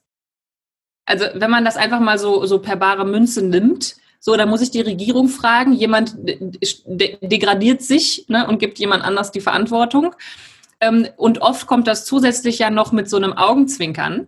also 1.05 1.25
wenn 1.33 1.51
man 1.51 1.65
das 1.65 1.75
einfach 1.75 1.99
mal 1.99 2.17
so, 2.17 2.45
so 2.45 2.59
per 2.59 2.75
bare 2.75 3.05
Münze 3.05 3.41
nimmt, 3.43 3.95
so, 4.19 4.35
dann 4.35 4.49
muss 4.49 4.61
ich 4.61 4.69
die 4.69 4.81
Regierung 4.81 5.27
fragen, 5.27 5.73
jemand 5.73 6.15
degradiert 6.19 7.81
sich 7.81 8.25
ne, 8.29 8.47
und 8.47 8.59
gibt 8.59 8.77
jemand 8.77 9.03
anders 9.03 9.31
die 9.31 9.41
Verantwortung. 9.41 10.15
Ähm, 10.79 11.07
und 11.17 11.41
oft 11.41 11.65
kommt 11.65 11.87
das 11.87 12.05
zusätzlich 12.05 12.59
ja 12.59 12.69
noch 12.69 12.91
mit 12.91 13.09
so 13.09 13.17
einem 13.17 13.33
Augenzwinkern. 13.33 14.27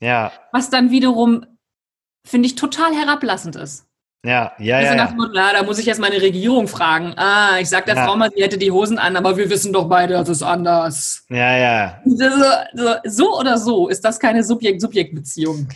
Ja. 0.00 0.32
Was 0.52 0.70
dann 0.70 0.90
wiederum 0.90 1.44
finde 2.26 2.46
ich 2.46 2.54
total 2.54 2.94
herablassend 2.94 3.56
ist. 3.56 3.86
Ja, 4.24 4.52
ja, 4.58 4.78
also 4.78 4.92
ja. 4.92 4.96
Ja. 4.96 5.16
Na, 5.32 5.52
da 5.52 5.62
muss 5.62 5.78
ich 5.78 5.86
jetzt 5.86 6.00
meine 6.00 6.20
Regierung 6.20 6.66
fragen. 6.66 7.14
Ah, 7.16 7.58
ich 7.60 7.68
sag 7.68 7.86
der 7.86 7.94
ja. 7.94 8.04
Frau 8.04 8.16
mal, 8.16 8.30
sie 8.34 8.42
hätte 8.42 8.58
die 8.58 8.72
Hosen 8.72 8.98
an, 8.98 9.16
aber 9.16 9.36
wir 9.36 9.48
wissen 9.48 9.72
doch 9.72 9.88
beide, 9.88 10.14
das 10.14 10.28
ist 10.28 10.42
anders. 10.42 11.24
Ja, 11.28 11.56
ja. 11.56 12.02
So, 12.04 12.28
so, 12.74 12.94
so 13.04 13.38
oder 13.38 13.56
so 13.56 13.88
ist 13.88 14.04
das 14.04 14.18
keine 14.18 14.42
Subjekt-Subjekt-Beziehung. 14.42 15.68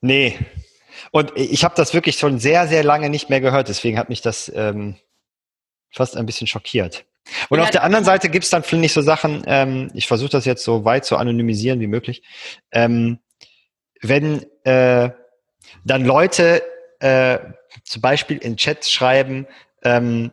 Nee. 0.00 0.38
Und 1.10 1.32
ich 1.34 1.64
habe 1.64 1.74
das 1.76 1.94
wirklich 1.94 2.16
schon 2.18 2.38
sehr, 2.38 2.68
sehr 2.68 2.84
lange 2.84 3.10
nicht 3.10 3.28
mehr 3.28 3.40
gehört. 3.40 3.68
Deswegen 3.68 3.98
hat 3.98 4.08
mich 4.08 4.22
das 4.22 4.52
ähm, 4.54 4.96
fast 5.90 6.16
ein 6.16 6.26
bisschen 6.26 6.46
schockiert. 6.46 7.06
Und 7.48 7.58
ja, 7.58 7.64
auf 7.64 7.70
der 7.70 7.82
anderen 7.82 8.04
Seite 8.04 8.28
gibt 8.28 8.44
es 8.44 8.50
dann, 8.50 8.62
finde 8.62 8.86
ich, 8.86 8.92
so 8.92 9.00
Sachen, 9.00 9.42
ähm, 9.46 9.90
ich 9.94 10.06
versuche 10.06 10.30
das 10.30 10.44
jetzt 10.44 10.62
so 10.62 10.84
weit 10.84 11.04
zu 11.04 11.16
anonymisieren 11.16 11.80
wie 11.80 11.88
möglich. 11.88 12.22
Ähm, 12.70 13.18
wenn 14.00 14.46
äh, 14.62 15.10
dann 15.84 16.04
Leute 16.04 16.62
äh, 17.00 17.38
zum 17.84 18.02
Beispiel 18.02 18.38
in 18.38 18.56
Chats 18.56 18.90
schreiben, 18.90 19.46
ähm, 19.82 20.32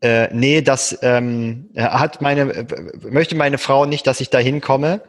äh, 0.00 0.28
nee, 0.32 0.62
das 0.62 0.98
ähm, 1.02 1.70
hat 1.76 2.20
meine, 2.20 2.66
möchte 3.00 3.34
meine 3.34 3.58
Frau 3.58 3.84
nicht, 3.84 4.06
dass 4.06 4.20
ich 4.20 4.30
da 4.30 4.38
hinkomme. 4.38 5.02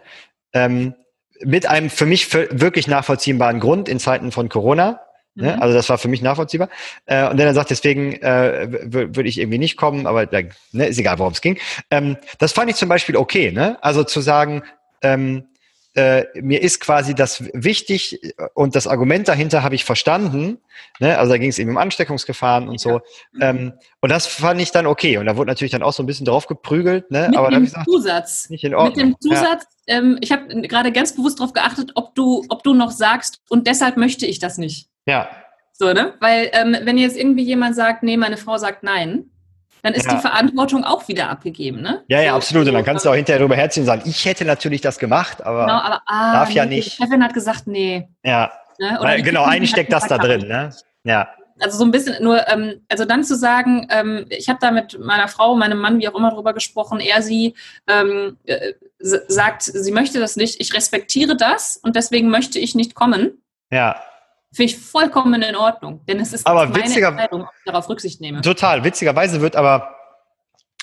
Ähm, 0.54 0.96
mit 1.44 1.68
einem 1.68 1.90
für 1.90 2.06
mich 2.06 2.26
für 2.26 2.50
wirklich 2.52 2.88
nachvollziehbaren 2.88 3.60
Grund 3.60 3.88
in 3.88 4.00
Zeiten 4.00 4.32
von 4.32 4.50
Corona. 4.50 5.00
Ne? 5.36 5.56
Mhm. 5.56 5.62
Also 5.62 5.74
das 5.74 5.88
war 5.90 5.98
für 5.98 6.08
mich 6.08 6.22
nachvollziehbar. 6.22 6.70
Äh, 7.06 7.30
und 7.30 7.38
dann 7.38 7.48
er 7.48 7.54
sagt, 7.54 7.70
deswegen 7.70 8.14
äh, 8.14 8.68
würde 8.92 9.30
ich 9.30 9.40
irgendwie 9.40 9.60
nicht 9.60 9.78
kommen, 9.78 10.08
aber 10.08 10.28
ne, 10.72 10.88
ist 10.88 10.98
egal, 10.98 11.20
worum 11.20 11.34
es 11.34 11.42
ging. 11.42 11.58
Ähm, 11.92 12.18
das 12.40 12.52
fand 12.52 12.70
ich 12.70 12.76
zum 12.76 12.90
Beispiel 12.90 13.16
okay. 13.16 13.52
Ne? 13.52 13.78
Also 13.82 14.04
zu 14.04 14.22
sagen, 14.22 14.64
ähm, 15.02 15.49
äh, 16.00 16.26
mir 16.36 16.62
ist 16.62 16.80
quasi 16.80 17.14
das 17.14 17.44
wichtig 17.54 18.34
und 18.54 18.76
das 18.76 18.88
Argument 18.88 19.28
dahinter 19.28 19.64
habe 19.64 19.76
ich 19.76 19.84
verstanden. 19.84 20.60
Ne? 21.00 21.18
Also 21.18 21.34
da 21.34 21.38
ging 21.38 21.50
es 21.50 21.60
eben 21.60 21.72
um 21.72 21.78
Ansteckungsgefahren 21.78 22.70
und 22.70 22.80
so. 22.80 23.02
Ja. 23.34 23.50
Ähm, 23.50 23.74
und 24.00 24.10
das 24.10 24.26
fand 24.28 24.62
ich 24.62 24.72
dann 24.72 24.88
okay. 24.88 25.18
Und 25.18 25.26
da 25.26 25.36
wurde 25.36 25.50
natürlich 25.50 25.72
dann 25.72 25.84
auch 25.84 25.92
so 25.92 26.02
ein 26.02 26.06
bisschen 26.06 26.26
drauf 26.26 26.48
geprügelt. 26.48 27.12
Ne? 27.12 27.28
Mit 27.30 27.38
Aber 27.38 27.50
dem 27.50 27.66
gesagt, 27.66 27.86
Zusatz. 27.86 28.50
Nicht 28.50 28.64
in 28.64 28.76
Ordnung. 28.76 28.94
Mit 28.96 28.98
dem 28.98 29.16
Zusatz, 29.20 29.66
ja. 29.88 29.98
ähm, 29.98 30.18
ich 30.22 30.32
habe 30.32 30.62
gerade 30.62 30.92
ganz 30.92 31.16
bewusst 31.16 31.40
darauf 31.40 31.54
geachtet, 31.54 31.92
ob 31.96 32.16
du, 32.16 32.46
ob 32.48 32.64
du 32.64 32.74
noch 32.74 32.92
sagst, 32.92 33.42
und 33.50 33.68
deshalb 33.68 33.98
möchte 33.98 34.26
ich 34.26 34.40
das 34.40 34.58
nicht. 34.58 34.88
Ja. 35.06 35.30
So, 35.74 35.92
ne? 35.92 36.14
Weil 36.22 36.50
ähm, 36.54 36.78
wenn 36.84 36.98
jetzt 36.98 37.18
irgendwie 37.18 37.44
jemand 37.44 37.76
sagt, 37.76 38.04
nee, 38.04 38.16
meine 38.16 38.38
Frau 38.38 38.58
sagt 38.58 38.84
nein, 38.84 39.32
dann 39.82 39.94
ist 39.94 40.06
ja. 40.06 40.16
die 40.16 40.22
Verantwortung 40.22 40.84
auch 40.84 41.08
wieder 41.08 41.30
abgegeben, 41.30 41.82
ne? 41.82 42.04
Ja, 42.08 42.22
ja, 42.22 42.36
absolut. 42.36 42.68
Und 42.68 42.74
dann 42.74 42.86
kannst 42.86 43.06
du 43.06 43.10
auch 43.10 43.16
hinterher 43.16 43.40
darüber 43.40 43.56
herziehen 43.56 43.84
und 43.84 43.88
sagen, 43.88 44.02
ich 44.06 44.26
hätte 44.26 44.46
natürlich 44.46 44.82
das 44.82 45.00
gemacht, 45.00 45.44
aber, 45.44 45.66
genau, 45.66 45.80
aber 45.80 46.02
ah, 46.06 46.34
darf 46.34 46.52
ja 46.52 46.66
nicht. 46.66 46.98
Kevin 46.98 47.24
hat 47.24 47.34
gesagt, 47.34 47.68
nee. 47.68 48.08
Ja. 48.24 48.52
Ne? 48.80 48.98
Weil, 49.02 49.22
genau, 49.22 49.44
eigentlich 49.44 49.72
steckt 49.72 49.92
das 49.92 50.08
da 50.08 50.18
drin, 50.18 50.48
ne? 50.48 50.74
Ja. 51.04 51.30
Also 51.60 51.78
so 51.78 51.84
ein 51.84 51.92
bisschen 51.92 52.24
nur, 52.24 52.48
ähm, 52.48 52.82
also 52.88 53.04
dann 53.06 53.24
zu 53.24 53.36
sagen, 53.36 53.88
ähm, 53.92 54.26
ich 54.30 54.48
habe 54.48 54.60
da 54.62 54.72
mit 54.72 54.98
meiner 54.98 55.28
Frau, 55.28 55.56
meinem 55.56 55.80
Mann, 55.80 56.00
wie 56.00 56.08
auch 56.08 56.16
immer 56.16 56.32
drüber 56.32 56.54
gesprochen, 56.54 57.02
er 57.02 57.22
sie 57.22 57.54
ähm, 57.88 58.38
äh, 58.46 58.74
sagt, 59.00 59.64
sie 59.64 59.92
möchte 59.92 60.20
das 60.20 60.38
nicht, 60.38 60.62
ich 60.62 60.74
respektiere 60.74 61.36
das 61.36 61.78
und 61.78 61.96
deswegen 61.96 62.30
möchte 62.30 62.60
ich 62.60 62.76
nicht 62.76 62.96
kommen. 62.96 63.42
Ja. 63.72 64.02
Finde 64.54 64.74
ich 64.74 64.80
vollkommen 64.80 65.42
in 65.42 65.56
Ordnung, 65.56 66.02
denn 66.08 66.20
es 66.20 66.34
ist 66.34 66.48
aber 66.48 66.68
meine 66.68 66.84
witziger, 66.84 67.10
Entscheidung, 67.10 67.42
ob 67.42 67.50
ich 67.58 67.64
darauf 67.66 67.88
Rücksicht 67.88 68.20
nehme. 68.20 68.42
Total. 68.42 68.84
Witzigerweise 68.84 69.42
wird 69.42 69.56
aber, 69.56 69.96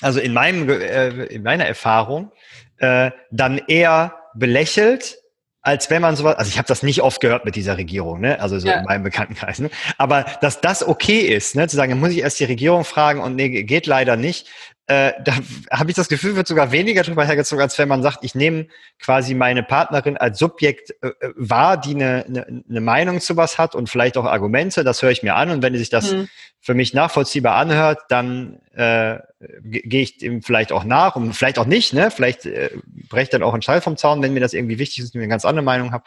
also 0.01 0.19
in, 0.19 0.33
meinem, 0.33 0.69
äh, 0.69 1.25
in 1.25 1.43
meiner 1.43 1.65
Erfahrung, 1.65 2.31
äh, 2.77 3.11
dann 3.31 3.57
eher 3.67 4.15
belächelt, 4.35 5.17
als 5.61 5.89
wenn 5.89 6.01
man 6.01 6.15
sowas, 6.15 6.37
also 6.37 6.47
ich 6.47 6.57
habe 6.57 6.67
das 6.67 6.81
nicht 6.81 7.01
oft 7.01 7.19
gehört 7.19 7.43
mit 7.43 7.57
dieser 7.57 7.77
Regierung, 7.77 8.21
ne? 8.21 8.39
also 8.39 8.57
so 8.57 8.69
ja. 8.69 8.79
in 8.79 8.85
meinem 8.85 9.03
Bekanntenkreis, 9.03 9.59
ne? 9.59 9.69
aber 9.97 10.25
dass 10.39 10.61
das 10.61 10.87
okay 10.87 11.19
ist, 11.19 11.57
ne? 11.57 11.67
zu 11.67 11.75
sagen, 11.75 11.91
dann 11.91 11.99
muss 11.99 12.11
ich 12.11 12.19
erst 12.19 12.39
die 12.39 12.45
Regierung 12.45 12.85
fragen 12.85 13.19
und 13.19 13.35
nee, 13.35 13.63
geht 13.63 13.85
leider 13.85 14.15
nicht, 14.15 14.47
äh, 14.87 15.11
da 15.21 15.33
habe 15.71 15.89
ich 15.89 15.95
das 15.95 16.07
Gefühl, 16.07 16.37
wird 16.37 16.47
sogar 16.47 16.71
weniger 16.71 17.03
drüber 17.03 17.25
hergezogen, 17.25 17.61
als 17.61 17.77
wenn 17.77 17.89
man 17.89 18.01
sagt, 18.01 18.19
ich 18.21 18.35
nehme 18.35 18.67
quasi 18.99 19.33
meine 19.33 19.61
Partnerin 19.61 20.15
als 20.15 20.39
Subjekt 20.39 20.95
äh, 21.01 21.07
äh, 21.07 21.33
wahr, 21.35 21.75
die 21.75 21.95
eine, 21.95 22.25
eine, 22.25 22.63
eine 22.69 22.81
Meinung 22.81 23.19
zu 23.19 23.35
was 23.35 23.57
hat 23.57 23.75
und 23.75 23.89
vielleicht 23.89 24.17
auch 24.17 24.23
Argumente, 24.23 24.85
das 24.85 25.01
höre 25.01 25.11
ich 25.11 25.23
mir 25.23 25.35
an 25.35 25.51
und 25.51 25.61
wenn 25.61 25.77
sich 25.77 25.89
das 25.89 26.13
mhm. 26.13 26.29
für 26.61 26.73
mich 26.73 26.93
nachvollziehbar 26.93 27.55
anhört, 27.55 27.99
dann 28.07 28.59
äh, 28.77 29.19
gehe 29.63 30.01
ich 30.01 30.17
dem 30.17 30.41
vielleicht 30.41 30.71
auch 30.71 30.83
nach 30.83 31.15
und 31.15 31.33
vielleicht 31.33 31.59
auch 31.59 31.65
nicht, 31.65 31.93
ne? 31.93 32.09
Vielleicht 32.09 32.45
äh, 32.45 32.69
breche 33.09 33.31
dann 33.31 33.43
auch 33.43 33.53
einen 33.53 33.61
Schall 33.61 33.81
vom 33.81 33.97
Zaun, 33.97 34.21
wenn 34.21 34.33
mir 34.33 34.39
das 34.39 34.53
irgendwie 34.53 34.79
wichtig 34.79 34.99
ist 34.99 35.13
und 35.13 35.21
ich 35.21 35.23
eine 35.23 35.29
ganz 35.29 35.45
andere 35.45 35.63
Meinung 35.63 35.91
habe. 35.91 36.03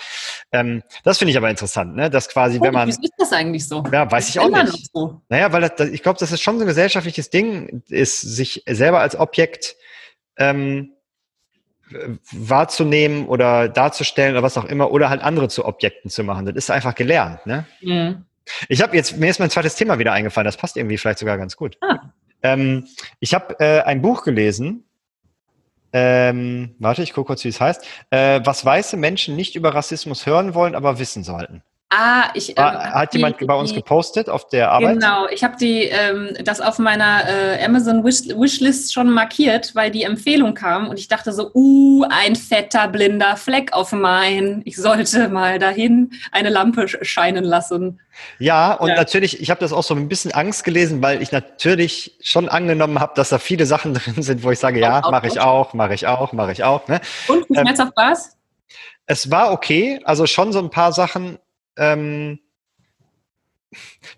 Ähm, 0.53 0.83
das 1.05 1.19
finde 1.19 1.31
ich 1.31 1.37
aber 1.37 1.51
interessant, 1.51 1.95
ne? 1.95 2.11
Dass 2.11 2.29
quasi, 2.29 2.59
oh, 2.59 2.63
wenn 2.63 2.73
man. 2.73 2.89
Wie 2.89 2.93
ist 2.93 3.13
das 3.19 3.33
eigentlich 3.33 3.67
so? 3.69 3.85
Ja, 3.93 4.11
weiß 4.11 4.29
ich 4.29 4.39
auch 4.39 4.49
nicht. 4.49 4.91
So. 4.93 5.21
Naja, 5.29 5.53
weil 5.53 5.63
das, 5.63 5.89
ich 5.91 6.03
glaube, 6.03 6.19
dass 6.19 6.33
es 6.33 6.41
schon 6.41 6.59
so 6.59 6.65
ein 6.65 6.69
gesellschaftliches 6.69 7.31
Ding 7.31 7.83
ist, 7.89 8.21
sich 8.21 8.67
selber 8.75 9.01
als 9.01 9.19
Objekt 9.19 9.77
ähm, 10.37 10.93
wahrzunehmen 12.33 13.27
oder 13.27 13.69
darzustellen 13.69 14.33
oder 14.33 14.43
was 14.43 14.57
auch 14.57 14.65
immer, 14.65 14.91
oder 14.91 15.11
halt 15.11 15.23
andere 15.23 15.49
zu 15.49 15.65
Objekten 15.65 16.11
zu 16.11 16.25
machen. 16.25 16.47
Das 16.47 16.55
ist 16.55 16.71
einfach 16.71 16.95
gelernt, 16.95 17.47
ne? 17.47 17.67
Mhm. 17.81 18.25
Ich 18.69 18.83
habe 18.83 18.97
jetzt, 18.97 19.17
mir 19.17 19.31
ist 19.31 19.39
mein 19.39 19.51
zweites 19.51 19.77
Thema 19.77 19.99
wieder 19.99 20.13
eingefallen, 20.13 20.45
das 20.47 20.57
passt 20.57 20.77
irgendwie 20.77 20.99
vielleicht 20.99 21.19
sogar 21.19 21.39
ganz 21.39 21.57
gut. 21.57 21.77
Ah. 21.81 22.13
Ähm, 22.43 22.87
ich 23.21 23.35
habe 23.35 23.59
äh, 23.61 23.83
ein 23.83 24.03
Buch 24.03 24.25
gelesen. 24.25 24.85
Ähm, 25.93 26.75
warte, 26.79 27.03
ich 27.03 27.13
gucke 27.13 27.29
kurz, 27.29 27.45
wie 27.45 27.49
es 27.49 27.61
heißt. 27.61 27.85
Äh, 28.11 28.41
was 28.45 28.65
weiße 28.65 28.97
Menschen 28.97 29.37
nicht 29.37 29.57
über 29.57 29.75
Rassismus 29.75 30.27
hören 30.27 30.55
wollen, 30.55 30.75
aber 30.75 30.99
wissen 30.99 31.25
sollten. 31.25 31.63
Ah, 31.93 32.31
ich. 32.35 32.51
Ähm, 32.51 32.65
hat 32.65 33.13
die, 33.13 33.19
jemand 33.19 33.45
bei 33.45 33.55
uns 33.55 33.75
gepostet 33.75 34.29
auf 34.29 34.47
der 34.47 34.71
Arbeit? 34.71 35.01
Genau, 35.01 35.27
ich 35.27 35.43
habe 35.43 35.57
die 35.57 35.83
ähm, 35.83 36.37
das 36.45 36.61
auf 36.61 36.79
meiner 36.79 37.29
äh, 37.29 37.65
Amazon 37.65 38.05
Wish 38.05 38.29
Wishlist 38.29 38.93
schon 38.93 39.11
markiert, 39.11 39.75
weil 39.75 39.91
die 39.91 40.05
Empfehlung 40.05 40.55
kam 40.55 40.89
und 40.89 41.01
ich 41.01 41.09
dachte 41.09 41.33
so, 41.33 41.51
uh, 41.53 42.05
ein 42.09 42.37
fetter 42.37 42.87
blinder 42.87 43.37
Fleck 43.37 43.73
auf 43.73 43.91
mein. 43.91 44.63
Ich 44.67 44.77
sollte 44.77 45.29
mal 45.29 45.59
dahin 45.59 46.13
eine 46.31 46.49
Lampe 46.49 46.87
scheinen 46.87 47.43
lassen. 47.43 47.99
Ja, 48.39 48.75
und 48.75 48.91
ja. 48.91 48.95
natürlich, 48.95 49.41
ich 49.41 49.51
habe 49.51 49.61
das 49.61 49.73
auch 49.73 49.83
so 49.83 49.95
ein 49.95 50.09
bisschen 50.09 50.31
Angst 50.31 50.63
gelesen, 50.63 51.03
weil 51.03 51.21
ich 51.21 51.33
natürlich 51.33 52.17
schon 52.23 52.49
angenommen 52.49 53.01
habe, 53.01 53.15
dass 53.17 53.31
da 53.31 53.39
viele 53.39 53.67
Sachen 53.67 53.95
drin 53.95 54.23
sind, 54.23 54.45
wo 54.45 54.53
ich 54.53 54.61
sage, 54.61 54.79
ja, 54.79 55.01
mache 55.11 55.27
ich 55.27 55.41
auch, 55.41 55.75
mache 55.75 55.95
ich 55.95 56.07
auch, 56.07 56.33
mache 56.33 56.53
ich 56.53 56.63
auch. 56.63 56.87
Ne? 56.87 57.01
Und 57.27 57.51
wie 57.51 57.59
ähm, 57.59 57.67
auf 57.67 57.91
was? 57.97 58.37
Es 59.07 59.29
war 59.33 59.51
okay, 59.51 60.01
also 60.05 60.27
schon 60.27 60.53
so 60.53 60.61
ein 60.61 60.71
paar 60.71 60.93
Sachen 60.93 61.41
ähm, 61.81 62.39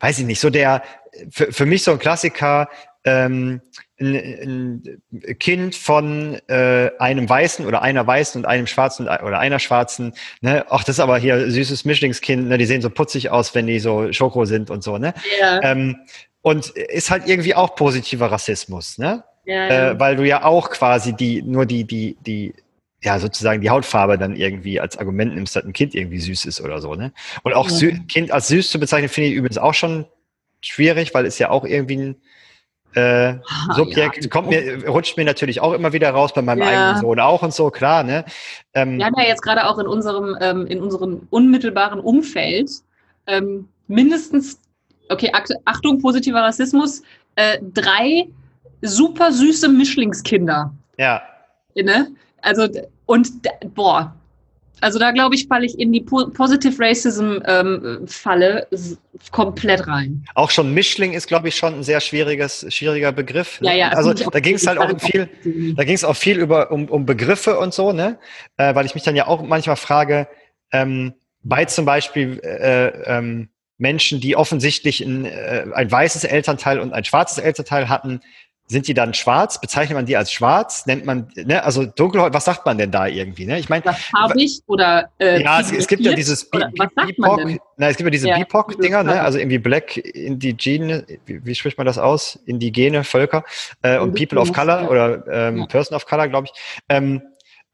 weiß 0.00 0.18
ich 0.18 0.26
nicht, 0.26 0.40
so 0.40 0.50
der, 0.50 0.82
für, 1.30 1.52
für 1.52 1.66
mich 1.66 1.82
so 1.82 1.92
ein 1.92 1.98
Klassiker, 1.98 2.68
ähm, 3.04 3.60
ein, 4.00 4.82
ein 5.16 5.38
Kind 5.38 5.74
von 5.74 6.38
äh, 6.48 6.90
einem 6.98 7.28
Weißen 7.28 7.66
oder 7.66 7.82
einer 7.82 8.06
Weißen 8.06 8.40
und 8.40 8.46
einem 8.46 8.66
Schwarzen 8.66 9.06
oder 9.06 9.38
einer 9.38 9.58
Schwarzen, 9.58 10.14
ne, 10.40 10.66
ach, 10.68 10.84
das 10.84 10.96
ist 10.96 11.00
aber 11.00 11.18
hier 11.18 11.50
süßes 11.50 11.84
Mischlingskind, 11.84 12.48
ne, 12.48 12.58
die 12.58 12.66
sehen 12.66 12.82
so 12.82 12.90
putzig 12.90 13.30
aus, 13.30 13.54
wenn 13.54 13.66
die 13.66 13.78
so 13.78 14.12
Schoko 14.12 14.44
sind 14.44 14.70
und 14.70 14.82
so, 14.82 14.98
ne? 14.98 15.14
Ja. 15.40 15.62
Ähm, 15.62 16.00
und 16.42 16.70
ist 16.70 17.10
halt 17.10 17.28
irgendwie 17.28 17.54
auch 17.54 17.76
positiver 17.76 18.30
Rassismus, 18.30 18.98
ne? 18.98 19.24
Ja, 19.44 19.54
ja. 19.54 19.90
Äh, 19.90 20.00
weil 20.00 20.16
du 20.16 20.24
ja 20.24 20.44
auch 20.44 20.70
quasi 20.70 21.12
die, 21.12 21.42
nur 21.42 21.66
die, 21.66 21.84
die, 21.84 22.16
die, 22.26 22.54
ja, 23.02 23.18
sozusagen 23.18 23.60
die 23.60 23.70
Hautfarbe 23.70 24.16
dann 24.16 24.36
irgendwie 24.36 24.80
als 24.80 24.96
Argument 24.96 25.34
nimmst, 25.34 25.56
dass 25.56 25.64
ein 25.64 25.72
Kind 25.72 25.94
irgendwie 25.94 26.20
süß 26.20 26.44
ist 26.44 26.60
oder 26.60 26.80
so, 26.80 26.94
ne? 26.94 27.12
Und 27.42 27.52
auch 27.54 27.68
ja. 27.68 27.90
Kind 28.08 28.30
als 28.30 28.48
süß 28.48 28.70
zu 28.70 28.78
bezeichnen, 28.78 29.08
finde 29.08 29.30
ich 29.30 29.34
übrigens 29.34 29.58
auch 29.58 29.74
schon 29.74 30.06
schwierig, 30.60 31.12
weil 31.12 31.26
es 31.26 31.38
ja 31.38 31.50
auch 31.50 31.64
irgendwie 31.64 31.96
ein 31.96 32.16
äh, 32.94 33.00
ah, 33.00 33.74
Subjekt, 33.74 34.24
ja. 34.24 34.30
kommt 34.30 34.48
mir, 34.48 34.86
rutscht 34.86 35.16
mir 35.16 35.24
natürlich 35.24 35.60
auch 35.60 35.72
immer 35.72 35.92
wieder 35.92 36.10
raus, 36.10 36.32
bei 36.32 36.42
meinem 36.42 36.60
ja. 36.60 36.68
eigenen 36.68 37.00
Sohn 37.00 37.18
auch 37.18 37.42
und 37.42 37.52
so, 37.52 37.70
klar, 37.70 38.04
ne? 38.04 38.24
Ähm, 38.74 38.98
Wir 38.98 39.06
haben 39.06 39.18
ja 39.18 39.26
jetzt 39.26 39.42
gerade 39.42 39.66
auch 39.66 39.78
in 39.78 39.86
unserem, 39.86 40.36
ähm, 40.40 40.66
in 40.66 40.80
unserem 40.80 41.26
unmittelbaren 41.30 41.98
Umfeld 41.98 42.70
ähm, 43.26 43.68
mindestens, 43.88 44.60
okay, 45.08 45.32
Achtung, 45.64 46.00
positiver 46.00 46.42
Rassismus, 46.42 47.02
äh, 47.34 47.58
drei 47.62 48.28
super 48.82 49.32
süße 49.32 49.68
Mischlingskinder. 49.68 50.72
Ja. 50.98 51.22
Ne? 51.74 52.08
Also, 52.42 52.68
und 53.06 53.30
boah, 53.74 54.14
also 54.82 54.98
da 54.98 55.12
glaube 55.12 55.36
ich, 55.36 55.46
falle 55.46 55.64
ich 55.64 55.78
in 55.78 55.92
die 55.92 56.00
Positive 56.00 56.74
Racism 56.78 57.38
ähm, 57.46 58.00
Falle 58.06 58.66
komplett 59.30 59.86
rein. 59.86 60.24
Auch 60.34 60.50
schon 60.50 60.74
Mischling 60.74 61.12
ist, 61.12 61.28
glaube 61.28 61.48
ich, 61.48 61.56
schon 61.56 61.74
ein 61.74 61.82
sehr 61.84 62.00
schwieriges, 62.00 62.66
schwieriger 62.68 63.12
Begriff. 63.12 63.60
Ne? 63.60 63.68
Ja, 63.68 63.74
ja. 63.74 63.88
Also 63.90 64.12
da 64.30 64.40
ging 64.40 64.56
es 64.56 64.66
halt 64.66 64.78
auch 64.78 65.00
viel, 65.00 65.28
da 65.76 65.84
ging 65.84 65.94
es 65.94 66.02
auch 66.02 66.16
viel 66.16 66.36
über 66.36 66.72
um, 66.72 66.86
um 66.86 67.06
Begriffe 67.06 67.58
und 67.60 67.72
so, 67.72 67.92
ne? 67.92 68.18
Äh, 68.56 68.74
weil 68.74 68.84
ich 68.84 68.94
mich 68.94 69.04
dann 69.04 69.14
ja 69.14 69.28
auch 69.28 69.40
manchmal 69.42 69.76
frage, 69.76 70.26
ähm, 70.72 71.14
bei 71.44 71.64
zum 71.64 71.84
Beispiel 71.84 72.40
äh, 72.42 72.88
ähm, 73.04 73.50
Menschen, 73.78 74.20
die 74.20 74.34
offensichtlich 74.36 75.00
ein, 75.00 75.26
äh, 75.26 75.64
ein 75.74 75.90
weißes 75.90 76.24
Elternteil 76.24 76.80
und 76.80 76.92
ein 76.92 77.04
schwarzes 77.04 77.38
Elternteil 77.38 77.88
hatten, 77.88 78.20
sind 78.72 78.88
die 78.88 78.94
dann 78.94 79.14
schwarz? 79.14 79.60
Bezeichnet 79.60 79.96
man 79.96 80.06
die 80.06 80.16
als 80.16 80.32
schwarz? 80.32 80.86
Nennt 80.86 81.04
man, 81.04 81.28
ne, 81.36 81.62
also 81.62 81.84
dunkelhäutig, 81.84 82.34
was 82.34 82.44
sagt 82.44 82.66
man 82.66 82.78
denn 82.78 82.90
da 82.90 83.06
irgendwie? 83.06 83.46
Ne? 83.46 83.58
Ich 83.58 83.68
meine, 83.68 83.84
farbig 83.92 84.60
oder 84.66 85.10
äh, 85.18 85.42
Ja, 85.42 85.60
es, 85.60 85.70
es, 85.70 85.86
gibt 85.86 86.02
ja 86.02 86.14
dieses 86.14 86.50
BIPOC, 86.50 87.60
na, 87.76 87.88
es 87.88 87.96
gibt 87.96 88.06
ja 88.06 88.10
diese 88.10 88.28
ja, 88.28 88.38
BIPOC-Dinger, 88.38 89.04
ne? 89.04 89.20
also 89.20 89.38
irgendwie 89.38 89.58
Black 89.58 89.96
Indigene, 89.96 91.06
wie, 91.26 91.44
wie, 91.44 91.54
spricht 91.54 91.78
man 91.78 91.86
das 91.86 91.98
aus? 91.98 92.38
Indigene 92.46 93.04
Völker 93.04 93.44
äh, 93.82 93.98
und 93.98 94.14
People 94.14 94.40
of 94.40 94.52
Color 94.52 94.90
oder 94.90 95.24
ähm, 95.30 95.58
ja. 95.58 95.66
Person 95.66 95.94
of 95.94 96.06
Color, 96.06 96.28
glaube 96.28 96.48
ich. 96.48 96.60
Ähm, 96.88 97.22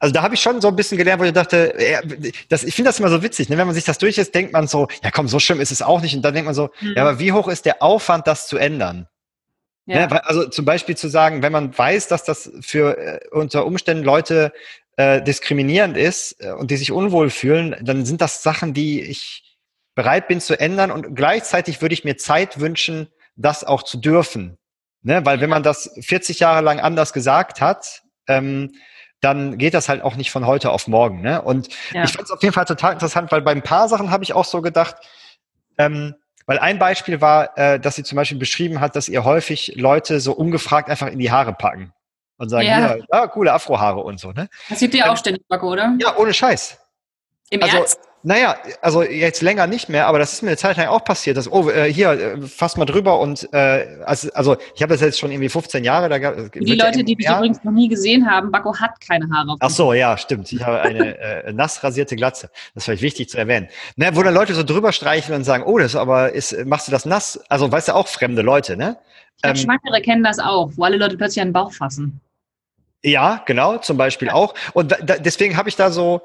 also 0.01 0.13
da 0.13 0.23
habe 0.23 0.35
ich 0.35 0.41
schon 0.41 0.61
so 0.61 0.69
ein 0.69 0.77
bisschen 0.77 0.97
gelernt, 0.97 1.21
wo 1.21 1.25
ich 1.25 1.33
dachte, 1.33 1.75
ja, 1.79 2.01
das, 2.49 2.63
ich 2.63 2.75
finde 2.75 2.91
das 2.91 3.01
immer 3.01 3.09
so 3.09 3.23
witzig, 3.23 3.49
ne? 3.49 3.57
wenn 3.59 3.67
man 3.67 3.75
sich 3.75 3.85
das 3.85 3.99
durchlässt, 3.99 4.35
denkt 4.35 4.53
man 4.53 4.69
so, 4.69 4.87
ja 5.03 5.11
komm, 5.11 5.29
so 5.29 5.39
schlimm 5.39 5.61
ist 5.61 5.73
es 5.73 5.83
auch 5.83 6.01
nicht. 6.01 6.15
Und 6.15 6.23
dann 6.23 6.35
denkt 6.35 6.47
man 6.47 6.55
so, 6.55 6.71
mhm. 6.81 6.95
ja, 6.97 7.03
aber 7.03 7.19
wie 7.19 7.33
hoch 7.33 7.49
ist 7.49 7.67
der 7.67 7.83
Aufwand, 7.83 8.27
das 8.27 8.47
zu 8.47 8.59
ändern? 8.59 9.09
Ja. 9.89 10.07
Ne? 10.07 10.25
Also 10.27 10.49
zum 10.49 10.65
Beispiel 10.65 10.97
zu 10.97 11.09
sagen, 11.09 11.43
wenn 11.43 11.53
man 11.53 11.77
weiß, 11.77 12.09
dass 12.09 12.23
das 12.23 12.53
für 12.61 12.99
äh, 12.99 13.21
unter 13.31 13.65
Umständen 13.65 14.05
Leute 14.05 14.53
äh, 14.97 15.23
diskriminierend 15.23 15.97
ist 15.97 16.37
äh, 16.45 16.53
und 16.53 16.71
die 16.71 16.77
sich 16.77 16.93
unwohl 16.93 17.31
fühlen, 17.31 17.75
dann 17.81 18.05
sind 18.05 18.21
das 18.21 18.43
Sachen, 18.43 18.75
die 18.75 19.01
ich 19.01 19.57
bereit 19.95 20.29
bin 20.29 20.41
zu 20.41 20.61
ändern 20.61 20.91
und 20.91 21.17
gleichzeitig 21.17 21.81
würde 21.81 21.95
ich 21.95 22.05
mir 22.05 22.19
Zeit 22.19 22.61
wünschen, 22.61 23.09
das 23.35 23.65
auch 23.65 23.83
zu 23.83 23.97
dürfen. 23.97 24.59
Ne? 25.03 25.25
Weil 25.25 25.41
wenn 25.41 25.51
man 25.51 25.63
das 25.63 25.91
40 26.01 26.39
Jahre 26.39 26.61
lang 26.61 26.81
anders 26.81 27.13
gesagt 27.13 27.61
hat, 27.61 28.03
ähm, 28.29 28.73
dann 29.21 29.57
geht 29.57 29.75
das 29.75 29.89
halt 29.89 30.03
auch 30.03 30.17
nicht 30.17 30.31
von 30.31 30.47
heute 30.47 30.71
auf 30.71 30.87
morgen. 30.87 31.23
Ne? 31.23 31.41
Und 31.41 31.69
ja. 31.93 32.05
ich 32.05 32.13
fand 32.13 32.27
es 32.27 32.31
auf 32.31 32.43
jeden 32.43 32.55
Fall 32.55 32.67
total 32.67 32.93
interessant, 32.93 33.33
weil 33.33 33.41
bei 33.41 33.53
ein 33.53 33.63
paar 33.63 33.89
Sachen 33.89 34.11
habe 34.11 34.23
ich 34.23 34.35
auch 34.35 34.45
so 34.45 34.61
gedacht, 34.61 34.97
ähm, 35.79 36.15
weil 36.49 36.59
ein 36.59 36.79
Beispiel 36.79 37.21
war, 37.21 37.57
äh, 37.59 37.79
dass 37.79 37.97
sie 37.97 38.05
zum 38.05 38.17
Beispiel 38.17 38.39
beschrieben 38.39 38.81
hat, 38.81 38.97
dass 38.97 39.11
ihr 39.11 39.23
häufig 39.23 39.75
Leute 39.77 40.19
so 40.19 40.33
ungefragt 40.33 40.89
einfach 40.89 41.09
in 41.09 41.19
die 41.19 41.31
Haare 41.31 41.53
packen 41.53 41.93
und 42.39 42.49
sagen, 42.49 42.67
ja, 42.67 42.97
ja 42.97 43.05
ah, 43.11 43.27
coole 43.27 43.53
Afrohaare 43.53 44.01
und 44.01 44.19
so. 44.19 44.33
Ne? 44.33 44.49
Das 44.71 44.79
sieht 44.79 44.95
dir 44.95 45.05
ähm, 45.05 45.11
auch 45.11 45.17
ständig, 45.19 45.45
Marco, 45.51 45.71
oder? 45.71 45.95
Ja, 46.01 46.17
ohne 46.17 46.33
Scheiß. 46.33 46.79
Im 47.51 47.63
also, 47.63 47.77
Ernst? 47.77 48.01
Naja, 48.29 48.59
also 48.83 49.03
jetzt 49.03 49.41
länger 49.41 49.67
nicht 49.67 49.89
mehr, 49.89 50.07
aber 50.07 50.19
das 50.19 50.35
ist 50.35 50.43
mir 50.43 50.51
eine 50.51 50.59
Zeit 50.59 50.77
lang 50.77 50.89
auch 50.89 51.03
passiert, 51.03 51.39
dass, 51.39 51.51
oh, 51.51 51.71
äh, 51.71 51.91
hier, 51.91 52.11
äh, 52.11 52.43
fass 52.43 52.77
mal 52.77 52.85
drüber 52.85 53.19
und 53.21 53.51
äh, 53.55 54.03
also, 54.05 54.29
also 54.35 54.59
ich 54.75 54.83
habe 54.83 54.93
das 54.93 55.01
jetzt 55.01 55.19
schon 55.19 55.31
irgendwie 55.31 55.49
15 55.49 55.83
Jahre. 55.83 56.11
Da 56.11 56.19
gab, 56.19 56.53
die 56.53 56.75
Leute, 56.75 57.03
die 57.05 57.15
dich 57.15 57.27
übrigens 57.27 57.65
noch 57.65 57.73
nie 57.73 57.89
gesehen 57.89 58.31
haben, 58.31 58.51
Bacco 58.51 58.79
hat 58.79 59.01
keine 59.01 59.31
Haare. 59.31 59.57
Ach 59.61 59.71
so, 59.71 59.95
ja, 59.95 60.19
stimmt. 60.19 60.53
Ich 60.53 60.63
habe 60.63 60.83
eine 60.83 61.19
äh, 61.47 61.53
nass 61.55 61.83
rasierte 61.83 62.17
Glatze. 62.17 62.51
Das 62.75 62.83
ist 62.83 62.85
vielleicht 62.85 63.01
wichtig 63.01 63.31
zu 63.31 63.39
erwähnen. 63.39 63.69
Ne, 63.97 64.11
wo 64.13 64.23
dann 64.23 64.35
Leute 64.35 64.53
so 64.53 64.63
drüber 64.63 64.93
streichen 64.93 65.35
und 65.35 65.45
sagen, 65.45 65.65
oh, 65.65 65.79
das 65.79 65.97
aber 65.97 66.35
ist, 66.35 66.67
machst 66.67 66.87
du 66.87 66.93
das 66.93 67.07
nass? 67.07 67.41
Also 67.49 67.73
weißt 67.73 67.89
du 67.89 67.95
auch 67.95 68.09
fremde 68.09 68.43
Leute, 68.43 68.77
ne? 68.77 68.99
Ähm, 69.43 69.57
Schwangere 69.57 70.03
kennen 70.03 70.23
das 70.23 70.39
auch, 70.39 70.71
wo 70.77 70.85
alle 70.85 70.99
Leute 70.99 71.17
plötzlich 71.17 71.43
den 71.43 71.55
Bauch 71.55 71.73
fassen. 71.73 72.21
Ja, 73.03 73.43
genau, 73.47 73.79
zum 73.79 73.97
Beispiel 73.97 74.29
ja. 74.29 74.35
auch. 74.35 74.55
Und 74.75 74.93
da, 74.93 75.17
deswegen 75.17 75.57
habe 75.57 75.69
ich 75.69 75.77
da 75.77 75.91
so, 75.91 76.21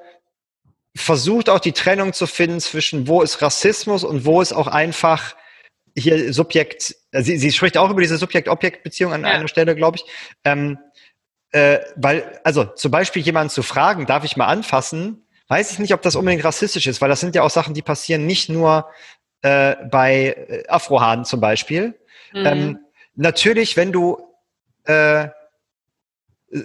versucht 0.96 1.50
auch 1.50 1.60
die 1.60 1.72
Trennung 1.72 2.14
zu 2.14 2.28
finden 2.28 2.60
zwischen 2.60 3.08
wo 3.08 3.22
ist 3.22 3.42
Rassismus 3.42 4.04
und 4.04 4.26
wo 4.26 4.42
ist 4.42 4.54
auch 4.54 4.68
einfach 4.68 5.36
hier 5.96 6.34
Subjekt, 6.34 6.96
sie, 7.12 7.38
sie 7.38 7.52
spricht 7.52 7.78
auch 7.78 7.90
über 7.90 8.02
diese 8.02 8.18
Subjekt-Objekt-Beziehung 8.18 9.14
an 9.14 9.22
ja. 9.24 9.30
einer 9.30 9.48
Stelle, 9.48 9.76
glaube 9.76 9.98
ich. 9.98 10.06
Ähm, 10.44 10.80
äh, 11.52 11.80
weil, 11.96 12.40
also 12.44 12.66
zum 12.66 12.92
Beispiel 12.92 13.22
jemanden 13.22 13.52
zu 13.52 13.62
fragen, 13.62 14.06
darf 14.06 14.24
ich 14.24 14.38
mal 14.38 14.48
anfassen, 14.48 15.28
weiß 15.50 15.72
ich 15.72 15.80
nicht, 15.80 15.94
ob 15.94 16.02
das 16.02 16.16
unbedingt 16.16 16.44
rassistisch 16.44 16.88
ist, 16.88 17.00
weil 17.02 17.10
das 17.10 17.20
sind 17.20 17.36
ja 17.36 17.44
auch 17.44 17.52
Sachen, 17.52 17.76
die 17.76 17.84
passieren 17.84 18.26
nicht 18.26 18.50
nur 18.50 18.90
äh, 19.44 19.76
bei 19.92 20.36
äh, 20.50 20.68
Afrohaaren 20.68 21.26
zum 21.26 21.42
Beispiel. 21.42 22.00
Mhm. 22.34 22.46
Ähm, 22.46 22.80
natürlich, 23.16 23.78
wenn 23.78 23.92
du 23.92 24.18
äh, 24.86 25.28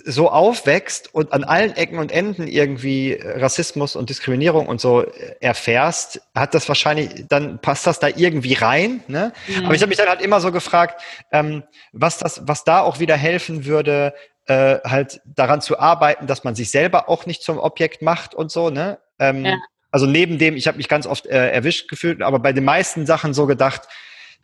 so 0.05 0.31
aufwächst 0.31 1.15
und 1.15 1.33
an 1.33 1.45
allen 1.45 1.75
Ecken 1.75 1.99
und 1.99 2.13
Enden 2.13 2.47
irgendwie 2.47 3.19
Rassismus 3.23 3.97
und 3.97 4.11
Diskriminierung 4.11 4.67
und 4.67 4.83
so 4.83 5.07
erfährst, 5.41 6.21
hat 6.35 6.53
das 6.53 6.69
wahrscheinlich, 6.69 7.25
dann 7.29 7.59
passt 7.61 7.87
das 7.87 7.99
da 7.99 8.09
irgendwie 8.09 8.53
rein. 8.53 9.03
Ne? 9.09 9.33
Mhm. 9.47 9.65
Aber 9.65 9.75
ich 9.75 9.81
habe 9.81 9.89
mich 9.89 9.97
dann 9.97 10.09
halt 10.09 10.21
immer 10.21 10.41
so 10.41 10.53
gefragt, 10.53 11.01
ähm, 11.33 11.63
was 11.93 12.19
das, 12.19 12.43
was 12.47 12.65
da 12.65 12.81
auch 12.81 13.01
wieder 13.01 13.17
helfen 13.17 13.65
würde, 13.65 14.13
äh, 14.47 14.79
halt 14.85 15.23
daran 15.25 15.63
zu 15.63 15.79
arbeiten, 15.79 16.27
dass 16.27 16.45
man 16.45 16.55
sich 16.55 16.71
selber 16.71 17.09
auch 17.09 17.25
nicht 17.25 17.43
zum 17.43 17.59
Objekt 17.59 18.03
macht 18.03 18.35
und 18.35 18.51
so. 18.51 18.69
Ne? 18.69 18.99
Ähm, 19.19 19.47
ja. 19.47 19.57
Also 19.91 20.05
neben 20.05 20.39
dem, 20.39 20.55
ich 20.55 20.69
habe 20.69 20.77
mich 20.77 20.89
ganz 20.89 21.07
oft 21.07 21.25
äh, 21.27 21.51
erwischt 21.51 21.89
gefühlt, 21.89 22.21
aber 22.21 22.41
bei 22.41 22.53
den 22.53 22.65
meisten 22.65 23.07
Sachen 23.07 23.33
so 23.33 23.47
gedacht, 23.47 23.89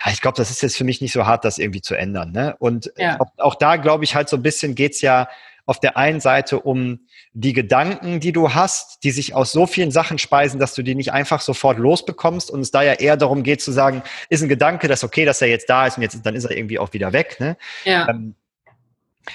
ja, 0.04 0.12
ich 0.12 0.20
glaube, 0.20 0.37
das 0.37 0.50
ist 0.50 0.62
jetzt 0.62 0.76
für 0.76 0.85
mich 0.85 1.00
nicht 1.00 1.12
so 1.12 1.26
hart, 1.26 1.44
das 1.44 1.59
irgendwie 1.59 1.80
zu 1.80 1.94
ändern. 1.94 2.33
Ne? 2.33 2.57
Und 2.59 2.92
ja. 2.96 3.20
auch, 3.20 3.30
auch, 3.38 3.54
da, 3.54 3.76
glaube 3.76 4.04
ich, 4.04 4.14
halt 4.14 4.28
so 4.28 4.37
ein 4.37 4.42
bisschen 4.42 4.74
geht's 4.74 5.00
ja 5.00 5.28
auf 5.66 5.80
der 5.80 5.96
einen 5.96 6.20
Seite 6.20 6.61
um 6.61 7.00
die 7.33 7.54
Gedanken, 7.54 8.20
die 8.20 8.33
du 8.33 8.52
hast, 8.52 9.02
die 9.02 9.11
sich 9.11 9.35
aus 9.35 9.52
so 9.52 9.66
vielen 9.66 9.90
Sachen 9.90 10.18
speisen, 10.18 10.61
dass 10.61 10.74
du 10.74 10.83
die 10.83 10.94
nicht 10.94 11.12
einfach 11.12 11.40
sofort 11.40 11.78
losbekommst 11.78 12.50
und 12.50 12.61
es 12.61 12.70
da 12.70 12.83
ja 12.83 12.92
eher 12.92 13.16
darum 13.16 13.42
geht 13.42 13.62
zu 13.62 13.72
sagen, 13.72 14.02
ist 14.28 14.42
ein 14.42 14.48
Gedanke, 14.48 14.88
das 14.88 15.00
ist 15.00 15.04
okay, 15.04 15.24
dass 15.24 15.40
er 15.40 15.48
jetzt 15.48 15.70
da 15.70 15.87
ist 15.87 15.96
und 15.96 16.02
jetzt 16.02 16.20
dann 16.24 16.35
ist 16.35 16.44
er 16.44 16.57
irgendwie 16.57 16.78
auch 16.78 16.92
wieder 16.92 17.12
weg. 17.12 17.37
Ne? 17.40 17.57
Ja. 17.85 18.09
Ähm, 18.09 18.35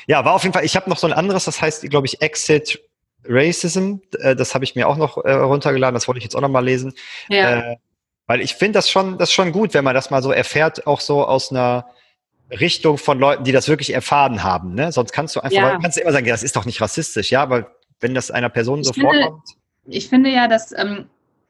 ja, 0.06 0.24
war 0.24 0.34
auf 0.34 0.44
jeden 0.44 0.54
Fall, 0.54 0.66
ich 0.66 0.76
habe 0.76 0.90
noch 0.90 1.00
so 1.00 1.08
ein 1.08 1.14
anderes, 1.14 1.46
das 1.46 1.62
heißt, 1.62 1.90
glaube 1.90 2.06
ich, 2.06 2.22
Exit 2.22 2.80
Racism. 3.26 3.96
Äh, 4.20 4.36
das 4.36 4.54
habe 4.54 4.64
ich 4.64 4.76
mir 4.76 4.88
auch 4.88 4.98
noch 4.98 5.18
äh, 5.18 5.32
runtergeladen, 5.32 5.96
das 5.96 6.08
wollte 6.08 6.20
ich 6.20 6.24
jetzt 6.24 6.36
auch 6.36 6.42
noch 6.42 6.50
mal 6.50 6.64
lesen. 6.64 6.94
Ja. 7.28 7.76
Weil 8.30 8.42
ich 8.42 8.54
finde 8.54 8.78
das 8.78 8.92
schon, 8.92 9.18
das 9.18 9.34
schon 9.34 9.52
gut, 9.52 9.74
wenn 9.74 9.84
man 9.84 9.96
das 9.96 10.12
mal 10.12 10.22
so 10.22 10.32
erfährt, 10.32 10.86
auch 10.86 11.02
so 11.02 11.26
aus 11.26 11.50
einer 11.50 11.88
Richtung 12.52 13.00
von 13.00 13.18
Leuten, 13.18 13.44
die 13.44 13.52
das 13.52 13.68
wirklich 13.68 13.92
erfahren 13.92 14.44
haben. 14.44 14.76
Ne? 14.76 14.92
Sonst 14.92 15.14
kannst 15.14 15.36
du 15.36 15.40
einfach, 15.40 15.52
ja. 15.52 15.80
kannst 15.80 15.98
du 15.98 16.02
immer 16.02 16.12
sagen, 16.12 16.28
das 16.28 16.44
ist 16.44 16.56
doch 16.56 16.66
nicht 16.66 16.80
rassistisch, 16.80 17.32
ja, 17.32 17.42
aber 17.42 17.72
wenn 18.00 18.14
das 18.14 18.30
einer 18.30 18.50
Person 18.50 18.82
ich 18.82 18.86
so 18.86 18.94
finde, 18.94 19.10
vorkommt. 19.10 19.44
Ich 19.88 20.10
finde 20.10 20.30
ja, 20.30 20.48
dass, 20.48 20.72
ähm, 20.74 21.06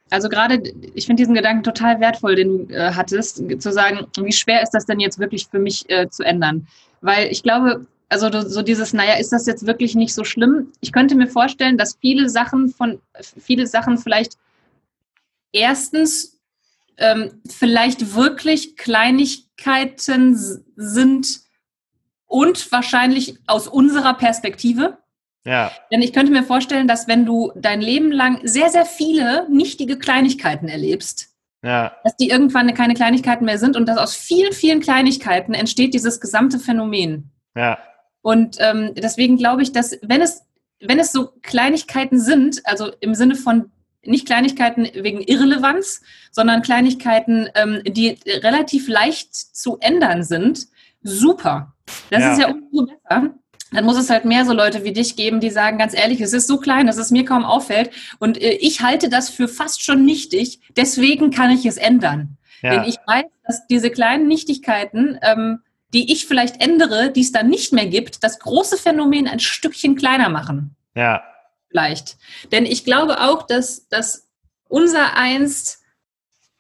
also 0.09 0.29
gerade, 0.29 0.63
ich 0.93 1.05
finde 1.05 1.19
diesen 1.19 1.35
Gedanken 1.35 1.63
total 1.63 1.99
wertvoll, 1.99 2.35
den 2.35 2.69
du 2.69 2.73
äh, 2.73 2.93
hattest, 2.93 3.43
zu 3.61 3.73
sagen, 3.73 4.07
wie 4.17 4.31
schwer 4.31 4.63
ist 4.63 4.71
das 4.71 4.85
denn 4.85 5.01
jetzt 5.01 5.19
wirklich 5.19 5.47
für 5.47 5.59
mich 5.59 5.83
äh, 5.89 6.09
zu 6.09 6.23
ändern? 6.23 6.65
Weil 7.01 7.27
ich 7.27 7.43
glaube, 7.43 7.87
also 8.07 8.29
so 8.47 8.61
dieses, 8.61 8.93
naja, 8.93 9.15
ist 9.15 9.33
das 9.33 9.45
jetzt 9.47 9.67
wirklich 9.67 9.95
nicht 9.95 10.13
so 10.13 10.23
schlimm? 10.23 10.71
Ich 10.79 10.93
könnte 10.93 11.15
mir 11.15 11.27
vorstellen, 11.27 11.77
dass 11.77 11.97
viele 11.99 12.29
Sachen 12.29 12.69
von, 12.69 13.01
viele 13.37 13.67
Sachen 13.67 13.97
vielleicht 13.97 14.37
erstens 15.51 16.38
ähm, 16.99 17.41
vielleicht 17.49 18.15
wirklich 18.15 18.75
Kleinigkeiten 18.75 20.35
sind 20.75 21.41
und 22.25 22.71
wahrscheinlich 22.71 23.37
aus 23.47 23.67
unserer 23.67 24.13
Perspektive. 24.13 24.97
Ja. 25.45 25.71
Denn 25.91 26.01
ich 26.01 26.13
könnte 26.13 26.31
mir 26.31 26.43
vorstellen, 26.43 26.87
dass 26.87 27.07
wenn 27.07 27.25
du 27.25 27.51
dein 27.55 27.81
Leben 27.81 28.11
lang 28.11 28.39
sehr, 28.43 28.69
sehr 28.69 28.85
viele 28.85 29.49
nichtige 29.49 29.97
Kleinigkeiten 29.97 30.67
erlebst, 30.67 31.29
Ja. 31.61 31.93
Dass 32.03 32.15
die 32.15 32.29
irgendwann 32.29 32.73
keine 32.73 32.93
Kleinigkeiten 32.93 33.45
mehr 33.45 33.57
sind 33.57 33.75
und 33.75 33.87
dass 33.87 33.97
aus 33.97 34.15
vielen, 34.15 34.53
vielen 34.53 34.79
Kleinigkeiten 34.79 35.53
entsteht 35.53 35.93
dieses 35.93 36.21
gesamte 36.21 36.59
Phänomen. 36.59 37.31
Ja. 37.55 37.77
Und 38.21 38.57
ähm, 38.59 38.93
deswegen 38.95 39.37
glaube 39.37 39.63
ich, 39.63 39.71
dass 39.71 39.97
wenn 40.01 40.21
es, 40.21 40.43
wenn 40.81 40.99
es 40.99 41.11
so 41.11 41.31
Kleinigkeiten 41.41 42.19
sind, 42.19 42.61
also 42.65 42.91
im 42.99 43.13
Sinne 43.15 43.35
von 43.35 43.71
nicht 44.09 44.25
Kleinigkeiten 44.25 44.87
wegen 44.93 45.21
Irrelevanz, 45.21 46.01
sondern 46.31 46.61
Kleinigkeiten, 46.61 47.49
ähm, 47.55 47.81
die 47.85 48.17
relativ 48.25 48.87
leicht 48.87 49.35
zu 49.35 49.77
ändern 49.79 50.23
sind, 50.23 50.67
super. 51.01 51.73
Das 52.09 52.21
ja. 52.21 52.31
ist 52.33 52.39
ja 52.39 52.49
umso 52.49 52.85
besser. 52.85 53.33
Dann 53.71 53.85
muss 53.85 53.97
es 53.97 54.09
halt 54.09 54.25
mehr 54.25 54.45
so 54.45 54.53
Leute 54.53 54.83
wie 54.83 54.93
dich 54.93 55.15
geben, 55.15 55.39
die 55.39 55.51
sagen, 55.51 55.77
ganz 55.77 55.93
ehrlich, 55.93 56.21
es 56.21 56.33
ist 56.33 56.47
so 56.47 56.57
klein, 56.57 56.87
dass 56.87 56.97
es 56.97 57.11
mir 57.11 57.23
kaum 57.23 57.45
auffällt. 57.45 57.91
Und 58.19 58.41
äh, 58.41 58.53
ich 58.53 58.81
halte 58.81 59.09
das 59.09 59.29
für 59.29 59.47
fast 59.47 59.83
schon 59.83 60.05
nichtig. 60.05 60.59
Deswegen 60.75 61.29
kann 61.29 61.51
ich 61.51 61.65
es 61.65 61.77
ändern. 61.77 62.37
Ja. 62.61 62.71
Denn 62.71 62.83
ich 62.89 62.97
weiß, 63.05 63.25
dass 63.45 63.67
diese 63.67 63.91
kleinen 63.91 64.27
Nichtigkeiten, 64.27 65.19
ähm, 65.21 65.59
die 65.93 66.11
ich 66.11 66.25
vielleicht 66.25 66.61
ändere, 66.63 67.11
die 67.11 67.21
es 67.21 67.31
dann 67.31 67.47
nicht 67.47 67.71
mehr 67.71 67.85
gibt, 67.85 68.23
das 68.23 68.39
große 68.39 68.77
Phänomen 68.77 69.27
ein 69.27 69.39
Stückchen 69.39 69.95
kleiner 69.95 70.29
machen. 70.29 70.75
Ja, 70.95 71.21
vielleicht. 71.69 72.17
Denn 72.51 72.65
ich 72.65 72.83
glaube 72.83 73.21
auch, 73.21 73.43
dass, 73.43 73.87
dass 73.87 74.27
unser 74.67 75.15
einst 75.15 75.79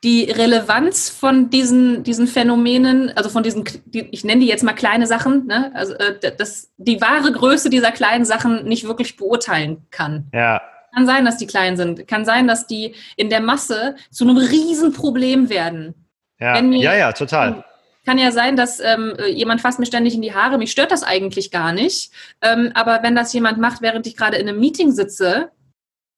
die 0.03 0.31
Relevanz 0.31 1.09
von 1.09 1.49
diesen, 1.49 2.03
diesen 2.03 2.27
Phänomenen, 2.27 3.11
also 3.17 3.29
von 3.29 3.43
diesen, 3.43 3.65
die, 3.85 4.07
ich 4.11 4.23
nenne 4.23 4.41
die 4.41 4.47
jetzt 4.47 4.63
mal 4.63 4.73
kleine 4.73 5.07
Sachen, 5.07 5.47
ne? 5.47 5.71
also 5.73 5.93
äh, 5.95 6.35
das, 6.37 6.71
die 6.77 7.01
wahre 7.01 7.31
Größe 7.33 7.69
dieser 7.69 7.91
kleinen 7.91 8.23
Sachen 8.23 8.65
nicht 8.65 8.85
wirklich 8.85 9.17
beurteilen 9.17 9.85
kann. 9.91 10.29
Ja. 10.33 10.61
Kann 10.95 11.05
sein, 11.05 11.25
dass 11.25 11.37
die 11.37 11.47
klein 11.47 11.75
sind. 11.75 12.07
Kann 12.07 12.25
sein, 12.25 12.47
dass 12.47 12.65
die 12.65 12.95
in 13.17 13.29
der 13.29 13.41
Masse 13.41 13.95
zu 14.09 14.23
einem 14.23 14.37
Riesenproblem 14.37 15.49
werden. 15.49 16.07
Ja, 16.39 16.59
ja, 16.61 16.95
ja, 16.95 17.11
total 17.11 17.63
kann 18.05 18.17
ja 18.17 18.31
sein, 18.31 18.55
dass 18.55 18.79
ähm, 18.79 19.13
jemand 19.27 19.61
fasst 19.61 19.79
mir 19.79 19.85
ständig 19.85 20.15
in 20.15 20.21
die 20.21 20.33
Haare. 20.33 20.57
Mich 20.57 20.71
stört 20.71 20.91
das 20.91 21.03
eigentlich 21.03 21.51
gar 21.51 21.71
nicht. 21.71 22.11
Ähm, 22.41 22.71
aber 22.73 23.03
wenn 23.03 23.15
das 23.15 23.33
jemand 23.33 23.57
macht, 23.59 23.81
während 23.81 24.07
ich 24.07 24.15
gerade 24.15 24.37
in 24.37 24.47
einem 24.47 24.59
Meeting 24.59 24.91
sitze, 24.91 25.51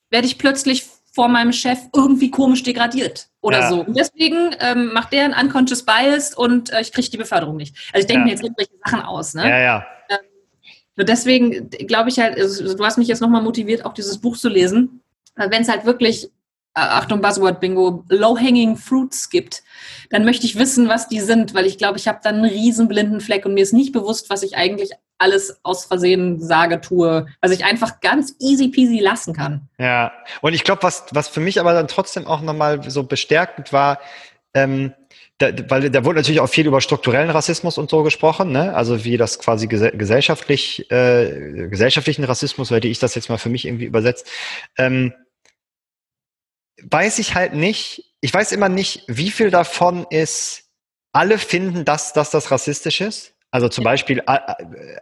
werde 0.10 0.28
ich 0.28 0.38
plötzlich 0.38 0.86
vor 1.12 1.28
meinem 1.28 1.52
Chef 1.52 1.80
irgendwie 1.94 2.32
komisch 2.32 2.63
degradiert 2.63 3.28
oder 3.41 3.60
ja. 3.60 3.70
so. 3.70 3.82
Und 3.82 3.98
deswegen 3.98 4.56
ähm, 4.60 4.94
macht 4.94 5.12
der 5.12 5.26
ein 5.26 5.46
unconscious 5.46 5.84
bias 5.84 6.34
und 6.34 6.72
äh, 6.72 6.82
ich 6.82 6.94
kriege 6.94 7.10
die 7.10 7.17
Beförderung 7.17 7.58
nicht. 7.58 7.76
Also 7.91 8.04
ich 8.04 8.08
denke 8.08 8.22
ja. 8.22 8.26
mir 8.26 8.32
jetzt 8.32 8.44
irgendwelche 8.44 8.72
Sachen 8.86 9.02
aus. 9.02 9.34
Ne? 9.34 9.50
Ja, 9.50 9.60
ja. 9.60 9.86
Ähm, 10.10 11.06
deswegen 11.06 11.70
glaube 11.70 12.10
ich 12.10 12.20
halt, 12.20 12.39
also, 12.39 12.76
du 12.76 12.86
hast 12.86 12.98
mich 12.98 13.10
jetzt 13.10 13.22
nochmal 13.22 13.41
motiviert, 13.41 13.86
auch 13.86 13.94
dieses 13.94 14.20
Buch 14.20 14.38
zu 14.38 14.48
lesen. 14.48 15.02
Wenn 15.36 15.62
es 15.63 15.70
halt 15.70 15.86
wirklich 15.86 16.30
Achtung, 16.73 17.21
Buzzword-Bingo, 17.21 18.05
Low-Hanging 18.10 18.77
Fruits 18.77 19.29
gibt, 19.29 19.63
dann 20.10 20.23
möchte 20.23 20.45
ich 20.45 20.57
wissen, 20.57 20.88
was 20.88 21.10
die 21.10 21.19
sind, 21.19 21.53
weil 21.53 21.65
ich 21.65 21.77
glaube, 21.77 21.97
ich 21.97 22.07
habe 22.07 22.19
dann 22.23 22.36
einen 22.36 22.45
riesen 22.45 22.88
blinden 22.88 23.19
Fleck 23.19 23.45
und 23.45 23.53
mir 23.53 23.63
ist 23.63 23.73
nicht 23.73 23.91
bewusst, 23.91 24.29
was 24.29 24.43
ich 24.43 24.55
eigentlich 24.55 24.91
alles 25.17 25.60
aus 25.63 25.86
Versehen 25.86 26.41
sage, 26.41 26.81
tue, 26.81 27.27
was 27.41 27.51
ich 27.51 27.63
einfach 27.65 27.99
ganz 27.99 28.36
easy 28.39 28.69
peasy 28.69 28.99
lassen 28.99 29.34
kann. 29.34 29.69
Ja, 29.77 30.13
und 30.41 30.53
ich 30.53 30.63
glaube, 30.63 30.84
was, 30.84 31.05
was 31.12 31.27
für 31.27 31.41
mich 31.41 31.60
aber 31.60 31.73
dann 31.73 31.88
trotzdem 31.88 32.25
auch 32.25 32.41
nochmal 32.41 32.89
so 32.89 33.03
bestärkend 33.03 33.71
war, 33.71 33.99
ähm, 34.53 34.93
da, 35.38 35.49
weil 35.69 35.89
da 35.89 36.05
wurde 36.05 36.19
natürlich 36.19 36.39
auch 36.39 36.49
viel 36.49 36.67
über 36.67 36.81
strukturellen 36.81 37.29
Rassismus 37.29 37.77
und 37.77 37.89
so 37.89 38.03
gesprochen, 38.03 38.51
ne? 38.51 38.75
also 38.75 39.03
wie 39.03 39.17
das 39.17 39.39
quasi 39.39 39.67
gesellschaftlich, 39.67 40.89
äh, 40.91 41.67
gesellschaftlichen 41.69 42.23
Rassismus, 42.23 42.69
hätte 42.69 42.88
ich 42.88 42.99
das 42.99 43.15
jetzt 43.15 43.29
mal 43.29 43.38
für 43.38 43.49
mich 43.49 43.65
irgendwie 43.65 43.86
übersetzt. 43.86 44.29
Ähm, 44.77 45.13
weiß 46.89 47.20
ich 47.20 47.36
halt 47.36 47.54
nicht, 47.54 48.15
ich 48.22 48.34
weiß 48.34 48.52
immer 48.52 48.70
nicht, 48.70 49.04
wie 49.08 49.32
viel 49.32 49.52
davon 49.52 50.06
ist, 50.10 50.63
alle 51.13 51.38
finden, 51.38 51.86
dass, 51.86 52.13
dass 52.13 52.32
das 52.32 52.52
rassistisch 52.52 53.02
ist. 53.02 53.34
Also 53.54 53.67
zum 53.67 53.84
Beispiel 53.84 54.24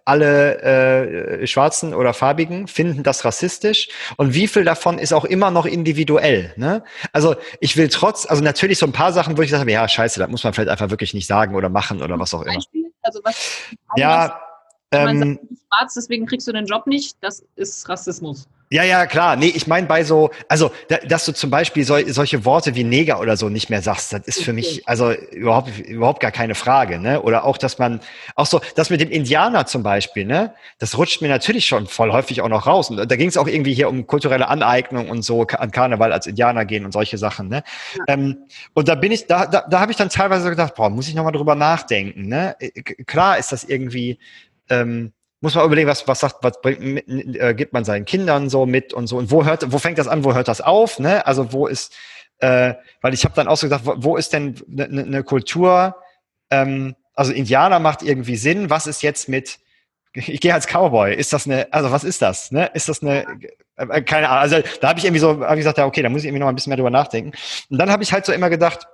alle 0.06 0.62
äh, 0.64 1.46
Schwarzen 1.46 1.94
oder 1.94 2.16
Farbigen 2.16 2.68
finden 2.68 3.04
das 3.04 3.24
rassistisch 3.24 3.90
und 4.18 4.34
wie 4.34 4.48
viel 4.48 4.64
davon 4.64 4.98
ist 4.98 5.14
auch 5.14 5.26
immer 5.26 5.52
noch 5.52 5.68
individuell. 5.68 6.52
Ne? 6.58 6.84
Also 7.14 7.36
ich 7.60 7.78
will 7.78 7.90
trotz, 7.90 8.26
also 8.26 8.44
natürlich 8.44 8.80
so 8.80 8.88
ein 8.88 8.92
paar 8.92 9.14
Sachen, 9.14 9.38
wo 9.38 9.44
ich 9.44 9.52
sage, 9.52 9.72
ja 9.72 9.88
scheiße, 9.88 10.20
das 10.20 10.30
muss 10.30 10.44
man 10.44 10.54
vielleicht 10.54 10.72
einfach 10.72 10.90
wirklich 10.90 11.14
nicht 11.14 11.28
sagen 11.28 11.54
oder 11.54 11.70
machen 11.70 12.02
oder 12.02 12.18
was 12.18 12.34
auch 12.34 12.42
immer. 12.42 12.60
Also 13.04 13.20
was, 13.24 13.68
ja, 13.96 14.42
was, 14.90 15.12
ähm, 15.12 15.40
schwarz, 15.70 15.94
deswegen 15.94 16.26
kriegst 16.26 16.48
du 16.48 16.52
den 16.52 16.66
Job 16.66 16.88
nicht, 16.88 17.18
das 17.22 17.44
ist 17.56 17.88
Rassismus. 17.88 18.48
Ja, 18.72 18.84
ja, 18.84 19.08
klar. 19.08 19.36
Nee, 19.36 19.48
ich 19.48 19.66
meine 19.66 19.88
bei 19.88 20.04
so, 20.04 20.30
also, 20.48 20.70
da, 20.90 20.98
dass 20.98 21.26
du 21.26 21.34
zum 21.34 21.50
Beispiel 21.50 21.84
sol 21.86 22.08
solche 22.14 22.46
Worte 22.46 22.76
wie 22.76 22.84
Neger 22.84 23.20
oder 23.20 23.36
so 23.36 23.50
nicht 23.50 23.72
mehr 23.72 23.82
sagst, 23.82 24.14
das 24.14 24.22
ist 24.28 24.44
für 24.44 24.54
mich 24.54 24.88
also 24.88 25.12
überhaupt, 25.12 25.80
überhaupt 25.80 26.20
gar 26.20 26.30
keine 26.30 26.54
Frage, 26.54 27.00
ne? 27.00 27.24
Oder 27.24 27.46
auch, 27.46 27.58
dass 27.58 27.80
man, 27.80 28.00
auch 28.36 28.46
so, 28.46 28.62
das 28.76 28.92
mit 28.92 29.02
dem 29.02 29.10
Indianer 29.10 29.66
zum 29.66 29.82
Beispiel, 29.82 30.24
ne? 30.24 30.54
Das 30.78 31.00
rutscht 31.00 31.20
mir 31.24 31.30
natürlich 31.30 31.66
schon 31.66 31.88
voll 31.88 32.12
häufig 32.12 32.42
auch 32.42 32.48
noch 32.48 32.68
raus. 32.68 32.92
Und 32.92 32.98
da 32.98 33.16
ging 33.16 33.30
es 33.30 33.38
auch 33.38 33.48
irgendwie 33.48 33.74
hier 33.74 33.90
um 33.90 34.06
kulturelle 34.06 34.48
Aneignung 34.48 35.10
und 35.10 35.24
so, 35.24 35.48
an 35.48 35.72
Karneval 35.72 36.14
als 36.14 36.28
Indianer 36.28 36.66
gehen 36.66 36.86
und 36.86 36.92
solche 36.92 37.18
Sachen, 37.18 37.48
ne? 37.48 37.64
Ja. 37.96 38.04
Ähm, 38.14 38.38
und 38.76 38.88
da 38.88 38.94
bin 38.94 39.12
ich, 39.12 39.26
da, 39.26 39.48
da, 39.48 39.66
da 39.68 39.80
habe 39.80 39.92
ich 39.92 39.98
dann 39.98 40.10
teilweise 40.10 40.48
gedacht, 40.48 40.76
boah, 40.76 40.92
muss 40.92 41.08
ich 41.08 41.16
nochmal 41.16 41.34
drüber 41.34 41.56
nachdenken, 41.56 42.28
ne? 42.28 42.56
Äh, 42.60 42.70
klar 43.06 43.40
ist 43.40 43.52
das 43.52 43.64
irgendwie, 43.64 44.20
ähm, 44.70 45.12
muss 45.42 45.56
man 45.56 45.66
überlegen, 45.66 45.88
was, 45.88 46.08
was 46.08 46.20
sagt, 46.20 46.38
was 46.42 46.62
bringt, 46.62 47.08
äh, 47.08 47.54
gibt 47.54 47.74
man 47.74 47.86
seinen 47.86 48.06
Kindern 48.06 48.50
so 48.50 48.66
mit 48.66 48.94
und 48.94 49.08
so 49.08 49.18
und 49.18 49.32
wo 49.32 49.46
hört, 49.46 49.72
wo 49.72 49.78
fängt 49.78 49.98
das 49.98 50.08
an, 50.08 50.24
wo 50.24 50.34
hört 50.34 50.48
das 50.48 50.62
auf, 50.62 51.00
ne? 51.00 51.26
Also 51.26 51.54
wo 51.54 51.68
ist, 51.68 51.94
äh, 52.40 52.74
weil 53.02 53.14
ich 53.14 53.24
habe 53.24 53.36
dann 53.36 53.48
auch 53.48 53.58
so 53.58 53.68
gesagt, 53.68 53.86
wo, 53.86 53.94
wo 53.98 54.18
ist 54.18 54.34
denn 54.34 54.56
eine 54.70 54.88
ne, 54.90 55.06
ne 55.06 55.24
Kultur, 55.24 55.96
ähm, 56.50 56.96
also 57.14 57.32
Indianer 57.32 57.80
macht 57.80 58.02
irgendwie 58.02 58.36
Sinn, 58.36 58.70
was 58.70 58.88
ist 58.88 59.02
jetzt 59.02 59.30
mit, 59.30 59.60
ich 60.14 60.42
gehe 60.42 60.54
als 60.54 60.68
Cowboy, 60.68 61.14
ist 61.16 61.32
das 61.32 61.46
eine, 61.46 61.72
also 61.72 61.92
was 61.92 62.04
ist 62.04 62.22
das, 62.22 62.52
ne? 62.52 62.70
Ist 62.74 62.90
das 62.90 63.02
eine, 63.02 63.26
äh, 63.78 64.02
keine 64.02 64.30
Ahnung, 64.30 64.42
also 64.42 64.58
da 64.82 64.90
habe 64.90 65.00
ich 65.00 65.06
irgendwie 65.06 65.20
so, 65.20 65.42
habe 65.42 65.56
ich 65.56 65.60
gesagt, 65.60 65.78
ja, 65.78 65.86
okay, 65.86 66.02
da 66.02 66.10
muss 66.10 66.22
ich 66.22 66.28
irgendwie 66.28 66.42
noch 66.42 66.50
ein 66.50 66.56
bisschen 66.56 66.72
mehr 66.72 66.78
drüber 66.78 66.90
nachdenken. 66.90 67.32
Und 67.70 67.78
dann 67.78 67.92
habe 67.92 68.04
ich 68.04 68.12
halt 68.12 68.26
so 68.26 68.34
immer 68.34 68.50
gedacht, 68.50 68.88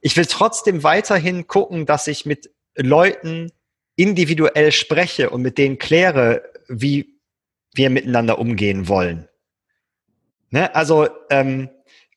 ich 0.00 0.16
will 0.16 0.26
trotzdem 0.26 0.82
weiterhin 0.82 1.46
gucken, 1.46 1.86
dass 1.86 2.06
ich 2.06 2.24
mit 2.24 2.50
Leuten 2.76 3.50
individuell 3.96 4.72
spreche 4.72 5.30
und 5.30 5.42
mit 5.42 5.58
denen 5.58 5.78
kläre, 5.78 6.42
wie 6.68 7.16
wir 7.74 7.90
miteinander 7.90 8.38
umgehen 8.38 8.88
wollen. 8.88 9.28
Ne? 10.50 10.74
Also, 10.74 11.08
ähm, 11.30 11.68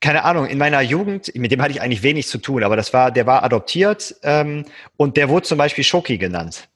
keine 0.02 0.24
Ahnung, 0.24 0.46
in 0.46 0.58
meiner 0.58 0.82
Jugend, 0.82 1.34
mit 1.36 1.52
dem 1.52 1.62
hatte 1.62 1.72
ich 1.72 1.82
eigentlich 1.82 2.04
wenig 2.04 2.28
zu 2.28 2.38
tun, 2.38 2.64
aber 2.64 2.78
das 2.78 2.94
war, 2.94 3.12
der 3.12 3.26
war 3.26 3.44
adoptiert 3.44 4.16
ähm, 4.24 4.66
und 4.96 5.18
der 5.18 5.28
wurde 5.28 5.46
zum 5.46 5.58
Beispiel 5.58 5.84
Schoki 5.84 6.18
genannt. 6.18 6.70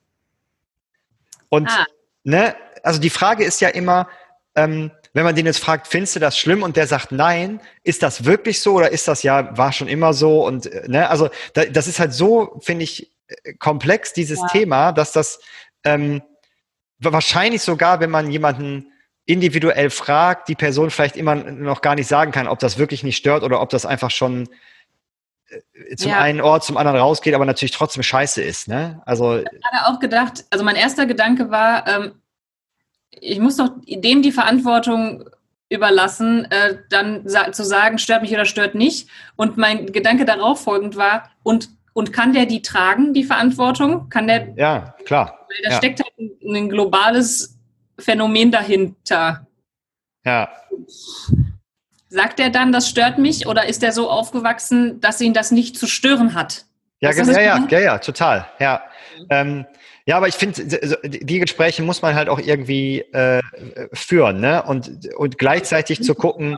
Und 1.48 1.70
ah. 1.70 1.86
ne, 2.24 2.56
also 2.82 3.00
die 3.00 3.10
Frage 3.10 3.46
ist 3.46 3.62
ja 3.62 3.70
immer, 3.70 4.10
ähm, 4.56 4.92
wenn 5.14 5.24
man 5.24 5.36
den 5.36 5.46
jetzt 5.46 5.60
fragt, 5.60 5.88
findest 5.88 6.16
du 6.16 6.20
das 6.20 6.38
schlimm 6.38 6.64
und 6.64 6.76
der 6.76 6.88
sagt 6.88 7.12
nein, 7.12 7.62
ist 7.84 8.04
das 8.04 8.26
wirklich 8.26 8.60
so 8.60 8.74
oder 8.74 8.92
ist 8.92 9.08
das 9.08 9.24
ja, 9.24 9.56
war 9.58 9.72
schon 9.72 9.88
immer 9.88 10.14
so 10.14 10.46
und 10.46 10.66
äh, 10.66 10.88
ne, 10.88 11.10
also 11.10 11.30
da, 11.54 11.66
das 11.66 11.88
ist 11.88 12.00
halt 12.00 12.14
so, 12.14 12.60
finde 12.62 12.84
ich, 12.84 13.13
komplex, 13.60 14.14
dieses 14.14 14.40
ja. 14.40 14.48
Thema, 14.48 14.92
dass 14.92 15.12
das 15.12 15.40
ähm, 15.84 16.22
wahrscheinlich 17.00 17.62
sogar, 17.62 18.00
wenn 18.00 18.10
man 18.10 18.30
jemanden 18.32 18.92
individuell 19.26 19.90
fragt, 19.90 20.50
die 20.50 20.56
Person 20.56 20.90
vielleicht 20.90 21.16
immer 21.16 21.36
noch 21.36 21.82
gar 21.82 21.96
nicht 21.96 22.08
sagen 22.08 22.32
kann, 22.32 22.48
ob 22.48 22.60
das 22.60 22.78
wirklich 22.78 23.04
nicht 23.04 23.18
stört 23.18 23.44
oder 23.44 23.62
ob 23.62 23.70
das 23.70 23.86
einfach 23.86 24.12
schon 24.12 24.50
äh, 25.48 25.96
zum 25.96 26.12
ja. 26.12 26.20
einen 26.20 26.42
Ort 26.42 26.64
zum 26.64 26.78
anderen 26.78 26.98
rausgeht, 26.98 27.34
aber 27.34 27.46
natürlich 27.46 27.72
trotzdem 27.72 28.04
scheiße 28.04 28.42
ist. 28.42 28.68
Ne? 28.68 29.02
Also 29.06 29.38
ich 29.38 29.48
habe 29.72 29.94
auch 29.94 30.00
gedacht, 30.00 30.46
also 30.50 30.66
mein 30.66 30.76
erster 30.76 31.06
Gedanke 31.06 31.50
war, 31.50 31.88
ähm, 31.88 32.12
ich 33.12 33.40
muss 33.40 33.58
doch 33.58 33.70
dem 33.88 34.22
die 34.22 34.32
Verantwortung 34.32 35.30
überlassen, 35.70 36.46
äh, 36.52 36.78
dann 36.90 37.28
sa 37.28 37.52
zu 37.52 37.64
sagen, 37.64 37.98
stört 37.98 38.22
mich 38.22 38.34
oder 38.34 38.46
stört 38.46 38.76
nicht. 38.76 39.10
Und 39.36 39.58
mein 39.58 39.88
Gedanke 39.88 40.26
darauf 40.26 40.62
folgend 40.62 40.96
war, 40.96 41.32
und 41.42 41.70
und 41.94 42.12
kann 42.12 42.34
der 42.34 42.46
die 42.46 42.62
tragen, 42.62 43.14
die 43.14 43.24
Verantwortung? 43.24 44.10
Kann 44.10 44.28
der? 44.28 44.50
Ja, 44.56 44.96
klar. 45.06 45.46
Weil 45.48 45.58
da 45.64 45.70
ja. 45.72 45.78
steckt 45.78 46.02
halt 46.02 46.14
ein, 46.20 46.56
ein, 46.56 46.70
globales 46.70 47.58
Phänomen 48.00 48.52
dahinter. 48.52 49.48
Ja. 50.26 50.50
Sagt 52.10 52.40
er 52.40 52.50
dann, 52.50 52.72
das 52.72 52.90
stört 52.90 53.18
mich, 53.18 53.48
oder 53.48 53.68
ist 53.68 53.84
er 53.84 53.92
so 53.92 54.10
aufgewachsen, 54.10 55.00
dass 55.02 55.22
ihn 55.22 55.34
das 55.34 55.52
nicht 55.52 55.78
zu 55.78 55.88
stören 55.88 56.34
hat? 56.34 56.66
Ja, 57.00 57.12
ja, 57.12 57.42
ja, 57.42 57.68
ja, 57.70 57.80
ja, 57.80 57.98
total. 57.98 58.48
Ja. 58.60 58.82
Ähm, 59.30 59.66
ja, 60.06 60.18
aber 60.18 60.28
ich 60.28 60.36
finde, 60.36 60.64
die 61.04 61.40
Gespräche 61.40 61.82
muss 61.82 62.02
man 62.02 62.16
halt 62.16 62.30
auch 62.30 62.40
irgendwie 62.40 63.00
äh, 63.14 63.42
führen, 63.94 64.40
ne? 64.40 64.64
Und, 64.64 65.14
und 65.16 65.38
gleichzeitig 65.38 66.04
zu 66.04 66.16
gucken, 66.16 66.58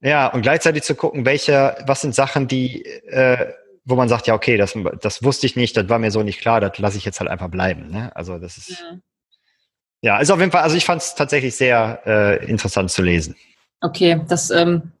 ja, 0.00 0.26
und 0.28 0.42
gleichzeitig 0.42 0.82
zu 0.82 0.94
gucken, 0.94 1.24
welche, 1.24 1.76
was 1.86 2.00
sind 2.00 2.14
Sachen, 2.14 2.48
die 2.48 2.84
äh, 2.84 3.52
wo 3.84 3.96
man 3.96 4.08
sagt, 4.08 4.26
ja, 4.26 4.34
okay, 4.34 4.56
das, 4.56 4.76
das 5.00 5.22
wusste 5.24 5.46
ich 5.46 5.56
nicht, 5.56 5.76
das 5.76 5.88
war 5.88 5.98
mir 5.98 6.10
so 6.10 6.22
nicht 6.22 6.40
klar, 6.40 6.60
das 6.60 6.78
lasse 6.78 6.98
ich 6.98 7.04
jetzt 7.04 7.20
halt 7.20 7.30
einfach 7.30 7.48
bleiben. 7.48 7.90
Ne? 7.90 8.14
Also 8.14 8.38
das 8.38 8.58
ist, 8.58 8.70
ja. 8.70 8.98
ja, 10.02 10.18
ist 10.18 10.30
auf 10.30 10.38
jeden 10.38 10.52
Fall, 10.52 10.62
also 10.62 10.76
ich 10.76 10.84
fand 10.84 11.02
es 11.02 11.14
tatsächlich 11.14 11.56
sehr 11.56 12.00
äh, 12.06 12.44
interessant 12.46 12.90
zu 12.90 13.02
lesen. 13.02 13.34
Okay, 13.80 14.20
das 14.28 14.50
ähm, 14.50 14.92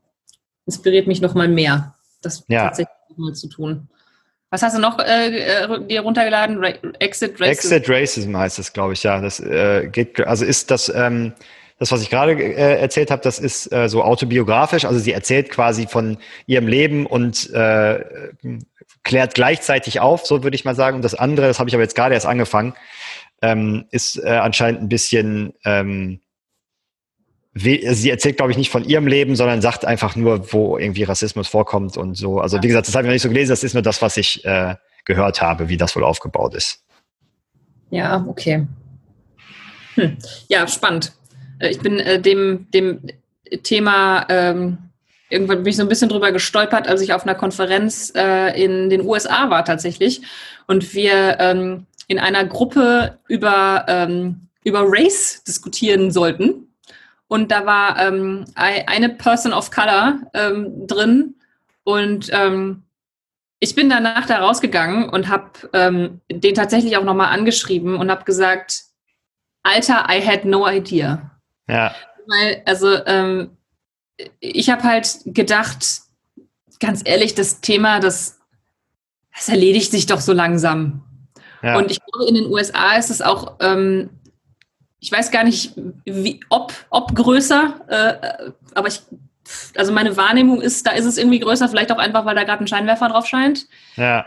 inspiriert 0.66 1.06
mich 1.06 1.20
nochmal 1.20 1.48
mehr. 1.48 1.94
das 2.22 2.44
Ja. 2.48 2.64
tatsächlich 2.64 2.96
mal 3.16 3.32
zu 3.34 3.48
tun. 3.48 3.88
Was 4.50 4.62
hast 4.62 4.76
du 4.76 4.80
noch 4.80 4.98
äh, 4.98 5.28
äh, 5.38 5.86
dir 5.86 6.02
runtergeladen? 6.02 6.62
Ra 6.62 6.72
Exit 6.98 7.40
Racism. 7.40 7.72
Exit 7.72 7.88
Racism 7.88 8.36
heißt 8.36 8.58
es, 8.58 8.72
glaube 8.72 8.92
ich, 8.92 9.02
ja. 9.02 9.18
Das 9.20 9.40
äh, 9.40 9.88
geht, 9.90 10.20
also 10.26 10.44
ist 10.44 10.70
das, 10.70 10.90
ähm, 10.94 11.32
das, 11.78 11.90
was 11.90 12.02
ich 12.02 12.10
gerade 12.10 12.32
äh, 12.32 12.78
erzählt 12.78 13.10
habe, 13.10 13.22
das 13.22 13.38
ist 13.38 13.72
äh, 13.72 13.88
so 13.88 14.04
autobiografisch. 14.04 14.84
Also 14.84 14.98
sie 15.00 15.12
erzählt 15.12 15.48
quasi 15.48 15.86
von 15.86 16.18
ihrem 16.46 16.66
Leben 16.68 17.06
und 17.06 17.50
äh, 17.54 18.04
klärt 19.02 19.34
gleichzeitig 19.34 20.00
auf, 20.00 20.26
so 20.26 20.42
würde 20.42 20.54
ich 20.54 20.64
mal 20.64 20.74
sagen. 20.74 20.96
Und 20.96 21.02
das 21.02 21.14
andere, 21.14 21.46
das 21.46 21.58
habe 21.58 21.68
ich 21.68 21.74
aber 21.74 21.82
jetzt 21.82 21.96
gerade 21.96 22.14
erst 22.14 22.26
angefangen, 22.26 22.74
ähm, 23.40 23.86
ist 23.90 24.16
äh, 24.22 24.28
anscheinend 24.28 24.82
ein 24.82 24.88
bisschen, 24.88 25.54
ähm, 25.64 26.20
sie 27.54 28.10
erzählt, 28.10 28.36
glaube 28.36 28.52
ich, 28.52 28.58
nicht 28.58 28.70
von 28.70 28.84
ihrem 28.84 29.06
Leben, 29.06 29.36
sondern 29.36 29.60
sagt 29.60 29.84
einfach 29.84 30.16
nur, 30.16 30.52
wo 30.52 30.78
irgendwie 30.78 31.02
Rassismus 31.02 31.48
vorkommt 31.48 31.96
und 31.96 32.14
so. 32.14 32.40
Also 32.40 32.62
wie 32.62 32.68
gesagt, 32.68 32.88
das 32.88 32.94
habe 32.94 33.04
ich 33.04 33.08
noch 33.08 33.12
nicht 33.12 33.22
so 33.22 33.28
gelesen, 33.28 33.50
das 33.50 33.64
ist 33.64 33.74
nur 33.74 33.82
das, 33.82 34.00
was 34.00 34.16
ich 34.16 34.44
äh, 34.44 34.76
gehört 35.04 35.42
habe, 35.42 35.68
wie 35.68 35.76
das 35.76 35.94
wohl 35.96 36.04
aufgebaut 36.04 36.54
ist. 36.54 36.82
Ja, 37.90 38.24
okay. 38.26 38.66
Hm. 39.96 40.16
Ja, 40.48 40.66
spannend. 40.66 41.12
Äh, 41.58 41.70
Ich 41.70 41.80
bin 41.80 41.98
äh, 41.98 42.20
dem, 42.20 42.70
dem 42.70 43.00
Thema 43.62 44.26
ähm, 44.30 44.78
irgendwann 45.32 45.58
bin 45.62 45.70
ich 45.70 45.76
so 45.76 45.82
ein 45.82 45.88
bisschen 45.88 46.08
drüber 46.08 46.30
gestolpert, 46.32 46.86
als 46.86 47.00
ich 47.00 47.12
auf 47.12 47.24
einer 47.24 47.34
Konferenz 47.34 48.12
äh, 48.14 48.62
in 48.62 48.90
den 48.90 49.00
USA 49.06 49.50
war 49.50 49.64
tatsächlich 49.64 50.22
und 50.66 50.94
wir 50.94 51.38
ähm, 51.40 51.86
in 52.06 52.18
einer 52.18 52.44
Gruppe 52.44 53.18
über, 53.28 53.84
ähm, 53.88 54.48
über 54.64 54.82
Race 54.84 55.42
diskutieren 55.44 56.10
sollten. 56.10 56.68
Und 57.28 57.50
da 57.50 57.64
war 57.64 57.98
ähm, 57.98 58.44
ei- 58.54 58.86
eine 58.86 59.08
Person 59.08 59.52
of 59.54 59.70
Color 59.70 60.18
ähm, 60.34 60.86
drin 60.86 61.34
und 61.84 62.28
ähm, 62.32 62.82
ich 63.58 63.74
bin 63.74 63.88
danach 63.88 64.26
da 64.26 64.40
rausgegangen 64.40 65.08
und 65.08 65.28
habe 65.28 65.50
ähm, 65.72 66.20
den 66.30 66.54
tatsächlich 66.54 66.96
auch 66.96 67.04
nochmal 67.04 67.28
angeschrieben 67.32 67.94
und 67.96 68.10
habe 68.10 68.24
gesagt, 68.24 68.82
Alter, 69.62 70.06
I 70.10 70.20
had 70.20 70.44
no 70.44 70.68
idea. 70.68 71.30
Ja, 71.68 71.94
Weil, 72.26 72.62
also, 72.66 72.98
ähm, 73.06 73.56
ich 74.40 74.70
habe 74.70 74.82
halt 74.82 75.18
gedacht, 75.24 76.02
ganz 76.80 77.02
ehrlich, 77.04 77.34
das 77.34 77.60
Thema, 77.60 78.00
das, 78.00 78.40
das 79.34 79.48
erledigt 79.48 79.90
sich 79.90 80.06
doch 80.06 80.20
so 80.20 80.32
langsam. 80.32 81.04
ja. 81.62 81.76
Und 81.76 81.90
ich 81.90 82.00
glaube, 82.04 82.28
in 82.28 82.34
den 82.34 82.46
USA 82.46 82.96
ist 82.96 83.10
es 83.10 83.22
auch, 83.22 83.56
ähm, 83.60 84.10
ich 84.98 85.10
weiß 85.10 85.30
gar 85.30 85.44
nicht, 85.44 85.74
wie, 86.04 86.40
ob, 86.48 86.72
ob 86.90 87.14
größer, 87.14 87.80
äh, 87.88 88.52
aber 88.74 88.88
ich, 88.88 89.00
also 89.76 89.92
meine 89.92 90.16
Wahrnehmung 90.16 90.60
ist, 90.60 90.86
da 90.86 90.92
ist 90.92 91.04
es 91.04 91.18
irgendwie 91.18 91.40
größer, 91.40 91.68
vielleicht 91.68 91.90
auch 91.92 91.98
einfach, 91.98 92.24
weil 92.24 92.36
da 92.36 92.44
gerade 92.44 92.62
ein 92.62 92.68
Scheinwerfer 92.68 93.08
drauf 93.08 93.26
scheint. 93.26 93.66
ja. 93.96 94.26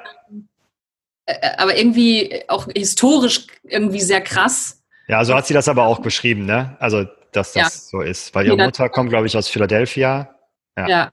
Äh, 1.25 1.57
aber 1.57 1.77
irgendwie 1.77 2.43
auch 2.47 2.67
historisch 2.75 3.47
irgendwie 3.63 4.01
sehr 4.01 4.21
krass. 4.21 4.83
Ja, 5.07 5.23
so 5.23 5.33
hat 5.35 5.47
sie 5.47 5.53
das 5.53 5.67
aber 5.67 5.85
auch 5.85 5.99
beschrieben, 5.99 6.45
ne? 6.45 6.75
Also, 6.79 7.05
dass 7.35 7.53
das 7.53 7.63
Ja. 7.63 7.69
so 7.69 8.01
ist. 8.01 8.33
Weil 8.35 8.45
ihre 8.47 8.57
Mutter 8.57 8.89
kommt, 8.89 9.09
glaube 9.09 9.27
ich, 9.27 9.37
aus 9.37 9.47
Philadelphia. 9.47 10.35
Ja. 10.77 10.87
Ja. 10.87 11.11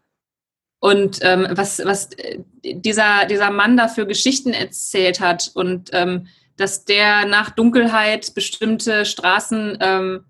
Und 0.81 1.19
ähm, 1.23 1.47
was, 1.51 1.81
was 1.85 2.13
äh, 2.15 2.41
dieser, 2.63 3.27
dieser 3.27 3.51
Mann 3.51 3.77
da 3.77 3.89
für 3.89 4.07
Geschichten 4.07 4.53
erzählt 4.53 5.21
hat 5.21 5.51
und 5.55 5.91
ähm, 5.93 6.27
dass 6.57 6.85
der 6.85 7.25
nach 7.27 7.51
Dunkelheit 7.51 8.35
bestimmte 8.35 9.05
Straßen 9.05 9.79
ähm, 9.81 10.25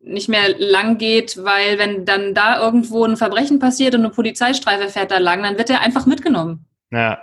nicht 0.00 0.28
mehr 0.28 0.58
lang 0.58 0.96
geht, 0.98 1.42
weil 1.44 1.78
wenn 1.78 2.04
dann 2.06 2.32
da 2.34 2.60
irgendwo 2.60 3.04
ein 3.04 3.16
Verbrechen 3.16 3.58
passiert 3.58 3.94
und 3.94 4.00
eine 4.00 4.10
Polizeistreife 4.10 4.88
fährt 4.88 5.10
da 5.10 5.18
lang, 5.18 5.42
dann 5.42 5.58
wird 5.58 5.70
er 5.70 5.80
einfach 5.80 6.06
mitgenommen. 6.06 6.64
Ja, 6.90 7.20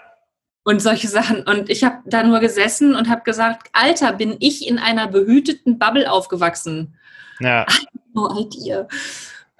Und 0.63 0.81
solche 0.81 1.07
Sachen. 1.07 1.41
Und 1.43 1.69
ich 1.69 1.83
habe 1.83 1.97
da 2.05 2.21
nur 2.23 2.39
gesessen 2.39 2.95
und 2.95 3.09
habe 3.09 3.23
gesagt, 3.23 3.69
Alter, 3.73 4.13
bin 4.13 4.35
ich 4.39 4.67
in 4.67 4.77
einer 4.77 5.07
behüteten 5.07 5.79
Bubble 5.79 6.11
aufgewachsen. 6.11 6.95
ja. 7.39 7.65
No 8.15 8.29
idea. 8.39 8.87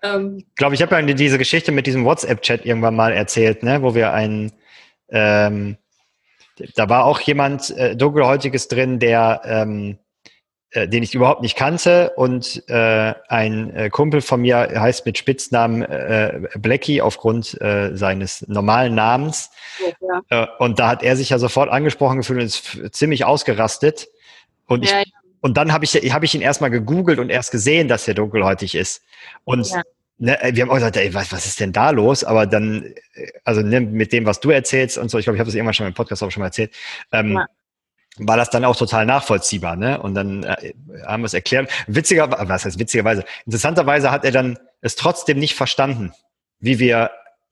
Ähm, 0.02 0.38
Ich 0.50 0.56
glaube, 0.56 0.76
ich 0.76 0.82
habe 0.82 0.96
ja 0.96 1.02
diese 1.02 1.38
Geschichte 1.38 1.72
mit 1.72 1.88
diesem 1.88 2.06
WhatsApp-Chat 2.06 2.66
irgendwann 2.66 2.96
mal 2.96 3.12
erzählt, 3.12 3.64
ne? 3.64 3.82
Wo 3.82 3.94
wir 3.94 4.14
einen, 4.14 4.52
ähm, 5.10 5.78
da 6.76 6.90
war 6.90 7.06
auch 7.06 7.20
jemand 7.20 7.70
äh, 7.72 7.96
Dunkelhäutiges 7.96 8.70
drin, 8.70 9.00
der, 9.00 9.42
ähm, 9.44 9.98
äh, 10.72 10.88
den 10.88 11.04
ich 11.04 11.14
überhaupt 11.14 11.42
nicht 11.42 11.58
kannte 11.58 12.12
und 12.16 12.64
äh, 12.70 13.14
ein 13.28 13.76
äh, 13.76 13.90
Kumpel 13.90 14.22
von 14.22 14.42
mir 14.42 14.58
heißt 14.58 15.06
mit 15.06 15.18
Spitznamen 15.18 15.82
äh, 15.82 16.48
Blackie 16.56 17.02
aufgrund 17.02 17.60
äh, 17.62 17.96
seines 17.96 18.48
normalen 18.48 18.96
Namens. 18.96 19.52
ja. 20.30 20.44
Äh, 20.44 20.48
und 20.60 20.80
da 20.80 20.88
hat 20.88 21.04
er 21.04 21.18
sich 21.18 21.30
ja 21.30 21.40
sofort 21.40 21.70
angesprochen 21.70 22.18
gefühlt 22.18 22.40
und 22.40 22.46
ist 22.46 22.96
ziemlich 22.96 23.26
ausgerastet. 23.26 24.08
Und 24.68 24.86
ich 24.86 24.92
Ja, 24.92 25.04
und 25.46 25.58
dann 25.58 25.72
habe 25.72 25.86
ich, 25.86 25.94
hab 25.94 26.24
ich 26.24 26.34
ihn 26.34 26.42
erstmal 26.42 26.72
gegoogelt 26.72 27.20
und 27.20 27.30
erst 27.30 27.52
gesehen, 27.52 27.88
dass 27.88 28.08
er 28.08 28.16
dunkelhäutig 28.16 28.74
ist. 28.74 29.04
Und 29.44 29.70
Ja. 29.70 29.84
ne, 30.18 30.40
wir 30.54 30.64
haben 30.64 30.72
auch 30.72 30.74
gesagt, 30.76 30.98
ey, 30.98 31.14
was, 31.14 31.32
was 31.32 31.46
ist 31.46 31.60
denn 31.60 31.72
da 31.72 31.92
los? 31.92 32.24
Aber 32.24 32.48
dann, 32.48 32.96
äh, 33.14 33.28
also 33.44 33.62
ne, 33.62 33.80
mit 33.80 34.12
dem, 34.12 34.26
was 34.26 34.40
du 34.40 34.50
erzählst 34.50 34.98
und 34.98 35.10
so, 35.10 35.20
ich 35.20 35.26
glaube, 35.26 35.36
ich 35.36 35.40
habe 35.40 35.48
das 35.48 35.54
irgendwann 35.54 35.76
schon 35.76 35.86
im 35.86 35.94
Podcast 35.94 36.24
auch 36.24 36.32
schon 36.32 36.42
mal 36.42 36.48
erzählt, 36.48 36.74
ähm, 37.12 37.34
Ja. 37.34 37.46
war 38.18 38.38
das 38.38 38.50
dann 38.50 38.66
auch 38.66 38.76
total 38.76 39.06
nachvollziehbar. 39.06 39.76
Ne? 39.76 40.02
Und 40.02 40.16
dann 40.16 40.42
äh, 40.42 40.74
haben 41.06 41.22
wir 41.22 41.28
es 41.28 41.36
erklärt. 41.36 41.70
Witziger, 41.86 42.28
was 42.50 42.66
heißt 42.66 42.80
witzigerweise? 42.80 43.24
Interessanterweise 43.46 44.10
hat 44.10 44.26
er 44.26 44.32
dann 44.32 44.58
es 44.82 44.96
trotzdem 44.96 45.38
nicht 45.38 45.54
verstanden, 45.54 46.12
wie 46.60 46.80
wir 46.80 47.12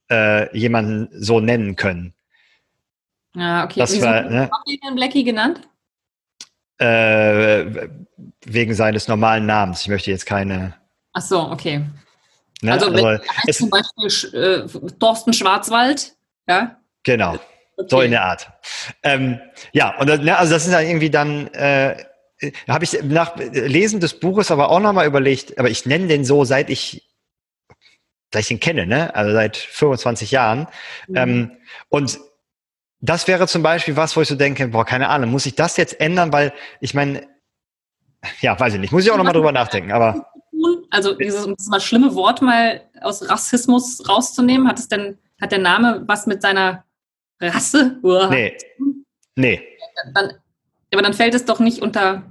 äh, 0.10 0.58
jemanden 0.58 1.10
so 1.12 1.40
nennen 1.40 1.76
können. 1.76 2.16
Ja, 3.36 3.66
okay. 3.66 3.80
Das 3.82 4.02
war, 4.02 4.24
ne? 4.24 4.50
habt 4.52 4.68
ihr 4.68 4.80
den 4.80 4.96
Blackie 4.96 5.24
genannt? 5.24 5.62
Äh, 6.80 7.90
wegen 8.46 8.74
seines 8.74 9.08
normalen 9.08 9.46
Namens. 9.46 9.82
Ich 9.82 9.88
möchte 9.88 10.12
jetzt 10.12 10.26
keine. 10.26 10.74
Ach 11.14 11.22
so, 11.22 11.40
okay. 11.52 11.86
Ne? 12.62 12.72
Also, 12.72 12.94
wenn 12.94 13.06
Also, 13.06 13.24
heißt 13.48 13.60
zum 13.60 13.70
Beispiel 13.70 14.40
äh, 14.40 14.92
Thorsten 15.00 15.34
Schwarzwald, 15.34 16.16
ja? 16.48 16.78
genau. 17.04 17.38
Okay. 17.76 17.88
So 17.90 18.02
in 18.02 18.12
der 18.12 18.24
Art. 18.24 18.48
Ähm, 19.02 19.40
ja, 19.72 19.98
und 19.98 20.08
dann, 20.08 20.24
ne, 20.24 20.38
also 20.38 20.54
das 20.54 20.66
ist 20.66 20.72
dann 20.72 20.86
irgendwie 20.86 21.10
dann, 21.10 21.48
äh, 21.48 22.04
habe 22.68 22.84
ich 22.84 23.02
nach 23.04 23.36
Lesen 23.36 24.00
des 24.00 24.20
Buches 24.20 24.52
aber 24.52 24.70
auch 24.70 24.80
nochmal 24.80 25.08
überlegt, 25.08 25.58
aber 25.58 25.70
ich 25.70 25.86
nenne 25.86 26.08
den 26.08 26.24
so, 26.24 26.46
seit 26.46 26.70
ich, 26.70 27.10
seit 28.32 28.42
ich 28.44 28.48
den 28.50 28.60
kenne, 28.60 28.86
ne? 28.86 29.16
Also 29.16 29.32
seit 29.32 29.58
25 29.58 30.32
Jahren. 30.32 30.68
Mhm. 31.08 31.16
Ähm, 31.16 31.52
und 31.90 32.20
das 33.04 33.28
wäre 33.28 33.48
zum 33.48 33.62
Beispiel 33.62 33.98
was, 33.98 34.16
wo 34.16 34.22
ich 34.22 34.30
so 34.30 34.36
denke, 34.36 34.70
boah, 34.70 34.86
keine 34.86 35.10
Ahnung, 35.10 35.30
muss 35.30 35.46
ich 35.46 35.56
das 35.56 35.76
jetzt 35.76 36.00
ändern, 36.00 36.32
weil 36.32 36.54
ich 36.80 36.94
meine, 36.94 37.28
ja, 38.40 38.58
weiß 38.58 38.76
ich 38.76 38.80
nicht, 38.80 38.94
muss 38.94 39.04
ich 39.04 39.12
auch 39.12 39.18
nochmal 39.18 39.34
drüber 39.34 39.52
nachdenken, 39.52 39.92
aber 39.92 40.32
Also 40.90 41.14
dieses, 41.14 41.46
um 41.46 41.54
das 41.58 41.68
mal 41.68 41.82
schlimme 41.82 42.16
Wort 42.16 42.42
mal 42.42 42.82
aus 43.02 43.30
Rassismus 43.30 44.08
rauszunehmen, 44.08 44.70
hat 44.70 44.80
es 44.80 44.88
denn, 44.88 45.18
hat 45.42 45.52
der 45.52 45.60
Name 45.60 46.04
was 46.08 46.28
mit 46.28 46.42
seiner 46.42 46.86
Rasse? 47.42 48.00
Uah. 48.04 48.30
nee, 48.30 48.58
nee. 49.36 49.62
Dann, 50.14 50.36
aber 50.94 51.02
dann 51.02 51.14
fällt 51.14 51.34
es 51.34 51.44
doch 51.44 51.60
nicht 51.60 51.82
unter. 51.82 52.24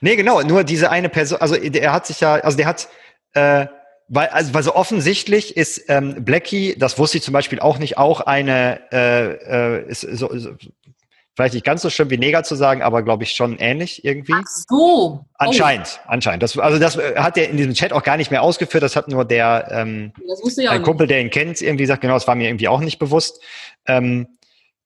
Nee, 0.00 0.16
genau, 0.16 0.40
nur 0.40 0.64
diese 0.64 0.90
eine 0.90 1.10
Person, 1.10 1.38
also 1.42 1.54
er 1.54 1.92
hat 1.92 2.06
sich 2.06 2.20
ja, 2.20 2.36
also 2.36 2.56
der 2.56 2.66
hat, 2.66 2.88
äh, 3.34 3.66
weil, 4.08 4.28
also, 4.28 4.54
weil 4.54 4.62
so 4.62 4.74
offensichtlich 4.74 5.56
ist 5.56 5.84
ähm, 5.88 6.24
Blackie, 6.24 6.74
das 6.78 6.98
wusste 6.98 7.18
ich 7.18 7.24
zum 7.24 7.32
Beispiel 7.32 7.60
auch 7.60 7.78
nicht, 7.78 7.98
auch 7.98 8.20
eine, 8.20 8.80
äh, 8.90 9.32
äh, 9.34 9.88
ist 9.88 10.00
so, 10.00 10.30
so, 10.36 10.50
vielleicht 11.36 11.54
nicht 11.54 11.64
ganz 11.64 11.82
so 11.82 11.90
schlimm 11.90 12.10
wie 12.10 12.18
Neger 12.18 12.42
zu 12.42 12.56
sagen, 12.56 12.82
aber 12.82 13.02
glaube 13.02 13.24
ich 13.24 13.32
schon 13.32 13.58
ähnlich 13.58 14.04
irgendwie. 14.04 14.32
Ach 14.34 14.46
so. 14.46 15.24
Anscheinend, 15.34 16.00
anscheinend. 16.06 16.42
Das, 16.42 16.58
also 16.58 16.78
das 16.78 16.96
äh, 16.96 17.16
hat 17.16 17.36
er 17.36 17.50
in 17.50 17.56
diesem 17.58 17.74
Chat 17.74 17.92
auch 17.92 18.02
gar 18.02 18.16
nicht 18.16 18.30
mehr 18.30 18.42
ausgeführt, 18.42 18.82
das 18.82 18.96
hat 18.96 19.08
nur 19.08 19.24
der, 19.24 19.68
ähm, 19.70 20.12
Oh, 20.26 20.50
ein. 20.68 20.82
Kumpel, 20.82 21.06
der 21.06 21.20
ihn 21.20 21.30
kennt, 21.30 21.60
irgendwie 21.60 21.86
sagt, 21.86 22.00
genau, 22.00 22.14
das 22.14 22.26
war 22.26 22.34
mir 22.34 22.48
irgendwie 22.48 22.68
auch 22.68 22.80
nicht 22.80 22.98
bewusst. 22.98 23.42
Ähm, 23.86 24.26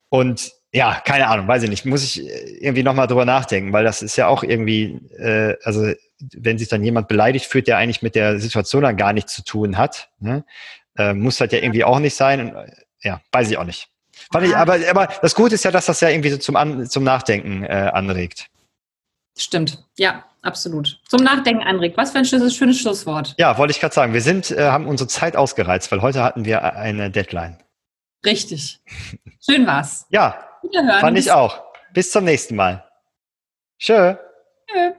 und 0.09 0.53
ja, 0.73 1.01
keine 1.05 1.29
Ahnung, 1.29 1.47
weiß 1.47 1.63
ich 1.63 1.71
nicht, 1.71 1.85
muss 1.85 2.03
ich 2.03 2.27
äh, 2.27 2.59
irgendwie 2.61 2.83
nochmal 2.83 3.07
drüber 3.07 3.25
nachdenken, 3.25 3.73
weil 3.73 3.85
das 3.85 4.03
ist 4.03 4.17
ja 4.17 4.27
auch 4.27 4.43
irgendwie, 4.43 5.01
äh, 5.17 5.57
also 5.63 5.93
wenn 6.35 6.59
sich 6.59 6.69
dann 6.69 6.85
jemand 6.85 7.09
beleidigt 7.09 7.47
fühlt, 7.47 7.67
der 7.67 7.79
eigentlich 7.79 8.03
mit 8.03 8.15
der 8.15 8.39
Situation 8.39 8.83
dann 8.83 8.97
gar 8.97 9.13
nichts 9.13 9.35
zu 9.35 9.43
tun 9.43 9.79
hat, 9.79 10.11
ne? 10.19 10.45
äh, 10.97 11.15
muss 11.15 11.41
halt 11.41 11.53
ja 11.53 11.59
irgendwie 11.59 11.85
auch 11.85 11.99
nicht 11.99 12.15
sein. 12.15 12.41
Und, 12.41 12.57
äh, 12.57 12.73
ja, 13.03 13.21
weiß 13.33 13.51
ich 13.51 13.59
auch 13.59 13.65
nicht. 13.65 13.89
Ich, 14.41 14.57
aber, 14.57 14.79
aber 14.89 15.09
das 15.21 15.35
Gute 15.35 15.55
ist 15.55 15.65
ja, 15.65 15.71
dass 15.71 15.87
das 15.87 16.01
ja 16.01 16.09
irgendwie 16.09 16.31
so 16.31 16.39
zum, 16.39 16.57
An 16.57 16.87
zum 16.87 17.05
Nachdenken 17.05 17.65
äh, 17.65 17.91
anregt. 17.93 18.49
Stimmt. 19.37 19.85
Ja, 19.97 20.25
absolut. 20.43 21.01
Zum 21.09 21.23
Nachdenken 21.25 21.63
anregt. 21.63 21.97
Was 21.97 22.13
für 22.13 22.19
ein 22.19 22.25
schönes, 22.25 22.55
schönes 22.55 22.79
Schlusswort. 22.79 23.35
Ja, 23.39 23.57
wollte 23.59 23.73
ich 23.73 23.81
gerade 23.81 23.95
sagen. 23.95 24.13
Wir 24.13 24.21
sind, 24.21 24.51
äh, 24.51 24.69
haben 24.69 24.87
unsere 24.87 25.09
Zeit 25.09 25.37
ausgereizt, 25.37 25.91
weil 25.91 26.03
heute 26.03 26.23
hatten 26.23 26.45
wir 26.45 26.77
eine 26.77 27.11
Deadline. 27.11 27.59
Richtig. 28.25 28.81
Schön 29.45 29.67
war's. 29.67 30.07
Ja, 30.11 30.45
Wiederhören. 30.63 31.01
fand 31.01 31.19
ich 31.19 31.33
auch. 31.33 31.63
Bis 31.93 32.11
zum 32.11 32.25
nächsten 32.25 32.57
Mal. 32.57 32.85
Tschö. 33.79 34.15
Tschö. 34.71 34.93